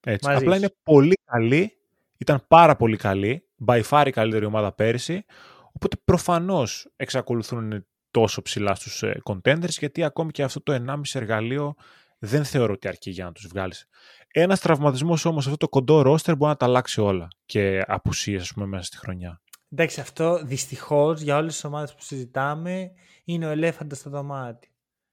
Έτσι. 0.00 0.30
Απλά 0.32 0.56
είναι 0.56 0.74
πολύ 0.82 1.14
καλή, 1.24 1.72
ήταν 2.16 2.44
πάρα 2.48 2.76
πολύ 2.76 2.96
καλή, 2.96 3.48
by 3.66 3.82
far 3.82 4.04
η 4.06 4.10
καλύτερη 4.10 4.44
ομάδα 4.44 4.72
πέρυσι, 4.72 5.24
οπότε 5.72 5.96
προφανώς 6.04 6.92
εξακολουθούν 6.96 7.86
τόσο 8.20 8.42
ψηλά 8.42 8.74
στους 8.74 9.02
ε, 9.02 9.20
contenders, 9.24 9.68
γιατί 9.78 10.04
ακόμη 10.04 10.30
και 10.30 10.42
αυτό 10.42 10.62
το 10.62 10.84
1,5 10.88 11.00
εργαλείο 11.12 11.74
δεν 12.18 12.44
θεωρώ 12.44 12.72
ότι 12.72 12.88
αρκεί 12.88 13.10
για 13.10 13.24
να 13.24 13.32
τους 13.32 13.46
βγάλεις. 13.46 13.86
Ένας 14.28 14.60
τραυματισμός 14.60 15.24
όμως 15.24 15.44
αυτό 15.44 15.56
το 15.56 15.68
κοντό 15.68 16.02
ρόστερ 16.02 16.36
μπορεί 16.36 16.50
να 16.50 16.56
τα 16.56 16.66
αλλάξει 16.66 17.00
όλα 17.00 17.28
και 17.46 17.82
απουσίες, 17.86 18.42
ας 18.42 18.52
πούμε, 18.52 18.66
μέσα 18.66 18.84
στη 18.84 18.96
χρονιά. 18.96 19.40
Εντάξει, 19.70 20.00
αυτό 20.00 20.40
δυστυχώς 20.44 21.20
για 21.20 21.36
όλες 21.36 21.52
τις 21.52 21.64
ομάδες 21.64 21.94
που 21.94 22.02
συζητάμε 22.02 22.90
είναι 23.24 23.46
ο 23.46 23.50
ελέφαντα 23.50 23.94
στο 23.94 24.10
δωμάτι. 24.10 24.70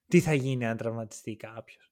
Τι 0.07 0.19
θα 0.19 0.33
γίνει 0.33 0.67
αν 0.67 0.77
τραυματιστεί 0.77 1.35
κάποιος; 1.35 1.91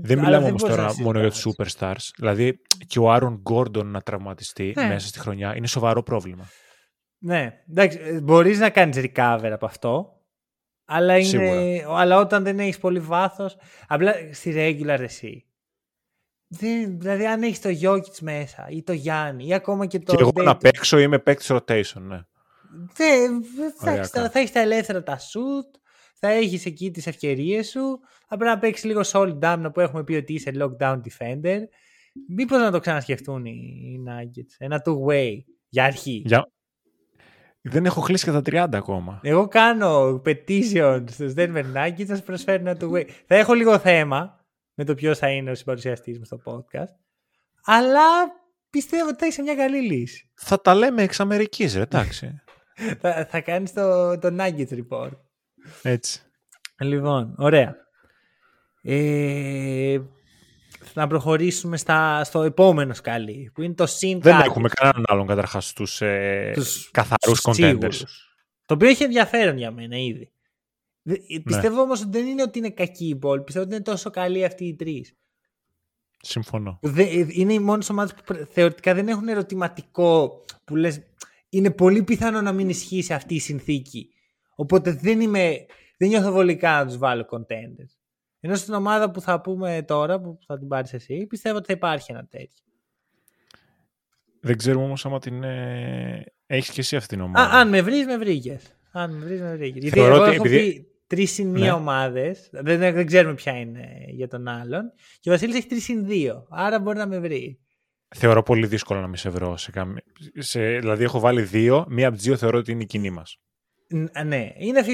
Δεν 0.00 0.18
μιλάμε 0.18 0.48
όμως 0.48 0.62
τώρα 0.62 0.94
μόνο 1.00 1.20
για 1.20 1.30
τους 1.30 1.46
superstars. 1.46 2.10
Δηλαδή 2.16 2.60
και 2.86 2.98
ο 2.98 3.12
Άρον 3.12 3.38
Γκόρντον 3.40 3.86
να 3.90 4.00
τραυματιστεί 4.00 4.72
ναι. 4.76 4.86
μέσα 4.86 5.06
στη 5.06 5.18
χρονιά 5.18 5.56
είναι 5.56 5.66
σοβαρό 5.66 6.02
πρόβλημα. 6.02 6.48
Ναι, 7.24 7.62
εντάξει, 7.70 7.98
ε, 8.02 8.20
μπορείς 8.20 8.58
να 8.58 8.70
κάνεις 8.70 8.96
recover 8.98 9.50
από 9.52 9.66
αυτό. 9.66 10.20
Αλλά, 10.84 11.18
είναι, 11.18 11.84
αλλά 11.88 12.18
όταν 12.18 12.44
δεν 12.44 12.58
έχεις 12.58 12.78
πολύ 12.78 13.00
βάθος. 13.00 13.56
Απλά 13.86 14.14
στη 14.32 14.54
regular 14.56 15.00
εσύ 15.00 15.46
δεν, 16.46 16.98
δηλαδή, 16.98 17.26
αν 17.26 17.42
έχεις 17.42 17.60
το 17.60 17.68
Γιώκητ 17.68 18.18
μέσα 18.18 18.66
ή 18.68 18.82
το 18.82 18.92
Γιάννη 18.92 19.46
ή 19.46 19.54
ακόμα 19.54 19.86
και 19.86 19.98
το. 19.98 20.14
Και 20.14 20.20
εγώ 20.22 20.42
να 20.42 20.56
παίξω 20.56 20.98
είμαι 20.98 21.18
παίκτης 21.18 21.52
rotation, 21.52 22.00
ναι. 22.00 22.20
Δεν, 22.94 23.44
θα, 23.78 23.90
έχεις, 23.90 24.08
θα 24.08 24.30
έχεις 24.34 24.52
τα 24.52 24.60
ελεύθερα 24.60 25.02
τα 25.02 25.18
shoot, 25.18 25.78
θα 26.14 26.28
έχεις 26.28 26.66
εκεί 26.66 26.90
τις 26.90 27.06
ευκαιρίες 27.06 27.68
σου. 27.68 28.00
Θα 28.28 28.36
πρέπει 28.36 28.54
να 28.54 28.58
παίξεις 28.58 28.84
λίγο 28.84 29.00
solid 29.04 29.38
down 29.38 29.70
που 29.72 29.80
έχουμε 29.80 30.04
πει 30.04 30.14
ότι 30.14 30.32
είσαι 30.32 30.52
lockdown 30.54 31.00
defender. 31.00 31.58
Μήπως 32.28 32.58
να 32.58 32.70
το 32.70 32.78
ξανασκεφτούν 32.78 33.44
οι 33.44 34.02
Nuggets. 34.08 34.54
Ένα 34.58 34.82
two-way 34.84 35.32
για 35.68 35.84
αρχή. 35.84 36.22
Για... 36.26 36.52
Δεν 37.66 37.86
έχω 37.86 38.00
κλείσει 38.00 38.24
και 38.24 38.30
τα 38.30 38.66
30 38.66 38.74
ακόμα. 38.74 39.20
Εγώ 39.22 39.48
κάνω 39.48 40.22
petition 40.26 41.04
στους 41.10 41.32
Denver 41.36 41.64
Nuggets 41.74 42.06
να 42.06 42.16
σου 42.16 42.22
προσφέρω 42.22 42.58
ένα 42.68 42.76
two-way. 42.80 43.04
Θα 43.26 43.34
έχω 43.34 43.54
λίγο 43.54 43.78
θέμα 43.78 44.44
με 44.74 44.84
το 44.84 44.94
ποιος 44.94 45.18
θα 45.18 45.30
είναι 45.30 45.50
ο 45.50 45.54
συμπαρουσιαστής 45.54 46.18
μου 46.18 46.24
στο 46.24 46.40
podcast. 46.44 46.94
Αλλά 47.64 48.02
πιστεύω 48.70 49.08
ότι 49.08 49.18
θα 49.18 49.26
είσαι 49.26 49.42
μια 49.42 49.54
καλή 49.54 49.80
λύση. 49.80 50.30
Θα 50.34 50.60
τα 50.60 50.74
λέμε 50.74 51.02
εξ 51.02 51.20
Αμερικής, 51.20 51.74
ρε, 51.74 51.82
εντάξει. 51.82 52.42
θα, 53.00 53.26
θα 53.30 53.40
κάνεις 53.40 53.72
το, 53.72 54.18
το 54.18 54.36
Nuggets 54.38 54.78
report. 54.78 55.12
Έτσι. 55.82 56.20
Λοιπόν, 56.80 57.34
ωραία. 57.38 57.76
Ε, 58.82 59.98
να 60.94 61.06
προχωρήσουμε 61.06 61.76
στα, 61.76 62.24
στο 62.24 62.42
επόμενο 62.42 62.94
σκάλι, 62.94 63.50
που 63.54 63.62
είναι 63.62 63.74
το 63.74 63.86
συν 63.86 64.20
Δεν 64.20 64.40
έχουμε 64.40 64.68
κανέναν 64.68 65.04
άλλον 65.06 65.26
καταρχάς 65.26 65.68
στου 65.68 66.04
ε, 66.04 66.52
καθαρούς 66.90 67.40
contenders. 67.42 68.00
Το 68.64 68.74
οποίο 68.74 68.88
έχει 68.88 69.02
ενδιαφέρον 69.02 69.56
για 69.56 69.70
μένα 69.70 69.96
ήδη. 69.96 70.32
Ναι. 71.02 71.40
Πιστεύω 71.44 71.80
όμως 71.80 72.00
ότι 72.00 72.10
δεν 72.10 72.26
είναι 72.26 72.42
ότι 72.42 72.58
είναι 72.58 72.70
κακή 72.70 73.08
η 73.08 73.16
πόλη. 73.16 73.42
Πιστεύω 73.42 73.64
ότι 73.64 73.74
είναι 73.74 73.84
τόσο 73.84 74.10
καλή 74.10 74.44
αυτοί 74.44 74.64
οι 74.64 74.74
τρεις. 74.74 75.16
Συμφωνώ. 76.20 76.80
είναι 77.28 77.52
οι 77.52 77.58
μόνες 77.58 77.90
ομάδες 77.90 78.14
που 78.14 78.46
θεωρητικά 78.50 78.94
δεν 78.94 79.08
έχουν 79.08 79.28
ερωτηματικό 79.28 80.44
που 80.64 80.76
λες. 80.76 81.02
Είναι 81.48 81.70
πολύ 81.70 82.02
πιθανό 82.02 82.40
να 82.40 82.52
μην 82.52 82.68
ισχύσει 82.68 83.12
αυτή 83.12 83.34
η 83.34 83.40
συνθήκη. 83.40 84.08
Οπότε 84.54 84.92
δεν 84.92 85.20
είμαι. 85.20 85.66
Δεν 85.96 86.08
νιώθω 86.08 86.32
βολικά 86.32 86.78
να 86.78 86.86
τους 86.86 86.98
βάλω 86.98 87.26
contenders. 87.30 88.03
Ενώ 88.46 88.54
στην 88.54 88.74
ομάδα 88.74 89.10
που 89.10 89.20
θα 89.20 89.40
πούμε 89.40 89.84
τώρα, 89.86 90.20
που 90.20 90.38
θα 90.46 90.58
την 90.58 90.68
πάρεις 90.68 90.92
εσύ, 90.92 91.26
πιστεύω 91.26 91.56
ότι 91.56 91.66
θα 91.66 91.72
υπάρχει 91.72 92.12
ένα 92.12 92.26
τέτοιο. 92.26 92.64
Δεν 94.40 94.56
ξέρουμε 94.56 94.84
όμως 94.84 95.06
άμα 95.06 95.18
την. 95.18 95.42
Ε... 95.42 96.24
Έχεις 96.46 96.70
και 96.70 96.80
εσύ 96.80 96.96
αυτήν 96.96 97.18
την 97.18 97.26
ομάδα. 97.26 97.54
Α, 97.54 97.60
αν 97.60 97.68
με 97.68 97.82
βρεις, 97.82 98.06
με 98.06 98.16
βρήκες. 98.16 98.76
Αν 98.92 99.14
με 99.14 99.24
βρεις, 99.24 99.40
με 99.40 99.56
βρήκες. 99.56 99.82
Γιατί 99.82 100.00
εγώ 100.00 100.24
έχω 100.24 100.42
πει 100.42 100.86
τρεις 101.06 101.32
συν 101.32 101.48
μία 101.48 101.64
ναι. 101.64 101.72
ομάδες. 101.72 102.48
Δεν, 102.52 102.78
δεν 102.78 103.06
ξέρουμε 103.06 103.34
ποια 103.34 103.58
είναι 103.58 104.04
για 104.08 104.28
τον 104.28 104.48
άλλον. 104.48 104.92
Και 105.20 105.28
ο 105.28 105.32
Βασίλης 105.32 105.56
έχει 105.56 105.66
τρεις 105.66 105.84
συν 105.84 106.06
δύο. 106.06 106.46
Άρα 106.50 106.80
μπορεί 106.80 106.98
να 106.98 107.06
με 107.06 107.18
βρει. 107.18 107.58
Θεωρώ 108.16 108.42
πολύ 108.42 108.66
δύσκολο 108.66 109.00
να 109.00 109.08
με 109.08 109.16
σε 109.16 109.30
βρω. 109.30 109.56
Σε 109.56 109.70
καμ... 109.70 109.94
σε... 110.38 110.78
Δηλαδή, 110.78 111.04
έχω 111.04 111.20
βάλει 111.20 111.42
δύο. 111.42 111.86
Μία 111.88 112.06
από 112.06 112.16
τις 112.16 112.24
δύο 112.24 112.36
θεωρώ 112.36 112.58
ότι 112.58 112.72
είναι 112.72 112.82
η 112.82 112.86
κοινή 112.86 113.10
μας. 113.10 113.38
Ναι, 114.24 114.52
είναι 114.56 114.84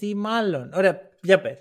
50-50 0.00 0.12
μάλλον. 0.14 0.70
Ωραία, 0.74 0.98
για 1.22 1.40
πες. 1.40 1.58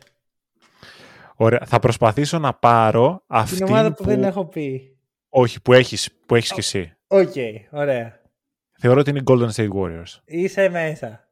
Ωραία, 1.43 1.61
θα 1.65 1.79
προσπαθήσω 1.79 2.39
να 2.39 2.53
πάρω 2.53 3.23
αυτή 3.27 3.55
Την 3.55 3.65
ομάδα 3.65 3.93
που, 3.93 4.03
δεν 4.03 4.23
έχω 4.23 4.45
πει. 4.45 4.97
Όχι, 5.29 5.61
που 5.61 5.73
έχεις, 5.73 6.09
που 6.25 6.35
έχεις 6.35 6.51
oh. 6.51 6.53
κι 6.53 6.59
εσύ. 6.59 6.93
OK, 7.07 7.31
okay, 7.35 7.53
ωραία. 7.69 8.21
Θεωρώ 8.79 8.99
ότι 8.99 9.09
είναι 9.09 9.19
οι 9.19 9.23
Golden 9.25 9.49
State 9.49 9.69
Warriors. 9.69 10.19
Είσαι 10.25 10.69
μέσα. 10.69 11.27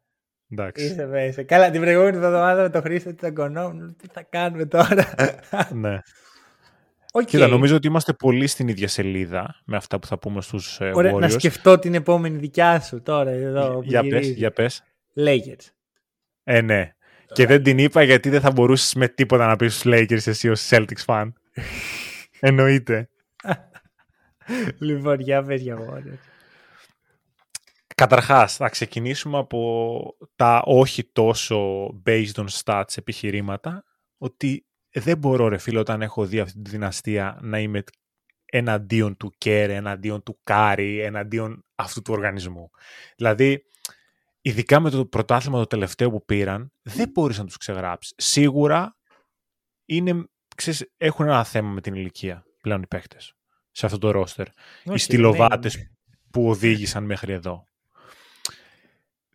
Εντάξει. 0.50 0.86
Είσαι 0.86 1.06
μέσα. 1.06 1.44
Καλά, 1.44 1.70
την 1.70 1.82
προηγούμενη 1.82 2.16
εβδομάδα 2.18 2.62
με 2.62 2.70
το 2.70 2.82
Χρήστο 2.82 3.14
τι 3.14 3.32
θα 3.32 3.34
τι 3.98 4.08
θα 4.08 4.24
κάνουμε 4.30 4.66
τώρα; 4.66 5.14
ναι. 5.74 6.00
Okay. 7.14 7.26
Κοίτα, 7.26 7.48
νομίζω 7.48 7.76
ότι 7.76 7.88
είμαστε 7.88 8.14
πολύ 8.14 8.48
στην 8.48 8.68
ίδια 8.68 8.88
σελίδα 8.88 9.62
με 9.66 9.76
αυτά 9.76 10.00
που 10.00 10.08
θα 10.08 10.20
πούμε 10.20 10.42
στους 10.42 10.78
uh, 10.82 10.92
Ωραία, 10.94 11.14
Warriors. 11.14 11.20
να 11.20 11.30
σκεφτώ 11.30 11.80
την 11.80 11.94
επόμενη 11.94 12.38
δικιά 12.38 12.80
σου 12.80 13.02
τώρα 13.02 13.30
εδώ. 13.30 13.82
Για 13.84 14.04
πες, 14.08 14.30
για 14.30 14.52
πες. 14.52 14.84
Lakers. 15.16 15.72
Ε, 16.44 16.62
ναι. 16.62 16.92
Και 17.34 17.46
δεν 17.46 17.64
την 17.64 17.78
είπα 17.78 18.04
γιατί 18.04 18.30
δεν 18.30 18.42
θα 18.42 18.52
μπορούσες 18.52 18.94
με 18.94 19.08
τίποτα 19.08 19.48
να 19.48 19.56
πεις 19.56 19.76
στους 19.76 19.92
Lakers 19.94 20.28
εσύ 20.28 20.50
ως 20.50 20.70
Celtics 20.72 21.06
fan. 21.06 21.32
Εννοείται. 22.40 23.10
λοιπόν, 24.80 25.20
για 25.20 25.44
πες 25.44 25.62
για 25.62 25.78
Warriors. 25.78 26.30
Καταρχάς, 27.96 28.56
θα 28.56 28.70
ξεκινήσουμε 28.70 29.38
από 29.38 30.16
τα 30.36 30.62
όχι 30.66 31.04
τόσο 31.04 31.88
based 32.06 32.34
on 32.36 32.46
stats 32.64 32.98
επιχειρήματα, 32.98 33.84
ότι 34.18 34.66
δεν 34.92 35.18
μπορώ 35.18 35.48
ρε 35.48 35.58
φίλε 35.58 35.80
όταν 35.80 36.02
έχω 36.02 36.26
δει 36.26 36.40
αυτή 36.40 36.62
τη 36.62 36.70
δυναστεία 36.70 37.38
να 37.42 37.60
είμαι 37.60 37.84
εναντίον 38.46 39.18
του 39.18 39.32
Κέρ, 39.38 39.70
εναντίον 39.70 40.24
του 40.24 40.40
Κάρι, 40.44 41.00
εναντίον 41.00 41.66
αυτού 41.76 42.02
του 42.02 42.14
οργανισμού. 42.14 42.70
Δηλαδή, 43.16 43.66
ειδικά 44.42 44.80
με 44.80 44.90
το 44.90 45.06
πρωτάθλημα 45.06 45.58
το 45.58 45.68
τελευταίο 45.68 46.10
που 46.10 46.26
πήραν, 46.26 46.72
δεν 46.82 47.10
μπορείς 47.10 47.38
να 47.38 47.46
τους 47.46 47.58
ξεγράψεις. 47.58 48.14
Σίγουρα 48.18 48.98
είναι, 49.86 50.26
ξέρεις, 50.56 50.92
έχουν 50.98 51.26
ένα 51.26 51.44
θέμα 51.44 51.70
με 51.70 51.82
την 51.82 51.94
ηλικία 51.94 52.46
πλέον 52.62 52.82
οι 52.82 52.88
παίχτες 52.88 53.36
σε 53.72 53.86
αυτό 53.86 53.98
το 53.98 54.12
ρόστερ. 54.12 54.48
οι 54.84 54.98
στυλοβάτες 54.98 55.76
ναι, 55.76 55.82
ναι. 55.82 55.88
που 56.32 56.50
οδήγησαν 56.50 57.04
μέχρι 57.04 57.34
εδώ. 57.34 57.66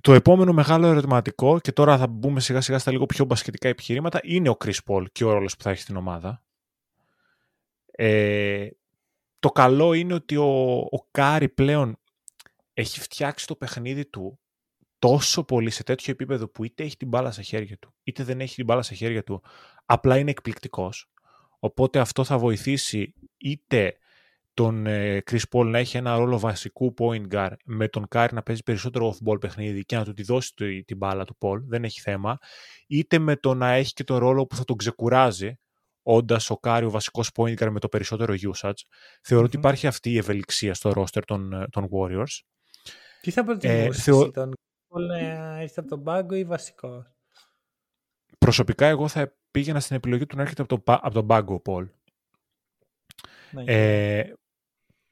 Το 0.01 0.13
επόμενο 0.13 0.53
μεγάλο 0.53 0.87
ερωτηματικό, 0.87 1.61
και 1.61 1.73
τώρα 1.73 1.99
θα 1.99 2.07
μπούμε 2.07 2.41
σιγά 2.41 2.61
σιγά 2.61 2.79
στα 2.79 2.91
λίγο 2.91 3.07
πιο 3.07 3.25
μπασκετικά 3.25 3.69
επιχειρήματα, 3.69 4.21
είναι 4.23 4.49
ο 4.49 4.57
Chris 4.65 4.79
Paul 4.87 5.05
και 5.13 5.25
ο 5.25 5.33
ρόλος 5.33 5.57
που 5.57 5.63
θα 5.63 5.71
έχει 5.71 5.81
στην 5.81 5.97
ομάδα. 5.97 6.43
Ε, 7.91 8.69
το 9.39 9.49
καλό 9.49 9.93
είναι 9.93 10.15
ότι 10.15 10.37
ο, 10.37 10.77
ο 10.79 11.07
Κάρι 11.11 11.49
πλέον 11.49 11.99
έχει 12.75 13.01
φτιάξει 13.01 13.47
το 13.47 13.55
παιχνίδι 13.55 14.07
του 14.07 14.39
τόσο 14.99 15.45
πολύ 15.45 15.71
σε 15.71 15.83
τέτοιο 15.83 16.13
επίπεδο 16.13 16.49
που 16.49 16.65
είτε 16.65 16.83
έχει 16.83 16.97
την 16.97 17.09
μπάλα 17.09 17.31
στα 17.31 17.43
χέρια 17.43 17.79
του, 17.79 17.95
είτε 18.03 18.25
δεν 18.25 18.41
έχει 18.41 18.55
την 18.55 18.65
μπάλα 18.65 18.83
στα 18.83 18.95
χέρια 18.95 19.23
του, 19.23 19.43
απλά 19.85 20.19
είναι 20.19 20.31
εκπληκτικός. 20.31 21.11
Οπότε 21.59 21.99
αυτό 21.99 22.25
θα 22.25 22.39
βοηθήσει 22.39 23.15
είτε 23.37 23.97
τον 24.55 24.87
ε, 24.87 25.23
Chris 25.31 25.43
Paul 25.51 25.65
να 25.67 25.79
έχει 25.79 25.97
ένα 25.97 26.17
ρόλο 26.17 26.39
βασικού 26.39 26.95
point 26.99 27.29
guard 27.31 27.57
με 27.65 27.89
τον 27.89 28.09
Κάρι 28.09 28.35
να 28.35 28.43
παίζει 28.43 28.63
περισσότερο 28.63 29.15
off-ball 29.15 29.41
παιχνίδι 29.41 29.85
και 29.85 29.97
να 29.97 30.05
του 30.05 30.13
τη 30.13 30.23
δώσει 30.23 30.55
την 30.87 30.97
μπάλα 30.97 31.25
του 31.25 31.37
Paul, 31.41 31.59
δεν 31.67 31.85
έχει 31.85 32.01
θέμα, 32.01 32.39
είτε 32.87 33.19
με 33.19 33.37
το 33.37 33.55
να 33.55 33.71
έχει 33.71 33.93
και 33.93 34.05
τον 34.05 34.19
ρόλο 34.19 34.47
που 34.47 34.57
θα 34.57 34.65
τον 34.65 34.77
ξεκουράζει, 34.77 35.59
όντας 36.03 36.51
ο 36.51 36.57
Κάρι 36.57 36.85
ο 36.85 36.91
βασικός 36.91 37.31
point 37.35 37.55
guard 37.55 37.71
με 37.71 37.81
το 37.81 37.89
περισσότερο 37.89 38.35
usage. 38.53 38.81
Θεωρώ 39.23 39.45
ότι 39.45 39.57
υπάρχει 39.57 39.87
αυτή 39.87 40.11
η 40.11 40.17
ευελιξία 40.17 40.75
στο 40.75 40.93
roster 40.97 41.23
των, 41.27 41.53
ε, 41.53 41.67
των 41.71 41.89
Warriors. 41.91 42.41
Τι 43.21 43.31
θα 43.31 43.45
προτιμούσε, 43.45 43.87
ε, 43.87 43.93
θεω... 43.93 44.31
τον 44.31 44.53
Paul 44.97 45.07
να 45.07 45.61
έρθει 45.61 45.79
από 45.79 45.89
τον 45.89 46.03
πάγκο 46.03 46.35
ή 46.35 46.45
βασικός; 46.45 47.05
Προσωπικά 48.39 48.87
εγώ 48.87 49.09
θα 49.09 49.37
πήγαινα 49.51 49.81
στην 49.81 49.97
επιλογή 49.97 50.27
του 50.27 50.37
να 50.37 50.43
έρχεται 50.43 50.63
από 50.63 50.83
τον, 50.83 50.97
από 51.01 51.15
τον 51.15 51.27
πάγκο 51.27 51.55
ο 51.55 51.63
Paul. 51.65 51.89
Ναι, 53.51 53.65
ε, 53.67 54.33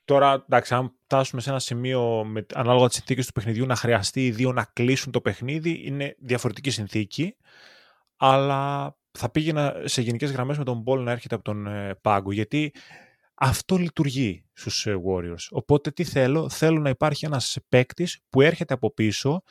Τώρα, 0.04 0.32
εντάξει, 0.32 0.74
αν 0.74 0.94
φτάσουμε 1.04 1.40
σε 1.40 1.50
ένα 1.50 1.58
σημείο 1.58 2.24
με, 2.24 2.46
ανάλογα 2.54 2.86
τις 2.86 2.96
συνθήκες 2.96 3.26
του 3.26 3.32
παιχνιδιού 3.32 3.66
να 3.66 3.74
χρειαστεί 3.74 4.26
οι 4.26 4.30
δύο 4.30 4.52
να 4.52 4.64
κλείσουν 4.64 5.12
το 5.12 5.20
παιχνίδι, 5.20 5.82
είναι 5.84 6.16
διαφορετική 6.18 6.70
συνθήκη. 6.70 7.36
Αλλά 8.16 8.96
θα 9.10 9.30
πήγαινα 9.30 9.74
σε 9.84 10.02
γενικές 10.02 10.30
γραμμές 10.30 10.58
με 10.58 10.64
τον 10.64 10.78
Πολ 10.78 11.02
να 11.02 11.10
έρχεται 11.10 11.34
από 11.34 11.44
τον 11.44 11.66
ε, 11.66 11.94
πάγκο. 11.94 12.32
Γιατί 12.32 12.72
αυτό 13.34 13.76
λειτουργεί 13.76 14.44
στους 14.52 14.86
ε, 14.86 15.00
Warriors. 15.06 15.46
Οπότε 15.50 15.90
τι 15.90 16.04
θέλω, 16.04 16.48
θέλω 16.48 16.80
να 16.80 16.88
υπάρχει 16.88 17.24
ένας 17.24 17.58
παίκτης 17.68 18.20
που 18.28 18.40
έρχεται 18.40 18.74
από 18.74 18.94
πίσω 18.94 19.42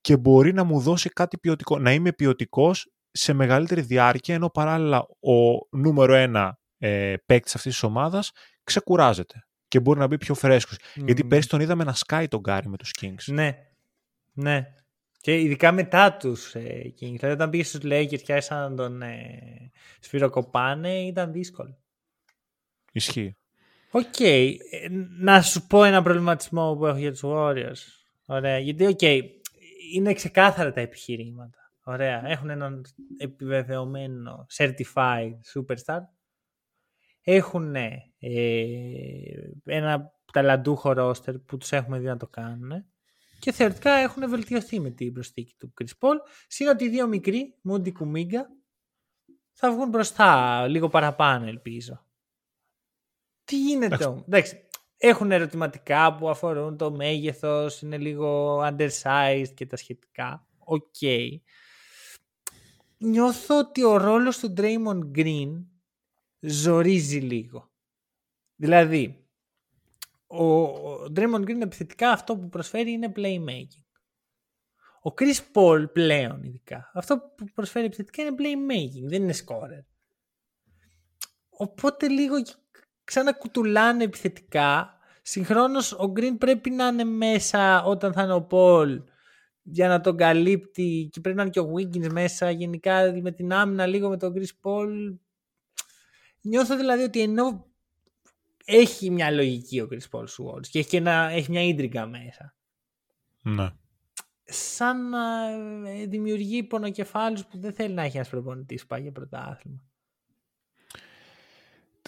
και 0.00 0.16
μπορεί 0.16 0.52
να 0.52 0.64
μου 0.64 0.80
δώσει 0.80 1.08
κάτι 1.08 1.38
ποιοτικό. 1.38 1.78
Να 1.78 1.92
είμαι 1.92 2.12
ποιοτικός 2.12 2.92
σε 3.10 3.32
μεγαλύτερη 3.32 3.80
διάρκεια, 3.80 4.34
ενώ 4.34 4.50
παράλληλα 4.50 4.98
ο 5.20 5.66
νούμερο 5.70 6.14
ένα 6.14 6.58
ε, 6.78 7.14
παίκτης 7.26 7.54
αυτής 7.54 7.72
της 7.72 7.82
ομάδας 7.82 8.32
ξεκουράζεται 8.64 9.46
και 9.68 9.80
μπορεί 9.80 9.98
να 9.98 10.06
μπει 10.06 10.18
πιο 10.18 10.34
φρέσκος. 10.34 10.76
Mm. 10.76 11.04
Γιατί 11.04 11.24
πέρσι 11.24 11.48
τον 11.48 11.60
είδαμε 11.60 11.84
να 11.84 11.94
σκάει 11.94 12.28
τον 12.28 12.40
Κάρι 12.40 12.68
με 12.68 12.76
τους 12.76 12.94
Kings. 13.00 13.24
Ναι. 13.26 13.58
Ναι. 14.32 14.72
Και 15.20 15.40
ειδικά 15.40 15.72
μετά 15.72 16.16
τους 16.16 16.54
ε, 16.54 16.82
Kings. 16.84 17.16
Δηλαδή 17.16 17.30
όταν 17.32 17.50
πήγε 17.50 17.64
στους 17.64 17.80
Lakers 17.84 18.22
και 18.22 18.32
άρχισαν 18.32 18.70
να 18.70 18.76
τον 18.76 19.02
ε, 19.02 19.70
σφυροκοπάνε, 20.00 20.98
ήταν 20.98 21.32
δύσκολο. 21.32 21.78
Ισχύει. 22.92 23.36
OK. 23.90 24.02
Okay. 24.18 24.54
Ε, 24.70 24.88
να 25.18 25.42
σου 25.42 25.66
πω 25.66 25.84
ένα 25.84 26.02
προβληματισμό 26.02 26.76
που 26.76 26.86
έχω 26.86 26.98
για 26.98 27.10
τους 27.10 27.22
Warriors. 27.24 27.82
Ωραία. 28.26 28.58
Γιατί, 28.58 28.86
OK, 28.86 28.98
okay, 29.00 29.20
είναι 29.94 30.12
ξεκάθαρα 30.12 30.72
τα 30.72 30.80
επιχειρήματα. 30.80 31.58
Ωραία. 31.84 32.22
Έχουν 32.26 32.50
έναν 32.50 32.84
επιβεβαιωμένο 33.18 34.46
certified 34.56 35.34
superstar 35.54 36.00
έχουν 37.30 37.74
ε, 37.74 37.96
ένα 39.64 40.12
ταλαντούχο 40.32 40.92
ρόστερ 40.92 41.38
που 41.38 41.56
τους 41.56 41.72
έχουμε 41.72 41.98
δει 41.98 42.06
να 42.06 42.16
το 42.16 42.26
κάνουν 42.26 42.84
και 43.38 43.52
θεωρητικά 43.52 43.90
έχουν 43.90 44.28
βελτιωθεί 44.28 44.80
με 44.80 44.90
την 44.90 45.12
προσθήκη 45.12 45.54
του 45.58 45.72
Chris 45.80 45.92
Paul. 45.98 46.16
Συν 46.48 46.68
ότι 46.68 46.84
οι 46.84 46.88
δύο 46.88 47.06
μικροί, 47.06 47.58
Μούντι, 47.62 47.92
Κουμίνγκα, 47.92 48.46
θα 49.52 49.72
βγουν 49.72 49.88
μπροστά 49.88 50.66
λίγο 50.66 50.88
παραπάνω 50.88 51.46
ελπίζω. 51.46 52.06
Τι 53.48 53.60
γίνεται 53.62 54.04
όμως; 54.04 54.22
Εντάξει, 54.26 54.66
έχουν 54.96 55.32
ερωτηματικά 55.32 56.14
που 56.14 56.28
αφορούν 56.28 56.76
το 56.76 56.90
μέγεθος, 56.90 57.82
είναι 57.82 57.98
λίγο 57.98 58.58
undersized 58.66 59.52
και 59.54 59.66
τα 59.66 59.76
σχετικά. 59.76 60.46
OK. 60.58 60.84
Okay. 61.00 61.28
Νιώθω 62.98 63.58
ότι 63.58 63.84
ο 63.84 63.96
ρόλος 63.96 64.38
του 64.38 64.52
Draymond 64.56 65.18
Green 65.18 65.64
ζορίζει 66.40 67.18
λίγο. 67.18 67.70
Δηλαδή, 68.56 69.26
ο, 70.26 70.62
ο 70.62 71.06
Draymond 71.16 71.42
Green 71.44 71.60
επιθετικά 71.60 72.10
αυτό 72.10 72.36
που 72.36 72.48
προσφέρει 72.48 72.90
είναι 72.90 73.12
playmaking. 73.16 73.84
Ο 75.02 75.14
Chris 75.18 75.36
Paul 75.52 75.92
πλέον 75.92 76.42
ειδικά, 76.42 76.90
αυτό 76.94 77.18
που 77.36 77.44
προσφέρει 77.54 77.86
επιθετικά 77.86 78.22
είναι 78.22 78.34
playmaking, 78.38 79.08
δεν 79.08 79.22
είναι 79.22 79.34
scorer. 79.46 79.84
Οπότε 81.48 82.08
λίγο 82.08 82.36
ξανακουτουλάνε 83.08 84.04
επιθετικά. 84.04 84.98
Συγχρόνως 85.22 85.92
ο 85.92 86.12
Green 86.16 86.36
πρέπει 86.38 86.70
να 86.70 86.86
είναι 86.86 87.04
μέσα 87.04 87.82
όταν 87.82 88.12
θα 88.12 88.22
είναι 88.22 88.34
ο 88.34 88.46
Paul 88.50 89.02
για 89.62 89.88
να 89.88 90.00
τον 90.00 90.16
καλύπτει 90.16 91.08
και 91.12 91.20
πρέπει 91.20 91.36
να 91.36 91.42
είναι 91.42 91.50
και 91.50 91.60
ο 91.60 91.72
Wiggins 91.76 92.12
μέσα 92.12 92.50
γενικά 92.50 93.12
με 93.22 93.32
την 93.32 93.52
άμυνα 93.52 93.86
λίγο 93.86 94.08
με 94.08 94.16
τον 94.16 94.34
Chris 94.36 94.48
Paul 94.62 95.16
Νιώθω 96.40 96.76
δηλαδή 96.76 97.02
ότι 97.02 97.20
ενώ 97.20 97.66
έχει 98.64 99.10
μια 99.10 99.30
λογική 99.30 99.80
ο 99.80 99.88
Chris 99.90 100.18
Paul 100.18 100.24
Swords 100.24 100.66
και 100.66 100.78
έχει, 100.78 100.88
και 100.88 100.96
ένα, 100.96 101.28
έχει 101.30 101.50
μια 101.50 101.62
ίντριγκα 101.62 102.06
μέσα. 102.06 102.54
Ναι. 103.42 103.70
Σαν 104.44 105.08
να 105.08 105.48
ε, 105.88 106.06
δημιουργεί 106.06 106.62
πονοκεφάλους 106.62 107.46
που 107.46 107.58
δεν 107.58 107.72
θέλει 107.72 107.94
να 107.94 108.02
έχει 108.02 108.16
ένας 108.16 108.28
προπονητής 108.28 108.86
πάει 108.86 109.02
για 109.02 109.12
πρωτάθλημα. 109.12 109.88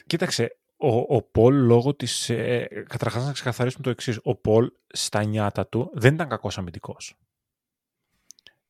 Κοίταξε, 0.07 0.60
ο, 0.81 1.17
ο 1.17 1.23
Πολ 1.23 1.55
λόγω 1.55 1.95
της... 1.95 2.31
Ε, 2.31 2.85
καταρχάς 2.89 3.27
να 3.27 3.33
ξεκαθαρίσουμε 3.33 3.83
το 3.83 3.91
εξής. 3.91 4.19
Ο 4.23 4.35
Πολ 4.35 4.71
στα 4.89 5.25
νιάτα 5.25 5.67
του 5.67 5.91
δεν 5.93 6.15
ήταν 6.15 6.29
κακός 6.29 6.59
αμυντικός. 6.59 7.15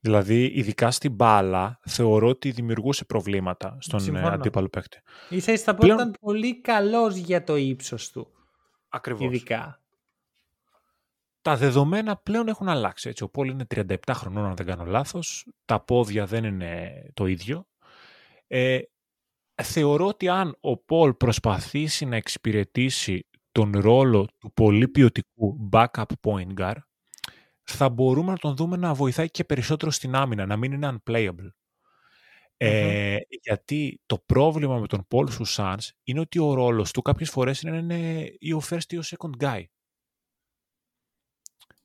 Δηλαδή, 0.01 0.45
ειδικά 0.55 0.91
στην 0.91 1.13
μπάλα, 1.13 1.81
θεωρώ 1.83 2.29
ότι 2.29 2.51
δημιουργούσε 2.51 3.05
προβλήματα 3.05 3.77
στον 3.81 3.99
ε, 3.99 4.03
Συμφωνώ. 4.03 4.29
αντίπαλο 4.29 4.69
παίκτη. 4.69 5.01
Η 5.29 5.41
θα 5.41 5.75
πω 5.75 5.87
ήταν 5.87 6.15
πολύ 6.21 6.61
καλός 6.61 7.17
για 7.17 7.45
το 7.45 7.57
ύψος 7.57 8.11
του. 8.11 8.29
Ακριβώς. 8.89 9.27
Ειδικά. 9.27 9.81
Τα 11.43 11.57
δεδομένα 11.57 12.17
πλέον 12.17 12.49
έχουν 12.49 12.69
αλλάξει. 12.69 13.09
Έτσι. 13.09 13.23
Ο 13.23 13.29
Πόλ 13.29 13.49
είναι 13.49 13.67
37 13.75 13.97
χρονών, 14.13 14.45
αν 14.45 14.55
δεν 14.57 14.67
κάνω 14.67 14.85
λάθος. 14.85 15.47
Τα 15.65 15.81
πόδια 15.81 16.27
δεν 16.27 16.45
είναι 16.45 17.03
το 17.15 17.27
ίδιο. 17.27 17.67
Ε, 18.47 18.81
θεωρώ 19.63 20.07
ότι 20.07 20.29
αν 20.29 20.57
ο 20.61 20.77
Πολ 20.77 21.15
προσπαθήσει 21.15 22.05
να 22.05 22.17
εξυπηρετήσει 22.17 23.29
τον 23.53 23.73
ρόλο 23.75 24.29
του 24.39 24.53
πολύ 24.53 24.89
ποιοτικού 24.89 25.69
backup 25.73 26.05
point 26.21 26.55
guard, 26.61 26.79
θα 27.63 27.89
μπορούμε 27.89 28.31
να 28.31 28.39
τον 28.39 28.57
δούμε 28.57 28.77
να 28.77 28.95
βοηθάει 28.95 29.31
και 29.31 29.45
περισσότερο 29.45 29.91
στην 29.91 30.15
άμυνα, 30.15 30.47
να 30.47 30.57
μην 30.57 30.73
είναι 30.73 30.99
unplayable. 30.99 31.49
Ε, 32.57 33.17
γιατί 33.43 34.01
το 34.07 34.19
πρόβλημα 34.19 34.79
με 34.79 34.87
τον 34.87 35.07
Paul 35.11 35.27
Sussans 35.29 35.89
είναι 36.03 36.21
ότι 36.21 36.39
ο 36.39 36.55
ρόλος 36.55 36.93
του 36.93 37.03
κάποιες 37.03 37.31
φορές 37.31 37.63
είναι, 37.63 37.77
είναι 37.77 38.33
ή 38.39 38.53
ο 38.53 38.63
first 38.71 38.93
ή 38.93 38.97
ο 38.97 39.03
second 39.05 39.45
guy. 39.45 39.65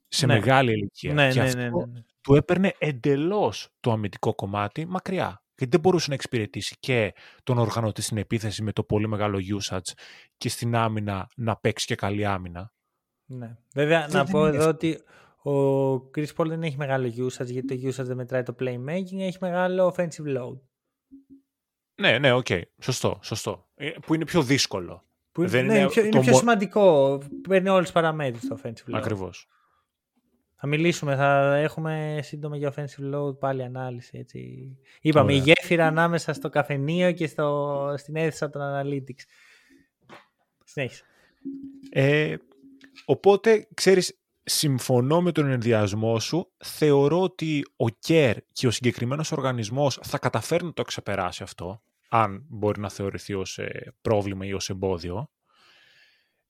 Σε 0.08 0.26
ναι. 0.26 0.34
μεγάλη 0.34 0.72
ηλικία. 0.72 1.14
Ναι, 1.14 1.32
και 1.32 1.40
ναι, 1.40 1.46
αυτό 1.46 1.60
ναι, 1.60 1.86
ναι, 1.86 2.02
του 2.22 2.36
έπαιρνε 2.36 2.74
εντελώς 2.78 3.70
το 3.80 3.92
αμυντικό 3.92 4.36
κομμάτι 4.36 4.86
μακριά. 4.86 5.45
Γιατί 5.58 5.72
δεν 5.72 5.80
μπορούσε 5.80 6.06
να 6.10 6.16
εξυπηρετήσει 6.16 6.76
και 6.80 7.14
τον 7.44 7.58
οργανωτή 7.58 8.02
στην 8.02 8.18
επίθεση 8.18 8.64
με 8.64 8.72
το 8.72 8.84
πολύ 8.84 9.08
μεγάλο 9.08 9.40
usage 9.60 9.92
και 10.38 10.50
στην 10.50 10.76
άμυνα 10.76 11.30
να 11.36 11.56
παίξει 11.56 11.86
και 11.86 11.96
καλή 11.96 12.26
άμυνα. 12.26 12.74
Ναι. 13.26 13.58
Βέβαια, 13.74 14.08
να 14.12 14.26
πω 14.26 14.46
εδώ 14.46 14.68
ότι 14.68 15.04
ο 15.44 15.94
Chris 15.94 16.28
Paul 16.38 16.48
δεν 16.48 16.64
έχει 16.64 16.78
μεγάλο 16.78 17.08
usage 17.08 17.46
γιατί 17.46 17.82
το 17.82 17.88
usage 17.88 18.06
δεν 18.06 18.16
μετράει 18.16 18.44
το 18.44 18.56
playmaking, 18.60 19.20
έχει 19.20 19.38
μεγάλο 19.42 19.96
offensive 19.96 20.38
load. 20.38 20.60
Ναι, 22.02 22.18
ναι, 22.20 22.32
OK. 22.32 22.46
Okay. 22.50 22.62
Σωστό, 22.82 23.20
σωστό. 23.22 23.68
Ε, 23.76 23.90
που 23.90 24.14
είναι 24.14 24.26
πιο 24.26 24.42
δύσκολο. 24.42 25.04
Που 25.32 25.48
δεν 25.48 25.66
ναι, 25.66 25.78
είναι, 25.78 25.88
πιο, 25.88 26.06
είναι 26.06 26.20
πιο 26.20 26.34
σημαντικό. 26.34 27.18
Παίρνει 27.48 27.70
όλες 27.70 27.84
τις 27.84 27.92
παραμέτρους 27.92 28.48
το 28.48 28.60
offensive 28.64 28.90
load. 28.90 28.94
Ακριβώς. 28.94 29.48
Θα 30.68 30.72
μιλήσουμε, 30.72 31.16
θα 31.16 31.56
έχουμε 31.56 32.20
σύντομα 32.24 32.58
για 32.58 32.74
offensive 32.74 33.14
load 33.14 33.40
πάλι 33.40 33.64
ανάλυση. 33.64 34.18
Έτσι. 34.18 34.70
Είπαμε 35.02 35.32
Ωραία. 35.32 35.38
η 35.38 35.40
γέφυρα 35.46 35.88
ανάμεσα 35.88 36.34
στο 36.34 36.50
καφενείο 36.50 37.12
και 37.12 37.28
στο, 37.28 37.94
στην 37.98 38.16
αίθουσα 38.16 38.50
των 38.50 38.62
analytics. 38.62 39.24
Συνέχισε. 40.64 41.04
Ε, 41.90 42.36
οπότε, 43.06 43.68
ξέρεις, 43.74 44.20
συμφωνώ 44.44 45.22
με 45.22 45.32
τον 45.32 45.52
ενδιασμό 45.52 46.20
σου. 46.20 46.52
Θεωρώ 46.58 47.22
ότι 47.22 47.66
ο 47.76 47.90
ΚΕΡ 47.90 48.38
και 48.52 48.68
ο 48.68 48.72
συγκεκριμένος 48.72 49.32
οργανισμός 49.32 50.00
θα 50.04 50.18
καταφέρουν 50.18 50.68
να 50.68 50.74
το 50.74 50.84
ξεπεράσει 50.84 51.44
αυτό, 51.44 51.82
αν 52.10 52.46
μπορεί 52.50 52.80
να 52.80 52.90
θεωρηθεί 52.90 53.34
ως 53.34 53.58
ε, 53.58 53.94
πρόβλημα 54.02 54.46
ή 54.46 54.54
ως 54.54 54.70
εμπόδιο. 54.70 55.30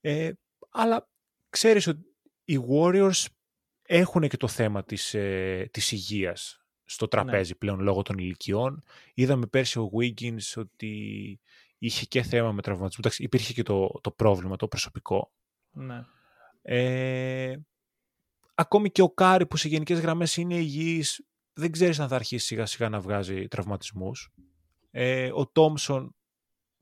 Ε, 0.00 0.30
αλλά 0.70 1.08
ξέρεις 1.48 1.86
ότι 1.86 2.00
οι 2.44 2.58
Warriors 2.70 3.24
έχουν 3.86 4.28
και 4.28 4.36
το 4.36 4.48
θέμα 4.48 4.84
της, 4.84 5.14
ε, 5.14 5.68
της 5.70 5.92
υγείας 5.92 6.64
στο 6.84 7.08
τραπέζι 7.08 7.50
ναι. 7.50 7.56
πλέον 7.58 7.80
λόγω 7.80 8.02
των 8.02 8.18
ηλικιών. 8.18 8.82
Είδαμε 9.14 9.46
πέρσι 9.46 9.78
ο 9.78 9.90
Wiggins 9.92 10.52
ότι 10.56 11.40
είχε 11.78 12.04
και 12.04 12.22
θέμα 12.22 12.52
με 12.52 12.62
τραυματισμό. 12.62 13.10
υπήρχε 13.16 13.52
και 13.52 13.62
το, 13.62 14.00
το 14.00 14.10
πρόβλημα, 14.10 14.56
το 14.56 14.68
προσωπικό. 14.68 15.32
Ναι. 15.70 16.04
Ε, 16.62 17.56
ακόμη 18.54 18.90
και 18.90 19.02
ο 19.02 19.10
Κάρι 19.10 19.46
που 19.46 19.56
σε 19.56 19.68
γενικές 19.68 20.00
γραμμές 20.00 20.36
είναι 20.36 20.54
υγιής, 20.54 21.26
δεν 21.52 21.70
ξέρεις 21.70 22.00
αν 22.00 22.08
θα 22.08 22.14
αρχίσει 22.14 22.46
σιγά 22.46 22.66
σιγά 22.66 22.88
να 22.88 23.00
βγάζει 23.00 23.48
τραυματισμούς. 23.48 24.30
Ε, 24.90 25.30
ο 25.32 25.46
Τόμσον 25.46 26.14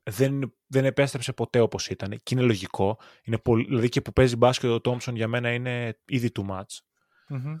δεν, 0.03 0.53
δεν 0.67 0.85
επέστρεψε 0.85 1.33
ποτέ 1.33 1.59
όπως 1.59 1.87
ήταν 1.87 2.19
και 2.23 2.35
είναι 2.35 2.43
λογικό. 2.43 2.97
Είναι 3.23 3.37
πολύ, 3.37 3.65
δηλαδή 3.65 3.89
και 3.89 4.01
που 4.01 4.13
παίζει 4.13 4.35
μπάσκετ 4.35 4.69
ο 4.69 4.81
Τόμσον 4.81 5.15
για 5.15 5.27
μένα 5.27 5.53
είναι 5.53 5.99
ήδη 6.05 6.31
too 6.39 6.49
much. 6.49 6.79
Mm-hmm. 7.29 7.55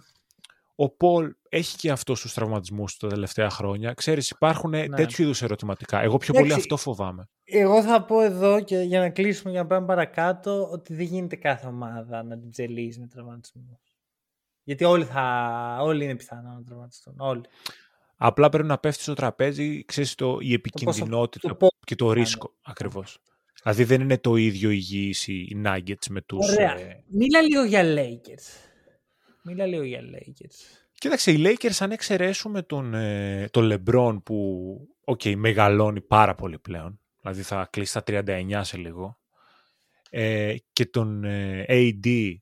Ο 0.75 0.89
Πολ 0.89 1.35
έχει 1.49 1.77
και 1.77 1.91
αυτό 1.91 2.15
στους 2.15 2.33
τραυματισμούς 2.33 2.97
τα 2.97 3.07
τελευταία 3.07 3.49
χρόνια. 3.49 3.93
Ξέρεις, 3.93 4.29
υπάρχουν 4.29 4.69
ναι. 4.69 4.87
τέτοιου 4.87 5.23
είδους 5.23 5.41
ερωτηματικά. 5.41 6.01
Εγώ 6.01 6.17
πιο 6.17 6.33
πολύ 6.33 6.53
αυτό 6.53 6.77
φοβάμαι. 6.77 7.29
Εγώ 7.43 7.83
θα 7.83 8.05
πω 8.05 8.21
εδώ 8.21 8.63
και 8.63 8.77
για 8.77 8.99
να 8.99 9.09
κλείσουμε 9.09 9.51
για 9.51 9.61
να 9.61 9.67
πάμε 9.67 9.85
παρακάτω 9.85 10.69
ότι 10.71 10.93
δεν 10.93 11.05
γίνεται 11.05 11.35
κάθε 11.35 11.67
ομάδα 11.67 12.23
να 12.23 12.39
την 12.39 12.51
τζελίζεις 12.51 12.99
με 12.99 13.07
τραυματισμούς. 13.07 13.97
Γιατί 14.63 14.83
όλοι, 14.83 15.05
θα, 15.05 15.77
όλοι 15.81 16.03
είναι 16.03 16.15
πιθανό 16.15 16.53
να 16.53 16.63
τραυματιστούν. 16.63 17.15
Όλοι. 17.17 17.43
Απλά 18.17 18.49
πρέπει 18.49 18.67
να 18.67 18.77
πέφτει 18.77 19.01
στο 19.01 19.13
τραπέζι, 19.13 19.85
ξέρεις, 19.85 20.15
το, 20.15 20.37
η 20.41 20.53
επικινδυνότητα 20.53 21.47
το 21.47 21.55
πόσο, 21.55 21.77
και 21.85 21.95
το 21.95 22.11
ρίσκο 22.11 22.47
ναι. 22.49 22.71
ακριβώς. 22.71 23.19
Δηλαδή 23.61 23.83
δεν 23.83 24.01
είναι 24.01 24.17
το 24.17 24.35
ίδιο 24.35 24.69
υγιείς 24.69 25.27
οι 25.27 25.61
Nuggets 25.65 26.07
με 26.09 26.21
τους... 26.21 26.49
Ωραία. 26.49 26.79
Ε... 26.79 27.03
Μίλα 27.07 27.41
λίγο 27.41 27.63
για 27.63 27.83
Lakers. 27.83 28.73
Μίλα 29.45 29.65
λίγο 29.65 29.83
για 29.83 30.01
Lakers. 30.01 30.85
Κοίταξε, 30.93 31.31
οι 31.31 31.43
Lakers 31.45 31.75
αν 31.79 31.91
εξαιρέσουμε 31.91 32.61
τον, 32.61 32.93
ε, 32.93 33.47
τον 33.51 33.71
LeBron 33.73 34.17
που 34.23 34.77
okay, 35.05 35.35
μεγαλώνει 35.35 36.01
πάρα 36.01 36.35
πολύ 36.35 36.59
πλέον, 36.59 36.99
δηλαδή 37.21 37.41
θα 37.41 37.67
κλείσει 37.71 37.93
τα 37.93 38.03
39 38.05 38.59
σε 38.63 38.77
λίγο, 38.77 39.19
ε, 40.09 40.55
και 40.73 40.85
τον 40.85 41.23
ε, 41.23 41.65
AD 41.67 42.35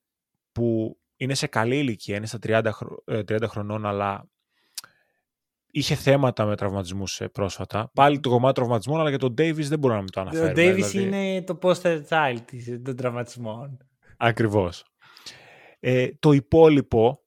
που 0.51 0.97
είναι 1.16 1.34
σε 1.34 1.47
καλή 1.47 1.78
ηλικία, 1.78 2.16
είναι 2.16 2.26
στα 2.26 2.39
30, 2.43 2.62
30 3.06 3.30
ε, 3.30 3.47
χρονών, 3.47 3.86
αλλά 3.86 4.28
είχε 5.72 5.95
θέματα 5.95 6.45
με 6.45 6.56
τραυματισμούς 6.56 7.22
ε, 7.22 7.28
πρόσφατα. 7.28 7.91
Πάλι 7.93 8.20
το 8.20 8.30
κομμάτι 8.30 8.54
τραυματισμών, 8.54 8.99
αλλά 8.99 9.10
για 9.10 9.20
τον 9.20 9.34
Davis 9.38 9.64
δεν 9.64 9.80
μπορώ 9.80 9.93
να 9.93 9.99
μην 9.99 10.12
το 10.12 10.22
αναφέρω. 10.22 10.45
Ο 10.45 10.51
Davis 10.51 10.56
δηλαδή... 10.56 11.01
είναι 11.01 11.41
το 11.41 11.60
poster 11.62 12.01
child 12.10 12.38
των 12.84 12.95
τραυματισμών. 12.95 13.78
Ακριβώς. 14.18 14.93
Ε, 15.86 16.10
το 16.20 16.32
υπόλοιπο 16.32 17.24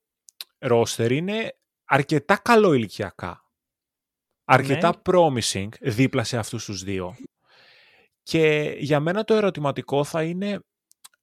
roster 0.58 1.10
είναι 1.10 1.56
αρκετά 1.84 2.36
καλό 2.36 2.72
ηλικιακά. 2.72 3.44
Αρκετά 4.44 4.88
ναι. 4.88 5.00
promising 5.04 5.68
δίπλα 5.80 6.24
σε 6.24 6.38
αυτούς 6.38 6.64
τους 6.64 6.82
δύο. 6.82 7.16
Και 8.22 8.74
για 8.78 9.00
μένα 9.00 9.24
το 9.24 9.34
ερωτηματικό 9.34 10.04
θα 10.04 10.22
είναι 10.22 10.60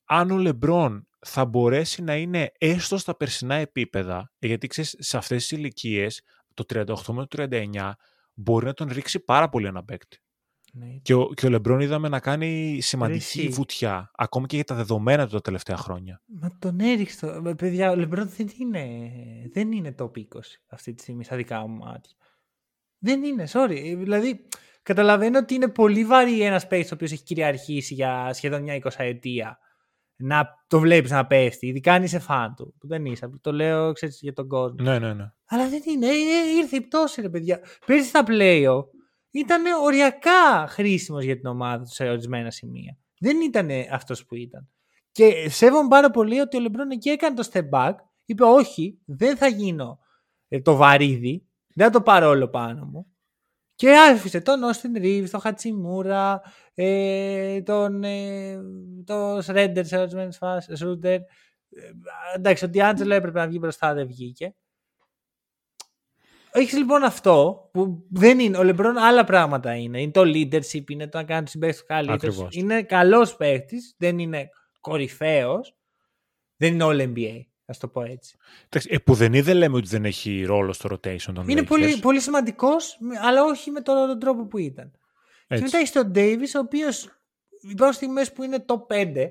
αν 0.05 0.31
ο 0.31 0.37
Λεμπρόν 0.37 1.07
θα 1.19 1.45
μπορέσει 1.45 2.01
να 2.01 2.15
είναι 2.15 2.51
έστω 2.57 2.97
στα 2.97 3.17
περσινά 3.17 3.55
επίπεδα, 3.55 4.31
γιατί 4.39 4.67
ξέρεις, 4.67 4.95
σε 4.99 5.17
αυτές 5.17 5.47
τις 5.47 5.57
ηλικίες, 5.57 6.21
το 6.53 6.63
38 6.73 7.13
με 7.13 7.25
το 7.25 7.47
39, 7.49 7.91
μπορεί 8.33 8.65
να 8.65 8.73
τον 8.73 8.87
ρίξει 8.91 9.19
πάρα 9.19 9.49
πολύ 9.49 9.67
ένα 9.67 9.83
παίκτη. 9.83 10.17
Ναι. 10.75 10.87
Και, 11.01 11.13
ο, 11.13 11.29
και 11.33 11.45
ο 11.45 11.49
Λεμπρόν 11.49 11.79
είδαμε 11.79 12.09
να 12.09 12.19
κάνει 12.19 12.79
σημαντική 12.81 13.41
Ρίση. 13.41 13.47
βουτιά, 13.47 14.11
ακόμη 14.15 14.45
και 14.45 14.55
για 14.55 14.65
τα 14.65 14.75
δεδομένα 14.75 15.25
του 15.25 15.31
τα 15.31 15.41
τελευταία 15.41 15.77
χρόνια. 15.77 16.21
Μα 16.25 16.57
τον 16.59 16.79
έριξε. 16.79 17.41
Παιδιά, 17.57 17.91
ο 17.91 17.95
Λεμπρόν 17.95 18.29
δεν 18.37 18.49
είναι, 18.59 18.87
δεν 19.53 19.71
είναι 19.71 19.91
το 19.91 20.11
20 20.15 20.21
αυτή 20.67 20.93
τη 20.93 21.01
στιγμή, 21.01 21.23
στα 21.23 21.35
δικά 21.35 21.67
μου 21.67 21.77
μάτια. 21.77 22.15
Δεν 22.97 23.23
είναι, 23.23 23.47
sorry. 23.51 23.95
Δηλαδή, 23.97 24.47
καταλαβαίνω 24.83 25.39
ότι 25.39 25.53
είναι 25.53 25.67
πολύ 25.67 26.05
βαρύ 26.05 26.41
ένας 26.41 26.67
παίκτης 26.67 26.91
ο 26.91 26.95
οποίος 26.95 27.11
έχει 27.11 27.23
κυριαρχήσει 27.23 27.93
για 27.93 28.33
σχεδόν 28.33 28.61
μια 28.61 28.81
20 28.83 28.89
ετία 28.97 29.57
να 30.15 30.63
το 30.67 30.79
βλέπεις 30.79 31.11
να 31.11 31.27
πέφτει, 31.27 31.67
ειδικά 31.67 31.93
αν 31.93 32.03
είσαι 32.03 32.19
φαν 32.19 32.55
του. 32.55 32.75
Που 32.79 32.87
δεν 32.87 33.05
είσαι. 33.05 33.29
Το 33.41 33.51
λέω 33.51 33.91
ξέρεις, 33.91 34.19
για 34.21 34.33
τον 34.33 34.47
κόσμο. 34.47 34.75
Ναι, 34.81 34.99
ναι, 34.99 35.13
ναι. 35.13 35.31
Αλλά 35.45 35.69
δεν 35.69 35.81
είναι. 35.85 36.07
Ε, 36.07 36.09
ε, 36.09 36.57
ήρθε 36.57 36.75
η 36.75 36.81
πτώση, 36.81 37.21
ρε 37.21 37.29
παιδιά. 37.29 37.59
Πέρσι 37.85 38.07
στα 38.07 38.23
πλέον 38.23 38.85
ήταν 39.33 39.63
οριακά 39.83 40.67
χρήσιμος 40.67 41.23
για 41.23 41.35
την 41.35 41.45
ομάδα 41.45 41.83
τους 41.83 41.93
σε 41.93 42.09
ορισμένα 42.09 42.51
σημεία. 42.51 42.97
Δεν 43.19 43.41
ήταν 43.41 43.69
αυτός 43.91 44.25
που 44.25 44.35
ήταν. 44.35 44.69
Και 45.11 45.49
σέβομαι 45.49 45.87
πάρα 45.87 46.09
πολύ 46.11 46.39
ότι 46.39 46.57
ο 46.57 46.59
Λεμπρόν 46.59 46.91
εκεί 46.91 47.09
έκανε 47.09 47.35
το 47.35 47.49
step 47.51 47.69
back. 47.69 47.93
Είπε 48.25 48.43
όχι, 48.43 48.99
δεν 49.05 49.37
θα 49.37 49.47
γίνω 49.47 49.99
ε, 50.47 50.61
το 50.61 50.75
βαρύδι. 50.75 51.47
Δεν 51.75 51.85
θα 51.85 51.91
το 51.91 52.01
πάρω 52.01 52.27
όλο 52.27 52.47
πάνω 52.47 52.85
μου. 52.85 53.07
Και 53.75 53.95
άφησε 53.97 54.41
τον 54.41 54.63
Όστιν 54.63 54.93
Ρίβ, 54.93 55.29
τον 55.29 55.39
Χατσιμούρα, 55.39 56.41
ε, 56.73 57.61
τον, 57.61 58.03
ε, 58.03 58.59
τον 59.05 59.41
Σρέντερ 59.41 59.85
σε 59.85 59.97
ορισμένες 59.97 60.37
φάσεις. 60.37 60.77
Σρούντερ. 60.77 61.19
Ε, 61.19 61.21
εντάξει, 62.35 62.65
ο 62.65 62.69
Ντιάντζελο 62.69 63.13
έπρεπε 63.13 63.39
να 63.39 63.47
βγει 63.47 63.57
μπροστά, 63.61 63.93
δεν 63.93 64.07
βγήκε. 64.07 64.55
Έχεις 66.55 66.77
λοιπόν 66.77 67.03
αυτό 67.03 67.69
που 67.73 68.05
δεν 68.09 68.39
είναι. 68.39 68.57
Ο 68.57 68.63
Λεμπρόν 68.63 68.97
άλλα 68.97 69.23
πράγματα 69.23 69.75
είναι. 69.75 70.01
Είναι 70.01 70.11
το 70.11 70.21
leadership, 70.21 70.89
είναι 70.89 71.07
το 71.07 71.17
να 71.17 71.23
κάνεις 71.23 71.49
συμπαίκτη 71.49 71.83
καλύτερο. 71.85 72.47
Είναι 72.51 72.83
καλός 72.83 73.35
παίχτης, 73.35 73.95
δεν 73.97 74.19
είναι 74.19 74.49
κορυφαίος. 74.79 75.75
Δεν 76.57 76.73
είναι 76.73 76.85
all 76.87 77.13
NBA. 77.13 77.41
Α 77.65 77.73
το 77.79 77.87
πω 77.87 78.01
έτσι. 78.01 78.37
Ε, 78.69 78.97
που 78.97 79.13
δεν 79.13 79.33
είδε, 79.33 79.53
λέμε 79.53 79.77
ότι 79.77 79.87
δεν 79.87 80.05
έχει 80.05 80.43
ρόλο 80.43 80.73
στο 80.73 80.89
rotation 80.91 81.33
των 81.33 81.49
Είναι 81.49 81.63
πολύ, 81.63 81.97
πολύ 81.97 82.19
σημαντικός, 82.19 82.97
αλλά 83.21 83.43
όχι 83.43 83.71
με 83.71 83.81
τον, 83.81 84.19
τρόπο 84.19 84.45
που 84.45 84.57
ήταν. 84.57 84.91
Έτσι. 85.47 85.63
Και 85.63 85.69
μετά 85.71 85.77
έχει 85.77 85.91
τον 85.91 86.11
Davis, 86.15 86.55
ο 86.55 86.59
οποίος 86.59 87.09
υπάρχουν 87.61 87.93
στιγμές 87.93 88.31
που 88.31 88.43
είναι 88.43 88.59
το 88.59 88.87
5, 88.89 89.29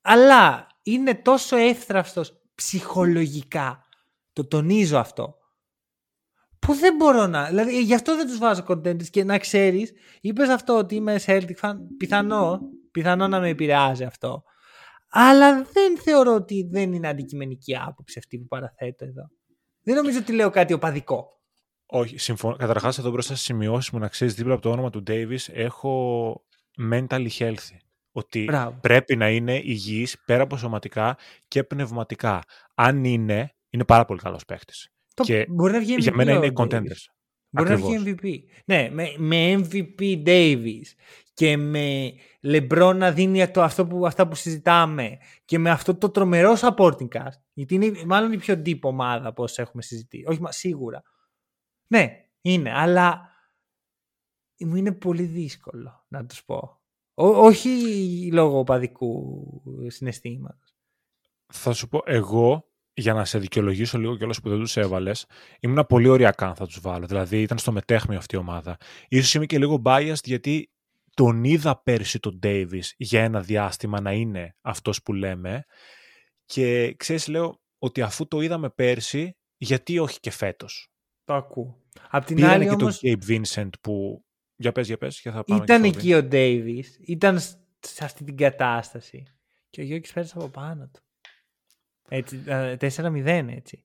αλλά 0.00 0.66
είναι 0.82 1.14
τόσο 1.14 1.56
εύθραυστος 1.56 2.40
ψυχολογικά. 2.54 3.86
Το 4.32 4.46
τονίζω 4.46 4.98
αυτό 4.98 5.37
που 6.68 6.74
δεν 6.74 6.96
μπορώ 6.96 7.26
να. 7.26 7.44
Δηλαδή, 7.44 7.82
γι' 7.82 7.94
αυτό 7.94 8.16
δεν 8.16 8.26
τους 8.26 8.38
βάζω 8.38 8.64
content 8.68 9.02
και 9.02 9.24
να 9.24 9.38
ξέρεις, 9.38 9.92
είπες 10.20 10.48
αυτό 10.48 10.78
ότι 10.78 10.94
είμαι 10.94 11.20
Celtic 11.26 11.54
fan. 11.60 11.74
Πιθανό, 11.98 12.60
πιθανό 12.90 13.28
να 13.28 13.40
με 13.40 13.48
επηρεάζει 13.48 14.04
αυτό. 14.04 14.42
Αλλά 15.10 15.62
δεν 15.62 15.98
θεωρώ 15.98 16.34
ότι 16.34 16.68
δεν 16.70 16.92
είναι 16.92 17.08
αντικειμενική 17.08 17.76
άποψη 17.76 18.18
αυτή 18.18 18.38
που 18.38 18.46
παραθέτω 18.46 19.04
εδώ. 19.04 19.30
Δεν 19.82 19.94
νομίζω 19.94 20.18
ότι 20.18 20.32
λέω 20.32 20.50
κάτι 20.50 20.72
οπαδικό. 20.72 21.40
Όχι, 21.86 22.18
συμφωνώ. 22.18 22.56
Καταρχάς, 22.56 22.98
εδώ 22.98 23.10
μπροστά 23.10 23.32
στις 23.32 23.44
σημειώσεις 23.44 23.90
μου 23.90 23.98
να 23.98 24.08
ξέρεις 24.08 24.34
δίπλα 24.34 24.52
από 24.52 24.62
το 24.62 24.70
όνομα 24.70 24.90
του 24.90 25.02
Davis 25.06 25.52
έχω 25.52 26.32
mentally 26.90 27.28
healthy. 27.38 27.76
Ότι 28.12 28.44
Μπράβο. 28.44 28.78
πρέπει 28.80 29.16
να 29.16 29.28
είναι 29.28 29.54
υγιής 29.54 30.16
πέρα 30.26 30.42
από 30.42 30.56
σωματικά 30.56 31.16
και 31.48 31.64
πνευματικά. 31.64 32.42
Αν 32.74 33.04
είναι, 33.04 33.54
είναι 33.70 33.84
πάρα 33.84 34.04
πολύ 34.04 34.20
καλός 34.20 34.44
παίχτη. 34.44 34.72
Το 35.18 35.24
και 35.24 35.46
μπορεί 35.48 35.72
να 35.72 35.80
βγει 35.80 35.94
MVP 35.96 36.00
για 36.00 36.14
μένα 36.14 36.32
είναι 36.32 36.52
contenders. 36.56 37.04
Μπορεί 37.50 37.72
Ακριβώς. 37.72 37.92
να 37.92 37.98
βγει 37.98 38.14
MVP. 38.22 38.38
Ναι, 38.64 38.88
με, 38.92 39.14
με 39.16 39.54
MVP 39.54 40.26
Davis 40.26 40.82
και 41.34 41.56
με 41.56 42.12
LeBron 42.42 42.94
να 42.96 43.12
δίνει 43.12 43.50
το, 43.50 43.62
αυτό 43.62 43.86
που, 43.86 44.06
αυτά 44.06 44.28
που 44.28 44.34
συζητάμε 44.34 45.18
και 45.44 45.58
με 45.58 45.70
αυτό 45.70 45.94
το 45.94 46.10
τρομερό 46.10 46.54
supporting 46.60 47.08
cast, 47.08 47.38
γιατί 47.52 47.74
είναι 47.74 48.04
μάλλον 48.06 48.32
η 48.32 48.36
πιο 48.36 48.54
deep 48.54 48.80
ομάδα 48.80 49.28
από 49.28 49.42
όσο 49.42 49.62
έχουμε 49.62 49.82
συζητήσει. 49.82 50.24
Όχι, 50.26 50.40
μα, 50.40 50.52
σίγουρα. 50.52 51.02
Ναι, 51.86 52.24
είναι, 52.40 52.72
αλλά 52.74 53.28
μου 54.58 54.76
είναι 54.76 54.92
πολύ 54.92 55.22
δύσκολο 55.22 56.04
να 56.08 56.26
τους 56.26 56.44
πω. 56.44 56.80
Ό, 57.14 57.26
όχι 57.26 57.70
λόγω 58.32 58.58
οπαδικού 58.58 59.46
συναισθήματος. 59.86 60.76
Θα 61.46 61.72
σου 61.72 61.88
πω, 61.88 62.02
εγώ 62.04 62.67
για 63.00 63.12
να 63.12 63.24
σε 63.24 63.38
δικαιολογήσω 63.38 63.98
λίγο 63.98 64.16
κιόλας 64.16 64.40
που 64.40 64.48
δεν 64.48 64.58
τους 64.58 64.76
έβαλες, 64.76 65.26
ήμουν 65.60 65.86
πολύ 65.88 66.08
ωριακά 66.08 66.46
αν 66.46 66.54
θα 66.54 66.66
τους 66.66 66.80
βάλω. 66.80 67.06
Δηλαδή 67.06 67.42
ήταν 67.42 67.58
στο 67.58 67.72
μετέχμιο 67.72 68.18
αυτή 68.18 68.34
η 68.34 68.38
ομάδα. 68.38 68.76
σω 69.22 69.38
είμαι 69.38 69.46
και 69.46 69.58
λίγο 69.58 69.82
biased 69.84 70.24
γιατί 70.24 70.70
τον 71.14 71.44
είδα 71.44 71.82
πέρσι 71.82 72.18
τον 72.18 72.38
Davis 72.42 72.84
για 72.96 73.22
ένα 73.22 73.40
διάστημα 73.40 74.00
να 74.00 74.12
είναι 74.12 74.56
αυτός 74.60 75.02
που 75.02 75.12
λέμε. 75.12 75.64
Και 76.44 76.94
ξέρεις, 76.96 77.28
λέω 77.28 77.60
ότι 77.78 78.02
αφού 78.02 78.28
το 78.28 78.40
είδαμε 78.40 78.70
πέρσι, 78.70 79.36
γιατί 79.56 79.98
όχι 79.98 80.20
και 80.20 80.30
φέτος; 80.30 80.88
Το 81.24 81.34
ακούω. 81.34 81.82
Απ' 82.10 82.24
την 82.24 82.44
άλλη 82.44 82.64
και 82.64 82.70
όμως... 82.70 82.98
τον 82.98 83.10
Gabe 83.10 83.30
Vincent 83.30 83.70
που. 83.80 84.24
Για 84.56 84.72
πες, 84.72 84.86
για 84.86 84.98
πες, 84.98 85.20
και 85.20 85.30
θα 85.30 85.44
πάμε 85.44 85.62
Ήταν 85.64 85.84
εκεί 85.84 86.14
ο 86.14 86.28
Davis. 86.30 86.86
Ήταν 87.06 87.40
σε 87.80 88.04
αυτή 88.04 88.24
την 88.24 88.36
κατάσταση. 88.36 89.22
Και 89.70 89.80
ο 89.80 89.84
Γιώργης 89.84 90.12
πέρασε 90.12 90.34
από 90.36 90.48
πάνω 90.48 90.90
του. 90.92 91.00
Έτσι, 92.08 92.42
4-0 92.46 93.46
έτσι. 93.48 93.84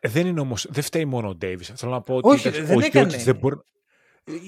Δεν 0.00 0.26
είναι 0.26 0.40
όμως, 0.40 0.66
δεν 0.70 0.82
φταίει 0.82 1.04
μόνο 1.04 1.28
ο 1.28 1.34
Ντέιβις. 1.34 1.72
Θέλω 1.74 1.92
να 1.92 2.02
πω 2.02 2.14
ότι 2.14 2.28
Όχι, 2.28 2.50
δεν 2.50 2.80
έκανε. 2.80 3.16
Δεν 3.16 3.36
μπορεί... 3.36 3.56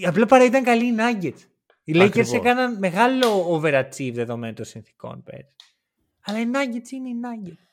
Απλά 0.06 0.26
παρά 0.26 0.44
ήταν 0.44 0.62
καλή 0.62 0.86
οι 0.86 0.96
Nuggets. 0.98 1.40
Οι 1.84 1.92
Lakers 1.96 2.32
έκαναν 2.32 2.78
μεγάλο 2.78 3.54
overachieve 3.56 4.12
δεδομένων 4.14 4.54
των 4.54 4.64
συνθήκων 4.64 5.22
πέρυσι. 5.22 5.54
Αλλά 6.24 6.40
οι 6.40 6.46
Nuggets 6.52 6.90
είναι 6.90 7.08
οι 7.08 7.14
Nuggets. 7.22 7.66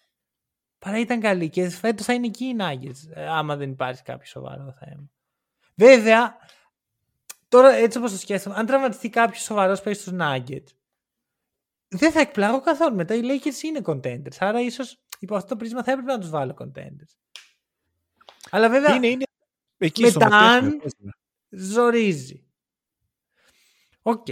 Παρά 0.79 0.99
ήταν 0.99 1.19
καλή 1.19 1.49
και 1.49 1.69
φέτος 1.69 2.05
θα 2.05 2.13
είναι 2.13 2.25
εκεί 2.25 2.45
οι 2.45 2.55
Nuggets, 2.59 3.11
ε, 3.13 3.27
άμα 3.27 3.55
δεν 3.55 3.69
υπάρχει 3.69 4.03
κάποιο 4.03 4.25
σοβαρό 4.25 4.75
θέμα. 4.79 5.09
Βέβαια, 5.75 6.37
τώρα 7.47 7.71
έτσι 7.71 7.97
όπως 7.97 8.11
το 8.11 8.17
σκέφτομαι, 8.17 8.55
αν 8.55 8.65
τραυματιστεί 8.65 9.09
κάποιος 9.09 9.43
σοβαρός 9.43 9.81
παίζει 9.81 10.01
στους 10.01 10.13
Nuggets, 10.19 10.67
δεν 11.87 12.11
θα 12.11 12.19
εκπλάγω 12.19 12.61
καθόλου. 12.61 12.95
Μετά 12.95 13.13
οι 13.15 13.21
Lakers 13.23 13.63
είναι 13.63 13.81
contenders. 13.85 14.35
Άρα 14.39 14.61
ίσως 14.61 14.97
υπό 15.19 15.35
αυτό 15.35 15.47
το 15.47 15.55
πρίσμα 15.55 15.83
θα 15.83 15.91
έπρεπε 15.91 16.11
να 16.11 16.19
τους 16.19 16.29
βάλω 16.29 16.55
contenders. 16.59 17.15
Αλλά 18.49 18.69
βέβαια. 18.69 18.95
Είναι, 18.95 19.07
είναι 19.07 19.23
εκεί 19.77 20.01
Μετά 20.01 20.25
στο 20.25 20.35
αν- 20.35 20.63
μετέχουμε. 20.65 21.11
ζορίζει. 21.49 22.43
Οκ. 24.01 24.25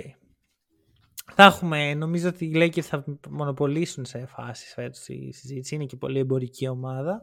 Θα 1.35 1.43
έχουμε, 1.43 1.93
νομίζω 1.93 2.27
ότι 2.29 2.45
οι 2.45 2.51
Lakers 2.55 2.79
θα 2.81 3.03
μονοπολίσουν 3.29 4.05
σε 4.05 4.25
φάσεις 4.25 4.73
φέτος 4.73 5.07
η 5.07 5.31
συζήτηση. 5.31 5.75
Είναι 5.75 5.85
και 5.85 5.95
πολύ 5.95 6.19
εμπορική 6.19 6.67
ομάδα. 6.67 7.21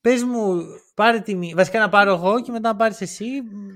Πες 0.00 0.22
μου, 0.22 0.62
πάρε 0.94 1.20
τη 1.20 1.34
μη- 1.34 1.54
Βασικά 1.54 1.78
να 1.78 1.88
πάρω 1.88 2.12
εγώ 2.12 2.42
και 2.42 2.50
μετά 2.50 2.68
να 2.68 2.76
πάρεις 2.76 3.00
εσύ. 3.00 3.26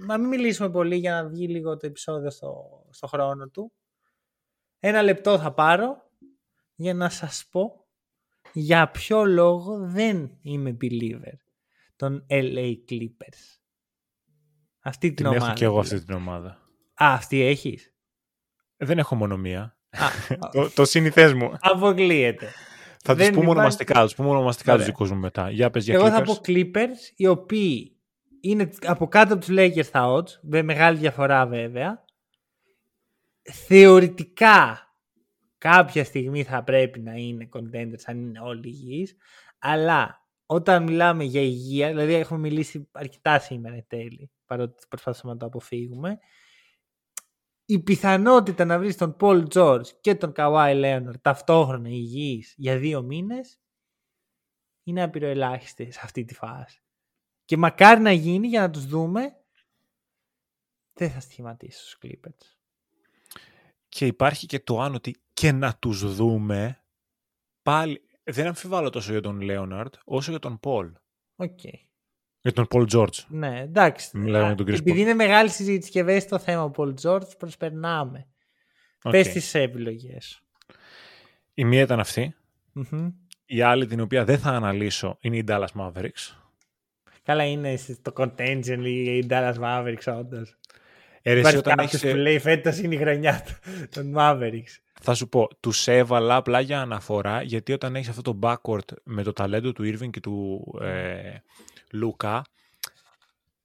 Να 0.06 0.18
μην 0.18 0.28
μιλήσουμε 0.28 0.70
πολύ 0.70 0.96
για 0.96 1.12
να 1.22 1.28
βγει 1.28 1.48
λίγο 1.48 1.76
το 1.76 1.86
επεισόδιο 1.86 2.30
στο, 2.30 2.54
στο 2.90 3.06
χρόνο 3.06 3.48
του. 3.48 3.72
Ένα 4.80 5.02
λεπτό 5.02 5.38
θα 5.38 5.52
πάρω 5.52 6.10
για 6.74 6.94
να 6.94 7.08
σας 7.08 7.44
πω 7.50 7.86
για 8.52 8.90
ποιο 8.90 9.24
λόγο 9.24 9.78
δεν 9.88 10.38
είμαι 10.42 10.76
believer 10.80 11.36
των 11.96 12.26
LA 12.30 12.74
Clippers. 12.90 13.58
Αυτή 14.80 15.06
την, 15.06 15.16
Την 15.16 15.26
ομάδα. 15.26 15.44
έχω 15.46 15.54
και 15.54 15.64
εγώ 15.64 15.74
δηλαδή. 15.82 15.94
αυτή 15.94 16.06
την 16.06 16.14
ομάδα. 16.14 16.48
Α, 17.02 17.12
αυτή 17.14 17.40
έχεις; 17.40 17.94
Δεν 18.76 18.98
έχω 18.98 19.14
μόνο 19.14 19.36
μία. 19.36 19.76
Α, 19.90 20.06
το, 20.52 20.70
το 20.70 20.84
σύνηθές 20.84 21.32
μου. 21.32 21.52
αποκλείεται. 21.60 22.46
Θα 23.02 23.14
Δεν 23.14 23.16
τους 23.16 23.26
πούμε 23.26 23.30
υπάρχει- 23.40 23.50
ονομαστικά, 23.58 24.02
τους 24.02 24.14
πούμε 24.14 24.28
ονομαστικά 24.28 24.72
τους 24.72 24.80
Ωραία. 24.82 24.92
δικούς 24.94 25.10
μου 25.10 25.18
μετά. 25.18 25.50
Για 25.50 25.70
πες 25.70 25.84
για 25.84 25.94
Εγώ 25.94 26.08
θα 26.10 26.20
Clippers. 26.20 26.24
πω 26.26 26.40
Clippers, 26.46 27.12
οι 27.16 27.26
οποίοι 27.26 27.96
είναι 28.40 28.70
από 28.86 29.08
κάτω 29.08 29.34
από 29.34 29.44
τους 29.46 29.54
Lakers 29.58 29.86
τα 29.90 30.06
odds, 30.14 30.30
με 30.42 30.62
μεγάλη 30.62 30.98
διαφορά 30.98 31.46
βέβαια. 31.46 32.04
Θεωρητικά 33.52 34.80
κάποια 35.58 36.04
στιγμή 36.04 36.44
θα 36.44 36.64
πρέπει 36.64 37.00
να 37.00 37.12
είναι 37.12 37.48
contenders 37.52 38.02
αν 38.04 38.18
είναι 38.18 38.40
όλοι 38.40 38.68
υγιείς, 38.68 39.16
αλλά 39.58 40.26
όταν 40.46 40.82
μιλάμε 40.82 41.24
για 41.24 41.40
υγεία, 41.40 41.88
δηλαδή 41.88 42.14
έχουμε 42.14 42.38
μιλήσει 42.38 42.88
αρκετά 42.92 43.38
σήμερα 43.38 43.74
εν 43.74 43.84
τέλει, 43.86 44.30
παρότι 44.46 44.86
προσπαθούμε 44.88 45.32
να 45.32 45.38
το 45.38 45.46
αποφύγουμε, 45.46 46.18
η 47.64 47.78
πιθανότητα 47.82 48.64
να 48.64 48.78
βρεις 48.78 48.96
τον 48.96 49.16
Paul 49.20 49.46
George 49.54 49.86
και 50.00 50.14
τον 50.14 50.32
Kawhi 50.36 50.84
Leonard 50.84 51.20
ταυτόχρονα 51.20 51.88
υγιείς 51.88 52.54
για 52.56 52.78
δύο 52.78 53.02
μήνες 53.02 53.60
είναι 54.82 55.02
απειροελάχιστη 55.02 55.90
σε 55.90 56.00
αυτή 56.02 56.24
τη 56.24 56.34
φάση. 56.34 56.82
Και 57.44 57.56
μακάρι 57.56 58.00
να 58.00 58.12
γίνει 58.12 58.46
για 58.46 58.60
να 58.60 58.70
τους 58.70 58.86
δούμε. 58.86 59.40
Δεν 60.92 61.10
θα 61.10 61.20
στοιχηματίσει 61.20 61.78
στους 61.78 61.98
Clippers. 62.02 62.55
Και 63.96 64.06
υπάρχει 64.06 64.46
και 64.46 64.60
το 64.60 64.80
αν 64.80 64.94
ότι 64.94 65.16
και 65.32 65.52
να 65.52 65.74
τους 65.74 66.14
δούμε 66.14 66.84
πάλι 67.62 68.00
δεν 68.22 68.46
αμφιβάλλω 68.46 68.90
τόσο 68.90 69.12
για 69.12 69.20
τον 69.20 69.40
Λέοναρντ 69.40 69.94
όσο 70.04 70.30
για 70.30 70.40
τον 70.40 70.60
Πολ. 70.60 70.92
Οκ. 71.36 71.58
Για 72.40 72.52
τον 72.52 72.66
Πολ 72.66 72.86
Τζόρτζ. 72.86 73.18
Ναι, 73.28 73.60
εντάξει. 73.60 74.18
Μιλάμε 74.18 74.44
Α, 74.44 74.46
για 74.46 74.56
τον 74.56 74.66
Chris 74.66 74.78
Επειδή 74.78 74.98
Paul. 74.98 75.02
είναι 75.02 75.14
μεγάλη 75.14 75.48
συζήτηση 75.48 75.90
και 75.90 76.00
ευαίσθητο 76.00 76.36
το 76.36 76.42
θέμα 76.42 76.62
ο 76.62 76.70
Paul 76.76 76.94
George, 77.02 77.38
προσπερνάμε. 77.38 78.28
Οκ. 79.02 79.12
Πες 79.12 79.28
τις 79.28 79.54
επιλογές. 79.54 80.42
Η 81.54 81.64
μία 81.64 81.82
ήταν 81.82 82.00
αυτή. 82.00 82.34
Μμμ. 82.72 83.10
Η 83.44 83.60
άλλη 83.60 83.86
την 83.86 84.00
οποία 84.00 84.24
δεν 84.24 84.38
θα 84.38 84.50
αναλύσω 84.50 85.16
είναι 85.20 85.36
η 85.36 85.44
Dallas 85.48 85.72
Mavericks. 85.76 86.36
Καλά 87.22 87.44
είναι 87.44 87.76
στο 87.76 88.12
contention 88.16 88.80
η 88.84 89.26
Dallas 89.30 89.56
Mavericks 89.60 90.16
όντως. 90.18 90.58
Ε, 91.28 91.32
ρε, 91.32 91.40
εσύ 91.40 91.48
Υπάρχει 91.48 91.56
όταν 91.56 91.76
κάποιος 91.76 92.02
έχεις, 92.02 92.10
που 92.14 92.16
λέει 92.16 92.38
φέτος 92.38 92.78
είναι 92.78 92.94
η 92.94 92.98
χρονιά 92.98 93.42
του- 93.46 93.88
των 93.88 94.14
Mavericks. 94.16 94.76
θα 95.00 95.14
σου 95.14 95.28
πω, 95.28 95.48
τους 95.60 95.86
έβαλα 95.88 96.36
απλά 96.36 96.60
για 96.60 96.80
αναφορά 96.80 97.42
γιατί 97.42 97.72
όταν 97.72 97.96
έχεις 97.96 98.08
αυτό 98.08 98.22
το 98.22 98.38
backward 98.42 98.92
με 99.04 99.22
το 99.22 99.32
ταλέντο 99.32 99.72
του 99.72 99.82
Irving 99.82 100.10
και 100.10 100.20
του 100.20 100.64
ε, 100.82 101.34
Λούκα 101.92 102.42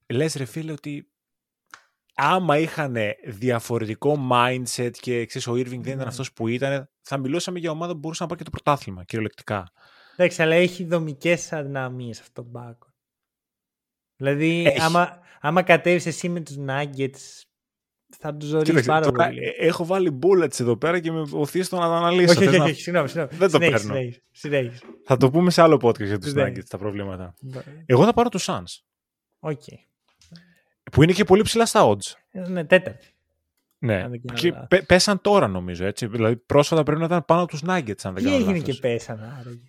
λες 0.08 0.36
ρε 0.36 0.46
φίλε 0.46 0.72
ότι 0.72 1.08
άμα 2.16 2.58
είχαν 2.58 2.96
διαφορετικό 3.26 4.28
mindset 4.32 4.92
και 5.00 5.26
ξέρεις 5.26 5.48
ο 5.48 5.54
Irving 5.54 5.68
δεν 5.70 5.80
ήταν 5.80 5.98
Ναι. 5.98 6.04
αυτός 6.04 6.34
που 6.34 6.48
ήταν 6.48 6.90
θα 7.02 7.18
μιλούσαμε 7.18 7.60
για 7.60 7.72
ομάδα 7.72 7.94
που 7.94 8.00
μπορούσε 8.00 8.24
να 8.24 8.30
πάρει 8.30 8.44
και 8.44 8.50
το 8.50 8.58
πρωτάθλημα 8.62 9.04
κυριολεκτικά. 9.04 9.72
Εντάξει, 10.16 10.42
αλλά 10.42 10.56
έχει 10.56 10.84
δομικές 10.86 11.54
αδυναμίες 11.54 12.20
αυτό 12.20 12.42
το 12.42 12.48
μπάκο. 12.50 12.88
Δηλαδή, 14.16 14.64
Έχει. 14.68 14.82
άμα, 14.82 15.20
άμα 15.42 15.62
κατέβεις 15.62 16.06
εσύ 16.06 16.30
με 16.30 16.40
τους 16.42 16.56
Nuggets, 16.68 17.42
θα 18.20 18.36
τους 18.36 18.48
ζωρίσει 18.50 18.70
Κοίταξε, 18.70 18.90
πάρα 18.90 19.06
τώρα, 19.06 19.26
πολύ. 19.26 19.40
ε, 19.44 19.66
έχω 19.68 19.86
βάλει 19.86 20.20
bullets 20.24 20.60
εδώ 20.60 20.78
πέρα 20.78 21.00
και 21.00 21.12
με 21.12 21.24
οθείς 21.32 21.66
στο 21.66 21.76
να 21.78 21.88
τα 21.88 21.96
αναλύσω. 21.96 22.32
όχι, 22.32 22.40
Θες 22.40 22.48
όχι, 22.48 22.58
να- 22.58 22.64
όχι, 22.64 22.82
συγγνώμη, 22.82 23.08
συγγνώμη. 23.08 23.38
Δεν 23.38 23.50
το 23.52 23.58
Συνέχισε, 23.58 23.78
παίρνω. 23.88 23.94
συνέχισε, 24.00 24.22
συνέχισε. 24.32 24.82
Θα 25.06 25.18
το 25.18 25.30
πούμε 25.32 25.52
σε 25.52 25.62
άλλο 25.62 25.80
podcast 25.82 26.06
για 26.06 26.20
τους 26.20 26.34
Ναι. 26.34 26.44
Nuggets 26.48 26.64
τα 26.70 26.78
προβλήματα. 26.78 27.34
Εγώ 27.86 28.06
θα 28.06 28.14
πάρω 28.14 28.30
τους 28.30 28.46
Suns. 28.50 28.82
Οκ. 29.40 29.62
Που 30.92 31.04
είναι 31.04 31.12
και 31.12 31.24
πολύ 31.24 31.42
ψηλά 31.42 31.66
στα 31.66 31.88
odds. 31.88 32.14
Ε, 32.32 32.48
Ναι, 32.48 32.66
τέταρτη. 32.66 33.08
Ναι. 33.78 34.02
Αν 34.04 34.10
δεν 34.10 34.22
κάνω 34.26 34.40
Και 34.40 34.50
λάθος. 34.50 34.68
πέ- 34.68 34.86
πέσαν 34.86 35.22
τώρα 35.22 35.48
νομίζω 35.48 35.86
έτσι. 35.86 36.08
Δηλαδή 36.08 36.36
πρόσφατα 36.36 36.84
πρέπει 36.84 37.00
να 37.00 37.06
ήταν 37.06 37.26
πάνω 37.26 37.42
από 37.42 37.52
τους 37.52 37.62
Nuggets 37.64 38.02
αν 38.04 38.14
δεν 38.14 38.14
Τι 38.14 38.24
κάνω 38.24 38.36
έγινε 38.36 38.52
λάθος. 38.58 38.64
και 38.64 38.80
πέσανε 38.80 39.36
άραγε. 39.40 39.62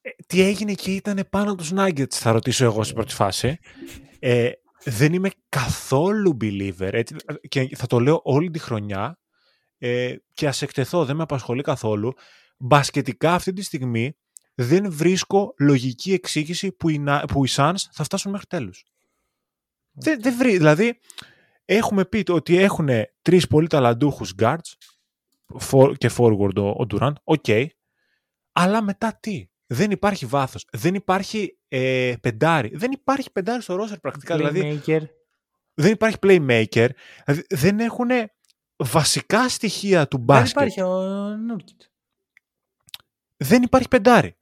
Ε, 0.00 0.10
Τι 0.26 0.42
έγινε 0.42 0.72
και 0.72 0.90
ήταν 0.94 1.26
πάνω 1.30 1.50
από 1.50 1.60
τους 1.60 1.72
Nuggets 1.76 2.10
θα 2.14 2.32
ρωτήσω 2.32 2.64
εγώ 2.64 2.82
στην 2.82 2.94
πρώτη 2.96 3.14
φάση. 3.14 3.58
Ε, 4.18 4.50
δεν 4.90 5.12
είμαι 5.12 5.30
καθόλου 5.48 6.36
believer 6.40 6.90
έτσι, 6.92 7.16
και 7.48 7.76
θα 7.76 7.86
το 7.86 8.00
λέω 8.00 8.20
όλη 8.24 8.50
τη 8.50 8.58
χρονιά 8.58 9.18
ε, 9.78 10.14
και 10.34 10.46
ας 10.48 10.62
εκτεθώ, 10.62 11.04
δεν 11.04 11.16
με 11.16 11.22
απασχολεί 11.22 11.62
καθόλου. 11.62 12.12
Μπασκετικά 12.58 13.34
αυτή 13.34 13.52
τη 13.52 13.62
στιγμή 13.62 14.16
δεν 14.54 14.92
βρίσκω 14.92 15.54
λογική 15.58 16.12
εξήγηση 16.12 16.72
που 16.72 16.88
οι, 16.88 16.98
Να- 16.98 17.24
που 17.24 17.44
οι 17.44 17.48
Suns 17.50 17.74
θα 17.92 18.04
φτάσουν 18.04 18.30
μέχρι 18.30 18.46
τέλους. 18.46 18.84
Δεν, 19.92 20.22
δεν 20.22 20.36
βρει, 20.36 20.56
δηλαδή 20.56 20.98
έχουμε 21.64 22.04
πει 22.04 22.22
το 22.22 22.34
ότι 22.34 22.56
έχουν 22.56 22.88
τρεις 23.22 23.46
πολύ 23.46 23.66
ταλαντούχους 23.66 24.34
guards 24.38 24.72
for- 25.70 25.94
και 25.98 26.10
forward 26.16 26.54
ο, 26.56 26.68
ο 26.68 26.86
Durant, 26.90 27.12
OK, 27.24 27.44
αλλά 28.52 28.82
μετά 28.82 29.18
τι; 29.20 29.46
Δεν 29.70 29.90
υπάρχει 29.90 30.26
βάθος, 30.26 30.64
δεν 30.72 30.94
υπάρχει 30.94 31.58
ε, 31.68 32.14
πεντάρι, 32.20 32.70
δεν 32.74 32.90
υπάρχει 32.92 33.32
πεντάρι 33.32 33.62
στο 33.62 33.74
roster 33.84 34.00
πρακτικά, 34.00 34.36
δηλαδή 34.36 34.80
Playmaker. 34.86 35.00
δεν 35.74 35.92
υπάρχει 35.92 36.16
playmaker, 36.22 36.88
δηλαδή 37.24 37.46
δεν 37.48 37.80
έχουν 37.80 38.08
βασικά 38.76 39.48
στοιχεία 39.48 40.08
του 40.08 40.16
Δεν 40.16 40.24
μπάσκετ. 40.24 40.50
υπάρχει 40.50 40.82
ο 40.82 40.96
Νούρκιτ. 41.36 41.80
Δεν 43.36 43.62
υπάρχει 43.62 43.88
πεντάρι. 43.88 44.36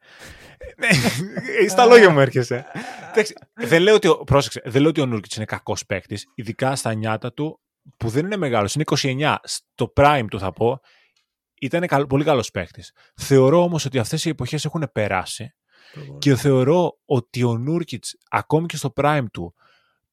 Ε, 1.63 1.69
Στα 1.69 1.85
λόγια 1.87 2.11
μου 2.11 2.21
έρχεσαι. 2.21 2.67
Εντάξει, 3.11 3.35
δεν 3.55 3.83
λέω 3.83 3.95
ότι 3.95 4.09
ο, 4.09 4.17
πρόσεξε, 4.17 4.63
δεν 4.65 4.81
λέω 4.81 4.91
ότι 4.91 5.01
ο 5.01 5.07
Νούρκιτς 5.07 5.37
είναι 5.37 5.45
κακός 5.45 5.87
παίκτης, 5.87 6.27
ειδικά 6.35 6.77
στα 6.77 6.95
νιάτα 6.95 7.33
του, 7.33 7.61
που 7.97 8.09
δεν 8.09 8.25
είναι 8.25 8.37
μεγάλος, 8.37 8.75
είναι 8.75 8.85
29. 8.87 9.37
Στο 9.43 9.93
prime 9.97 10.25
του 10.31 10.39
θα 10.39 10.53
πω, 10.53 10.81
ήταν 11.61 11.87
καλ- 11.87 12.07
πολύ 12.07 12.25
καλός 12.25 12.51
παίκτης. 12.51 12.93
Θεωρώ 13.17 13.63
όμως 13.63 13.85
ότι 13.85 13.99
αυτές 13.99 14.25
οι 14.25 14.29
εποχές 14.29 14.65
έχουν 14.65 14.89
περάσει 14.93 15.55
και 16.19 16.35
θεωρώ 16.37 16.99
ότι 17.05 17.43
ο 17.43 17.59
Νούρκιτς, 17.59 18.17
ακόμη 18.31 18.67
και 18.67 18.77
στο 18.77 18.93
prime 18.97 19.25
του, 19.33 19.55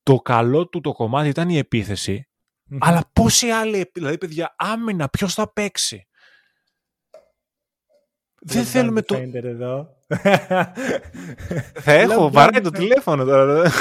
το 0.04 0.16
καλό 0.16 0.68
του 0.68 0.82
το 0.82 0.92
κομμάτι 0.92 1.28
ήταν 1.30 1.50
η 1.50 1.58
επίθεση, 1.58 2.28
αλλά 2.80 3.10
πόσοι 3.14 3.50
άλλοι, 3.50 3.92
δηλαδή 3.94 4.18
παιδιά, 4.18 4.56
άμυνα, 4.58 5.10
ποιος 5.10 5.34
θα 5.34 5.54
παίξει; 5.54 6.08
Δεν 8.42 8.64
θέλουμε 8.66 9.02
το... 9.02 9.16
Εδώ. 9.34 9.98
Θα 11.74 11.92
έχω, 11.92 12.26
LeBron 12.26 12.32
βαράει 12.32 12.62
το 12.62 12.70
James. 12.74 12.78
τηλέφωνο 12.78 13.24
τώρα. 13.24 13.72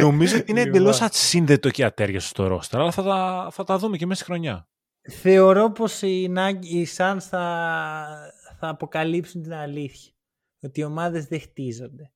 Νομίζω 0.00 0.36
ότι 0.38 0.50
είναι 0.50 0.60
Λοιπόν. 0.60 0.76
εντελώς 0.76 1.00
ασύνδετο 1.00 1.70
και 1.70 1.84
ατέριαστο 1.84 2.28
στο 2.28 2.46
ρόστερ, 2.46 2.80
αλλά 2.80 2.90
θα 2.90 3.02
τα, 3.02 3.48
θα 3.52 3.64
τα 3.64 3.78
δούμε 3.78 3.96
και 3.96 4.06
μέσα 4.06 4.20
στη 4.22 4.30
χρονιά. 4.30 4.68
Θεωρώ 5.08 5.70
πως 5.70 6.02
οι, 6.02 6.32
Nug- 6.36 6.64
οι 6.64 6.86
Suns 6.96 7.18
θα, 7.20 8.34
θα 8.58 8.68
αποκαλύψουν 8.68 9.42
την 9.42 9.54
αλήθεια. 9.54 10.12
Ότι 10.62 10.80
οι 10.80 10.84
ομάδες 10.84 11.26
δεν 11.26 11.40
χτίζονται. 11.40 12.12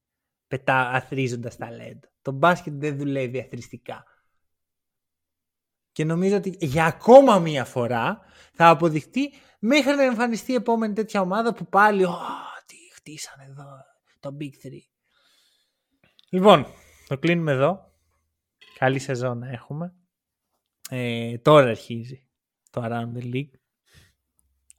Πετά, 0.47 0.91
αθρίζοντας 0.91 1.57
ταλέντο. 1.57 2.09
Το 2.23 2.33
μπάσκετ 2.33 2.73
δεν 2.75 2.97
δουλεύει 2.97 3.41
αθρηστικά. 3.41 4.05
Και 5.93 6.05
νομίζω 6.05 6.37
ότι 6.37 6.57
για 6.61 6.85
ακόμα 6.85 7.39
μία 7.39 7.65
φορά 7.65 8.21
θα 8.53 8.69
αποδειχτεί 8.69 9.33
μέχρι 9.59 9.95
να 9.95 10.03
εμφανιστεί 10.03 10.53
η 10.53 10.55
επόμενη 10.55 10.93
τέτοια 10.93 11.21
ομάδα 11.21 11.55
που 11.55 11.67
πάλι 11.67 12.05
«Ω, 12.05 12.19
τι 12.67 12.77
χτίσανε 12.95 13.45
εδώ 13.45 13.69
το 14.21 14.37
Big 14.41 14.67
3». 14.67 14.71
Λοιπόν, 16.31 16.67
το 17.09 17.19
κλείνουμε 17.19 17.53
εδώ. 17.53 17.93
Καλή 18.79 18.99
σεζόν 18.99 19.39
να 19.39 19.51
έχουμε. 19.51 19.95
Ε, 20.91 21.39
τώρα 21.39 21.69
αρχίζει 21.69 22.29
το 22.75 22.83
Around. 22.85 23.45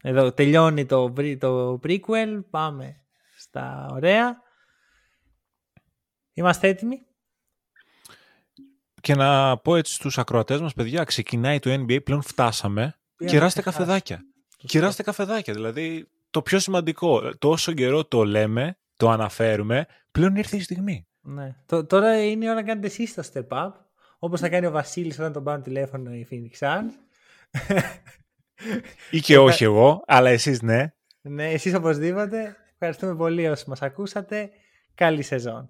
Εδώ 0.02 0.32
τελειώνει 0.32 0.86
το, 0.86 1.14
το 1.40 1.80
prequel, 1.84 2.40
πάμε 2.50 3.02
στα 3.38 3.88
ωραία. 3.92 4.42
Είμαστε 6.34 6.68
έτοιμοι; 6.68 7.06
Και 9.02 9.16
να 9.16 9.58
πω 9.58 9.76
έτσι 9.76 9.94
στους 9.94 10.18
ακροατές 10.18 10.62
μας, 10.62 10.74
παιδιά, 10.74 11.04
ξεκινάει 11.04 11.60
το 11.60 11.74
NBA, 11.74 12.04
πλέον 12.04 12.22
φτάσαμε. 12.22 12.96
Πήγα 13.16 13.32
Κυράστε 13.32 13.62
καφεδάκια. 13.62 14.22
Κυράστε 14.58 15.04
καφεδάκια, 15.04 15.54
δηλαδή 15.54 16.08
το 16.30 16.42
πιο 16.42 16.60
σημαντικό. 16.60 17.38
Τόσο 17.38 17.74
καιρό 17.74 18.06
το 18.06 18.24
λέμε, 18.24 18.78
το 18.98 19.10
αναφέρουμε, 19.10 19.86
πλέον 20.12 20.36
ήρθε 20.36 20.58
η 20.58 20.62
στιγμή. 20.62 21.08
Ναι. 21.22 21.56
Τώρα 21.88 22.24
είναι 22.24 22.46
η 22.46 22.48
ώρα 22.48 22.56
να 22.56 22.64
κάνετε 22.64 22.88
εσείς 22.88 23.14
τα 23.14 23.24
step 23.34 23.48
up, 23.48 23.72
όπως 24.20 24.40
θα 24.40 24.50
κάνει 24.50 24.66
ο 24.66 24.72
Βασίλης 24.72 25.20
όταν 25.20 25.34
τον 25.34 25.44
πάρουν 25.44 25.64
τηλέφωνο 25.64 26.14
η 26.14 26.28
Phoenix 26.32 26.68
ή 29.12 29.20
και 29.20 29.38
όχι 29.38 29.64
εγώ, 29.64 30.04
αλλά 30.08 30.30
εσείς 30.30 30.62
ναι. 30.62 30.94
Ναι, 31.22 31.52
εσείς 31.52 31.74
οπωσδήποτε. 31.74 32.56
Ευχαριστούμε 32.72 33.16
πολύ 33.16 33.48
όσοι 33.48 33.64
μας 33.68 33.82
ακούσατε. 33.82 34.50
Καλή 34.96 35.22
σεζόν. 35.22 35.70